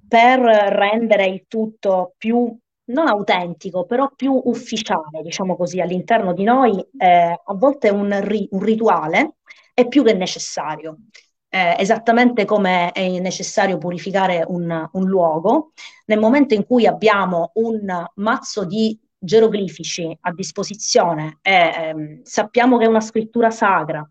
per 0.09 0.39
rendere 0.41 1.27
il 1.27 1.45
tutto 1.49 2.15
più 2.17 2.57
non 2.87 3.09
autentico, 3.09 3.85
però 3.87 4.11
più 4.15 4.41
ufficiale, 4.45 5.23
diciamo 5.23 5.57
così, 5.57 5.81
all'interno 5.81 6.33
di 6.35 6.45
noi, 6.45 6.79
eh, 6.99 7.41
a 7.43 7.55
volte 7.55 7.89
un, 7.91 8.19
ri- 8.23 8.49
un, 8.53 8.61
rituale 8.61 9.35
è 9.75 9.87
più 9.89 10.05
che 10.05 10.15
necessario. 10.15 10.99
Eh, 11.49 11.77
esattamente 11.79 12.45
come 12.45 12.91
è 12.93 13.07
necessario 13.21 13.79
purificare 13.79 14.45
un, 14.47 14.89
un, 14.93 15.05
luogo, 15.05 15.73
nel 16.07 16.19
momento 16.19 16.55
in 16.55 16.65
cui 16.67 16.87
abbiamo 16.87 17.53
un 17.55 18.07
mazzo 18.17 18.65
di 18.65 18.99
geroglifici 19.17 20.17
a 20.23 20.33
disposizione 20.33 21.39
e 21.43 21.73
ehm, 21.75 22.23
sappiamo 22.23 22.77
che 22.77 22.85
è 22.85 22.89
una 22.89 23.01
scrittura 23.01 23.51
sacra, 23.51 24.09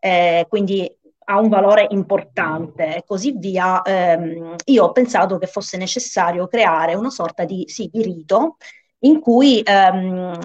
eh, 0.00 0.46
quindi 0.48 0.90
ha 1.26 1.38
un 1.38 1.48
valore 1.48 1.86
importante 1.90 2.96
e 2.96 3.04
così 3.06 3.34
via, 3.36 3.82
ehm, 3.82 4.56
io 4.64 4.84
ho 4.84 4.92
pensato 4.92 5.38
che 5.38 5.46
fosse 5.46 5.76
necessario 5.76 6.48
creare 6.48 6.94
una 6.94 7.10
sorta 7.10 7.44
di, 7.44 7.64
sì, 7.68 7.88
di 7.92 8.02
rito 8.02 8.56
in 9.00 9.20
cui 9.20 9.60
ehm, 9.62 10.36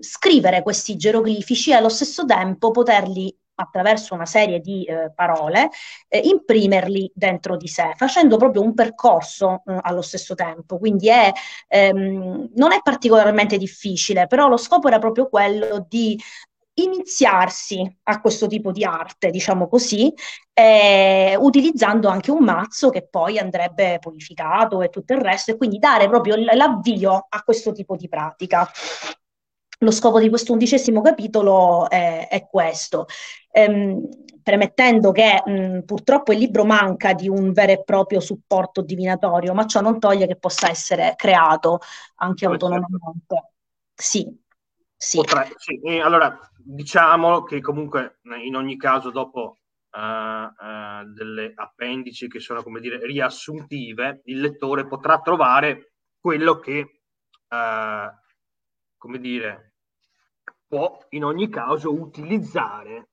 scrivere 0.00 0.62
questi 0.62 0.96
geroglifici 0.96 1.70
e 1.70 1.74
allo 1.74 1.88
stesso 1.88 2.24
tempo 2.26 2.70
poterli 2.70 3.34
attraverso 3.60 4.14
una 4.14 4.26
serie 4.26 4.60
di 4.60 4.84
eh, 4.84 5.10
parole, 5.14 5.70
eh, 6.08 6.18
imprimerli 6.18 7.10
dentro 7.14 7.56
di 7.56 7.66
sé, 7.68 7.92
facendo 7.96 8.36
proprio 8.36 8.62
un 8.62 8.74
percorso 8.74 9.62
eh, 9.66 9.78
allo 9.82 10.02
stesso 10.02 10.34
tempo. 10.34 10.78
Quindi 10.78 11.08
è, 11.08 11.32
ehm, 11.68 12.50
non 12.54 12.72
è 12.72 12.80
particolarmente 12.82 13.56
difficile, 13.56 14.26
però 14.26 14.48
lo 14.48 14.56
scopo 14.56 14.88
era 14.88 14.98
proprio 14.98 15.28
quello 15.28 15.84
di 15.88 16.18
iniziarsi 16.74 17.98
a 18.04 18.20
questo 18.20 18.46
tipo 18.46 18.70
di 18.70 18.84
arte, 18.84 19.30
diciamo 19.30 19.68
così, 19.68 20.12
eh, 20.52 21.36
utilizzando 21.36 22.08
anche 22.08 22.30
un 22.30 22.44
mazzo 22.44 22.90
che 22.90 23.06
poi 23.08 23.38
andrebbe 23.38 23.98
purificato 24.00 24.82
e 24.82 24.88
tutto 24.88 25.12
il 25.12 25.20
resto, 25.20 25.50
e 25.50 25.56
quindi 25.56 25.78
dare 25.78 26.08
proprio 26.08 26.36
l'avvio 26.36 27.26
a 27.28 27.42
questo 27.42 27.72
tipo 27.72 27.96
di 27.96 28.08
pratica. 28.08 28.70
Lo 29.78 29.90
scopo 29.92 30.18
di 30.18 30.28
questo 30.28 30.52
undicesimo 30.52 31.00
capitolo 31.00 31.88
è, 31.88 32.26
è 32.28 32.48
questo. 32.48 33.06
Ehm, 33.52 34.08
premettendo 34.42 35.12
che 35.12 35.42
mh, 35.44 35.80
purtroppo 35.80 36.32
il 36.32 36.38
libro 36.38 36.64
manca 36.64 37.12
di 37.12 37.28
un 37.28 37.52
vero 37.52 37.72
e 37.72 37.84
proprio 37.84 38.18
supporto 38.18 38.80
divinatorio, 38.80 39.52
ma 39.52 39.66
ciò 39.66 39.80
non 39.80 40.00
toglie 40.00 40.26
che 40.26 40.36
possa 40.36 40.70
essere 40.70 41.14
creato 41.16 41.80
anche 42.16 42.46
autonomamente. 42.46 43.52
Sì, 43.94 44.26
sì. 44.96 45.18
Potrei, 45.18 45.52
sì. 45.56 45.80
allora, 46.02 46.38
diciamo 46.56 47.42
che 47.42 47.60
comunque 47.60 48.20
in 48.42 48.56
ogni 48.56 48.76
caso 48.76 49.10
dopo 49.10 49.58
uh, 49.92 50.00
uh, 50.00 51.12
delle 51.12 51.52
appendici 51.54 52.26
che 52.26 52.40
sono 52.40 52.62
come 52.62 52.80
dire 52.80 53.04
riassuntive, 53.04 54.22
il 54.24 54.40
lettore 54.40 54.86
potrà 54.86 55.20
trovare 55.20 55.92
quello 56.18 56.58
che 56.58 57.00
uh, 57.48 58.10
come 58.96 59.18
dire 59.20 59.67
può 60.68 60.98
in 61.10 61.24
ogni 61.24 61.48
caso 61.48 61.92
utilizzare 61.92 63.08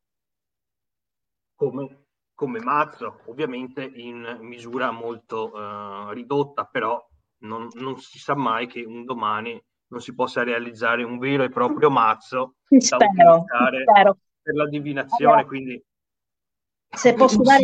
come, 1.55 2.07
come 2.33 2.59
mazzo, 2.59 3.21
ovviamente 3.25 3.83
in 3.83 4.37
misura 4.41 4.91
molto 4.91 6.11
ridotta, 6.11 6.65
però 6.65 7.03
non, 7.39 7.67
non 7.73 7.97
si 7.97 8.19
sa 8.19 8.35
mai 8.35 8.67
che 8.67 8.83
un 8.83 9.05
domani 9.05 9.61
non 9.87 10.01
si 10.01 10.13
possa 10.13 10.43
realizzare 10.43 11.03
un 11.03 11.17
vero 11.17 11.43
e 11.43 11.49
proprio 11.49 11.89
mazzo 11.89 12.55
spero, 12.77 13.45
spero. 13.45 14.17
per 14.41 14.55
la 14.55 14.67
divinazione. 14.67 15.45
Quindi 15.45 15.81
se 16.89 17.13
posso 17.15 17.41
dare... 17.41 17.63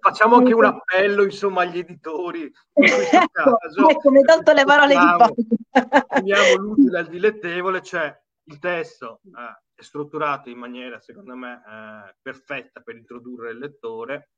facciamo 0.00 0.36
anche 0.36 0.52
un 0.52 0.64
appello 0.64 1.22
insomma 1.22 1.62
agli 1.62 1.78
editori 1.78 2.42
in 2.42 2.52
questo 2.72 3.16
ecco, 3.16 3.56
caso 3.56 3.88
ecco, 3.88 4.10
mi 4.10 4.22
tolto 4.22 4.52
le 4.52 4.64
parole 4.64 4.94
di 4.94 6.04
Teniamo 6.08 6.54
l'utile 6.56 6.98
al 6.98 7.08
dilettevole, 7.08 7.82
cioè 7.82 8.20
il 8.50 8.58
testo 8.58 9.20
eh, 9.24 9.62
è 9.74 9.82
strutturato 9.82 10.50
in 10.50 10.58
maniera 10.58 11.00
secondo 11.00 11.34
me 11.34 11.62
eh, 11.66 12.16
perfetta 12.20 12.80
per 12.80 12.96
introdurre 12.96 13.52
il 13.52 13.58
lettore 13.58 14.30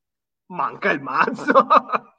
manca 0.53 0.91
il 0.91 1.01
mazzo. 1.01 1.67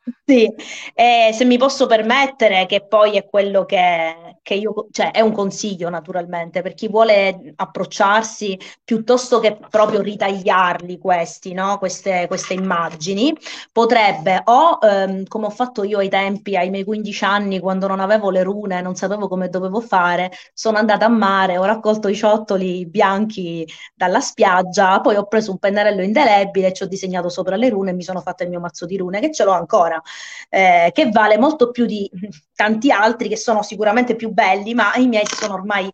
sì, 0.25 0.49
eh, 0.93 1.31
se 1.33 1.45
mi 1.45 1.57
posso 1.57 1.85
permettere, 1.85 2.65
che 2.65 2.85
poi 2.85 3.15
è 3.15 3.25
quello 3.25 3.65
che, 3.65 4.37
che, 4.41 4.55
io, 4.55 4.87
cioè 4.91 5.11
è 5.11 5.21
un 5.21 5.31
consiglio 5.31 5.89
naturalmente 5.89 6.61
per 6.61 6.73
chi 6.73 6.87
vuole 6.87 7.53
approcciarsi 7.55 8.59
piuttosto 8.83 9.39
che 9.39 9.57
proprio 9.69 10.01
ritagliarli 10.01 10.97
questi, 10.97 11.53
no? 11.53 11.77
queste, 11.77 12.25
queste 12.27 12.53
immagini, 12.53 13.35
potrebbe 13.71 14.41
o 14.45 14.79
ehm, 14.81 15.25
come 15.25 15.45
ho 15.45 15.49
fatto 15.49 15.83
io 15.83 15.99
ai 15.99 16.09
tempi, 16.09 16.57
ai 16.57 16.69
miei 16.69 16.83
15 16.83 17.23
anni, 17.23 17.59
quando 17.59 17.87
non 17.87 17.99
avevo 17.99 18.29
le 18.29 18.43
rune, 18.43 18.81
non 18.81 18.95
sapevo 18.95 19.27
come 19.27 19.49
dovevo 19.49 19.79
fare, 19.79 20.31
sono 20.53 20.77
andata 20.77 21.05
a 21.05 21.09
mare, 21.09 21.57
ho 21.57 21.63
raccolto 21.65 22.07
i 22.07 22.15
ciottoli 22.15 22.85
bianchi 22.85 23.65
dalla 23.95 24.19
spiaggia, 24.19 24.99
poi 25.01 25.15
ho 25.15 25.27
preso 25.27 25.51
un 25.51 25.59
pennarello 25.59 26.01
indelebile, 26.01 26.73
ci 26.73 26.83
ho 26.83 26.87
disegnato 26.87 27.29
sopra 27.29 27.55
le 27.55 27.69
rune 27.69 27.91
e 27.91 27.93
mi 27.93 28.03
sono 28.03 28.21
fatto 28.23 28.43
il 28.43 28.49
mio 28.49 28.59
mazzo 28.59 28.85
di 28.87 28.97
rune, 28.97 29.19
che 29.19 29.31
ce 29.31 29.43
l'ho 29.43 29.51
ancora, 29.51 30.01
eh, 30.49 30.89
che 30.93 31.09
vale 31.11 31.37
molto 31.37 31.69
più 31.69 31.85
di 31.85 32.09
tanti 32.55 32.91
altri 32.91 33.29
che 33.29 33.37
sono 33.37 33.61
sicuramente 33.61 34.15
più 34.15 34.31
belli, 34.31 34.73
ma 34.73 34.95
i 34.95 35.07
miei 35.07 35.25
si 35.27 35.35
sono 35.35 35.53
ormai 35.53 35.89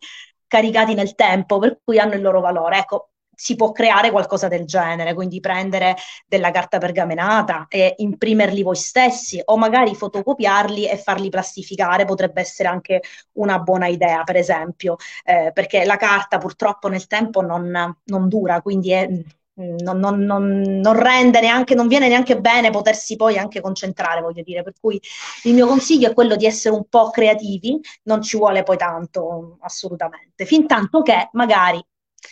caricati 0.46 0.94
nel 0.94 1.14
tempo, 1.14 1.58
per 1.58 1.80
cui 1.84 1.98
hanno 1.98 2.14
il 2.14 2.22
loro 2.22 2.40
valore. 2.40 2.78
Ecco, 2.78 3.10
si 3.40 3.56
può 3.56 3.72
creare 3.72 4.10
qualcosa 4.10 4.48
del 4.48 4.66
genere, 4.66 5.14
quindi 5.14 5.40
prendere 5.40 5.96
della 6.26 6.50
carta 6.50 6.76
pergamenata 6.76 7.66
e 7.70 7.94
imprimerli 7.96 8.62
voi 8.62 8.76
stessi 8.76 9.40
o 9.42 9.56
magari 9.56 9.94
fotocopiarli 9.94 10.86
e 10.86 10.98
farli 10.98 11.30
plastificare 11.30 12.04
potrebbe 12.04 12.42
essere 12.42 12.68
anche 12.68 13.00
una 13.38 13.58
buona 13.58 13.86
idea, 13.86 14.24
per 14.24 14.36
esempio, 14.36 14.96
eh, 15.24 15.52
perché 15.54 15.86
la 15.86 15.96
carta 15.96 16.36
purtroppo 16.36 16.88
nel 16.88 17.06
tempo 17.06 17.40
non, 17.40 17.96
non 18.04 18.28
dura, 18.28 18.60
quindi 18.60 18.90
è 18.92 19.08
non, 19.54 19.98
non, 19.98 20.20
non, 20.20 20.60
non, 20.60 20.92
rende 20.94 21.40
neanche, 21.40 21.74
non 21.74 21.88
viene 21.88 22.08
neanche 22.08 22.40
bene 22.40 22.70
potersi 22.70 23.16
poi 23.16 23.36
anche 23.36 23.60
concentrare, 23.60 24.20
voglio 24.20 24.42
dire. 24.42 24.62
Per 24.62 24.74
cui 24.80 25.00
il 25.44 25.54
mio 25.54 25.66
consiglio 25.66 26.08
è 26.10 26.14
quello 26.14 26.36
di 26.36 26.46
essere 26.46 26.74
un 26.74 26.84
po' 26.88 27.10
creativi, 27.10 27.78
non 28.04 28.22
ci 28.22 28.36
vuole 28.36 28.62
poi 28.62 28.76
tanto, 28.76 29.58
assolutamente, 29.60 30.44
fin 30.46 30.66
tanto 30.66 31.02
che 31.02 31.28
magari 31.32 31.82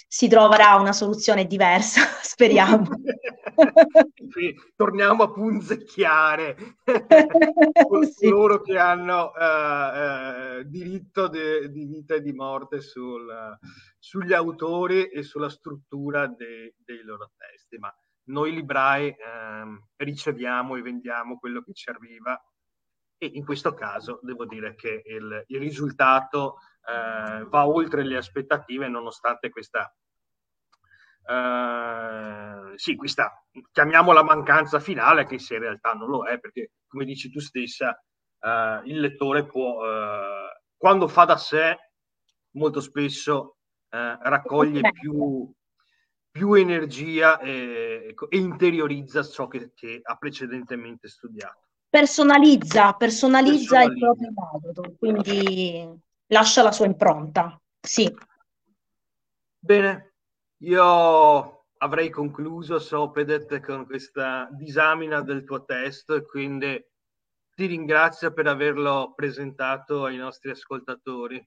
si 0.07 0.29
troverà 0.29 0.75
una 0.77 0.93
soluzione 0.93 1.47
diversa, 1.47 2.03
speriamo. 2.23 2.87
sì, 4.31 4.55
torniamo 4.77 5.25
a 5.25 5.33
punzecchiare 5.33 6.57
sì. 8.11 8.29
coloro 8.31 8.61
che 8.61 8.79
hanno 8.79 9.33
uh, 9.35 10.61
uh, 10.61 10.63
diritto 10.65 11.29
de, 11.29 11.71
di 11.71 11.85
vita 11.87 12.15
e 12.15 12.23
di 12.23 12.33
morte 12.33 12.81
sul, 12.81 13.27
uh, 13.27 13.67
sugli 13.99 14.33
autori 14.33 15.09
e 15.09 15.23
sulla 15.23 15.51
struttura 15.51 16.27
de, 16.27 16.75
dei 16.85 17.03
loro 17.03 17.33
testi, 17.37 17.79
ma 17.79 17.93
noi 18.29 18.53
librai 18.53 19.09
ehm, 19.09 19.89
riceviamo 19.97 20.77
e 20.77 20.83
vendiamo 20.83 21.39
quello 21.39 21.63
che 21.63 21.73
ci 21.73 21.89
arriva 21.89 22.39
e 23.21 23.31
in 23.35 23.45
questo 23.45 23.75
caso 23.75 24.21
devo 24.23 24.47
dire 24.47 24.75
che 24.77 25.03
il, 25.05 25.45
il 25.49 25.59
risultato 25.59 26.59
eh, 26.89 27.45
va 27.45 27.67
oltre 27.67 28.03
le 28.03 28.17
aspettative 28.17 28.89
nonostante 28.89 29.51
questa, 29.51 29.95
eh, 31.27 32.73
sì, 32.77 32.97
questa, 32.97 33.45
chiamiamola 33.71 34.23
mancanza 34.23 34.81
finale, 34.81 35.27
che 35.27 35.39
se 35.39 35.55
in 35.55 35.61
realtà 35.61 35.93
non 35.93 36.09
lo 36.09 36.27
è, 36.27 36.39
perché 36.39 36.73
come 36.87 37.05
dici 37.05 37.31
tu 37.31 37.41
stessa, 37.41 37.91
eh, 38.41 38.81
il 38.85 39.01
lettore 39.01 39.45
può, 39.45 39.85
eh, 39.85 40.63
quando 40.77 41.09
fa 41.09 41.25
da 41.25 41.37
sé, 41.37 41.77
molto 42.53 42.81
spesso 42.81 43.59
eh, 43.91 44.19
raccoglie 44.23 44.91
più, 44.91 45.53
più 46.31 46.55
energia 46.55 47.39
e, 47.39 48.15
e, 48.29 48.37
interiorizza 48.39 49.23
ciò 49.23 49.47
che, 49.49 49.73
che 49.75 50.01
ha 50.03 50.17
precedentemente 50.17 51.09
studiato 51.09 51.67
personalizza, 51.91 52.93
personalizza, 52.93 53.79
personalizza. 53.79 53.83
il 53.83 53.99
proprio 53.99 54.33
modo, 54.35 54.97
quindi 54.99 56.07
lascia 56.29 56.63
la 56.63 56.73
sua 56.73 56.87
impronta. 56.87 57.61
Sì. 57.81 58.13
Bene, 59.59 60.13
Io 60.63 61.67
avrei 61.79 62.11
concluso 62.11 62.79
Sopedet 62.79 63.61
con 63.61 63.87
questa 63.87 64.49
disamina 64.51 65.21
del 65.21 65.45
tuo 65.45 65.65
testo, 65.65 66.25
quindi 66.25 66.85
ti 67.55 67.67
ringrazio 67.67 68.33
per 68.33 68.47
averlo 68.49 69.13
presentato 69.15 70.05
ai 70.05 70.17
nostri 70.17 70.51
ascoltatori. 70.51 71.47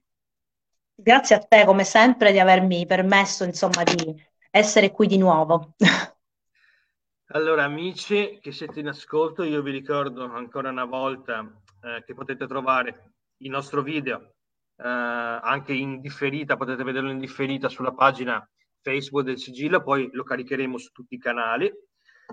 Grazie 0.94 1.36
a 1.36 1.38
te, 1.40 1.64
come 1.64 1.84
sempre, 1.84 2.32
di 2.32 2.38
avermi 2.38 2.86
permesso, 2.86 3.44
insomma, 3.44 3.82
di 3.82 4.14
essere 4.50 4.90
qui 4.90 5.06
di 5.06 5.18
nuovo. 5.18 5.74
Allora, 7.34 7.64
amici 7.64 8.38
che 8.42 8.52
siete 8.52 8.80
in 8.80 8.88
ascolto, 8.88 9.42
io 9.42 9.62
vi 9.62 9.70
ricordo 9.70 10.24
ancora 10.24 10.68
una 10.68 10.84
volta 10.84 11.50
eh, 11.80 12.04
che 12.04 12.12
potete 12.12 12.46
trovare 12.46 13.14
il 13.38 13.48
nostro 13.48 13.80
video 13.80 14.34
anche 14.84 15.72
in 15.72 16.00
differita, 16.00 16.56
potete 16.56 16.82
vederlo 16.82 17.10
in 17.10 17.18
differita 17.18 17.68
sulla 17.68 17.92
pagina 17.92 18.46
Facebook 18.80 19.24
del 19.24 19.38
sigillo, 19.38 19.82
poi 19.82 20.10
lo 20.12 20.24
caricheremo 20.24 20.76
su 20.78 20.90
tutti 20.90 21.14
i 21.14 21.18
canali. 21.18 21.72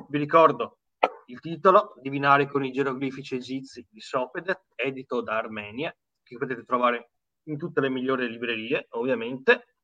Vi 0.07 0.17
ricordo 0.17 0.79
il 1.27 1.39
titolo, 1.39 1.93
Divinare 2.01 2.47
con 2.47 2.65
i 2.65 2.71
geroglifici 2.71 3.35
egizi 3.35 3.85
di 3.89 3.99
Sopedet, 3.99 4.61
edito 4.75 5.21
da 5.21 5.37
Armenia, 5.37 5.95
che 6.23 6.37
potete 6.37 6.63
trovare 6.63 7.11
in 7.43 7.57
tutte 7.57 7.81
le 7.81 7.89
migliori 7.89 8.27
librerie, 8.27 8.87
ovviamente. 8.91 9.75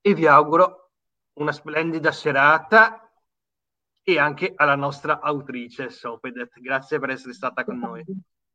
E 0.00 0.14
vi 0.14 0.26
auguro 0.26 0.90
una 1.34 1.52
splendida 1.52 2.12
serata 2.12 3.10
e 4.04 4.18
anche 4.18 4.52
alla 4.54 4.76
nostra 4.76 5.20
autrice 5.20 5.90
Sopedet. 5.90 6.60
Grazie 6.60 6.98
per 6.98 7.10
essere 7.10 7.32
stata 7.32 7.64
con 7.64 7.78
noi. 7.78 8.04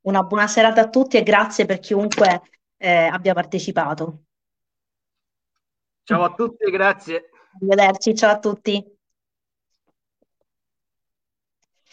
Una 0.02 0.24
buona 0.24 0.48
serata 0.48 0.82
a 0.82 0.90
tutti 0.90 1.18
e 1.18 1.24
grazie 1.24 1.66
per 1.66 1.80
chiunque 1.80 2.42
eh, 2.78 3.06
abbia 3.06 3.34
partecipato. 3.34 4.24
Ciao 6.04 6.24
a 6.24 6.34
tutti, 6.34 6.72
grazie. 6.72 7.30
Arrivederci, 7.56 8.16
ciao 8.16 8.32
a 8.32 8.40
tutti. 8.40 8.97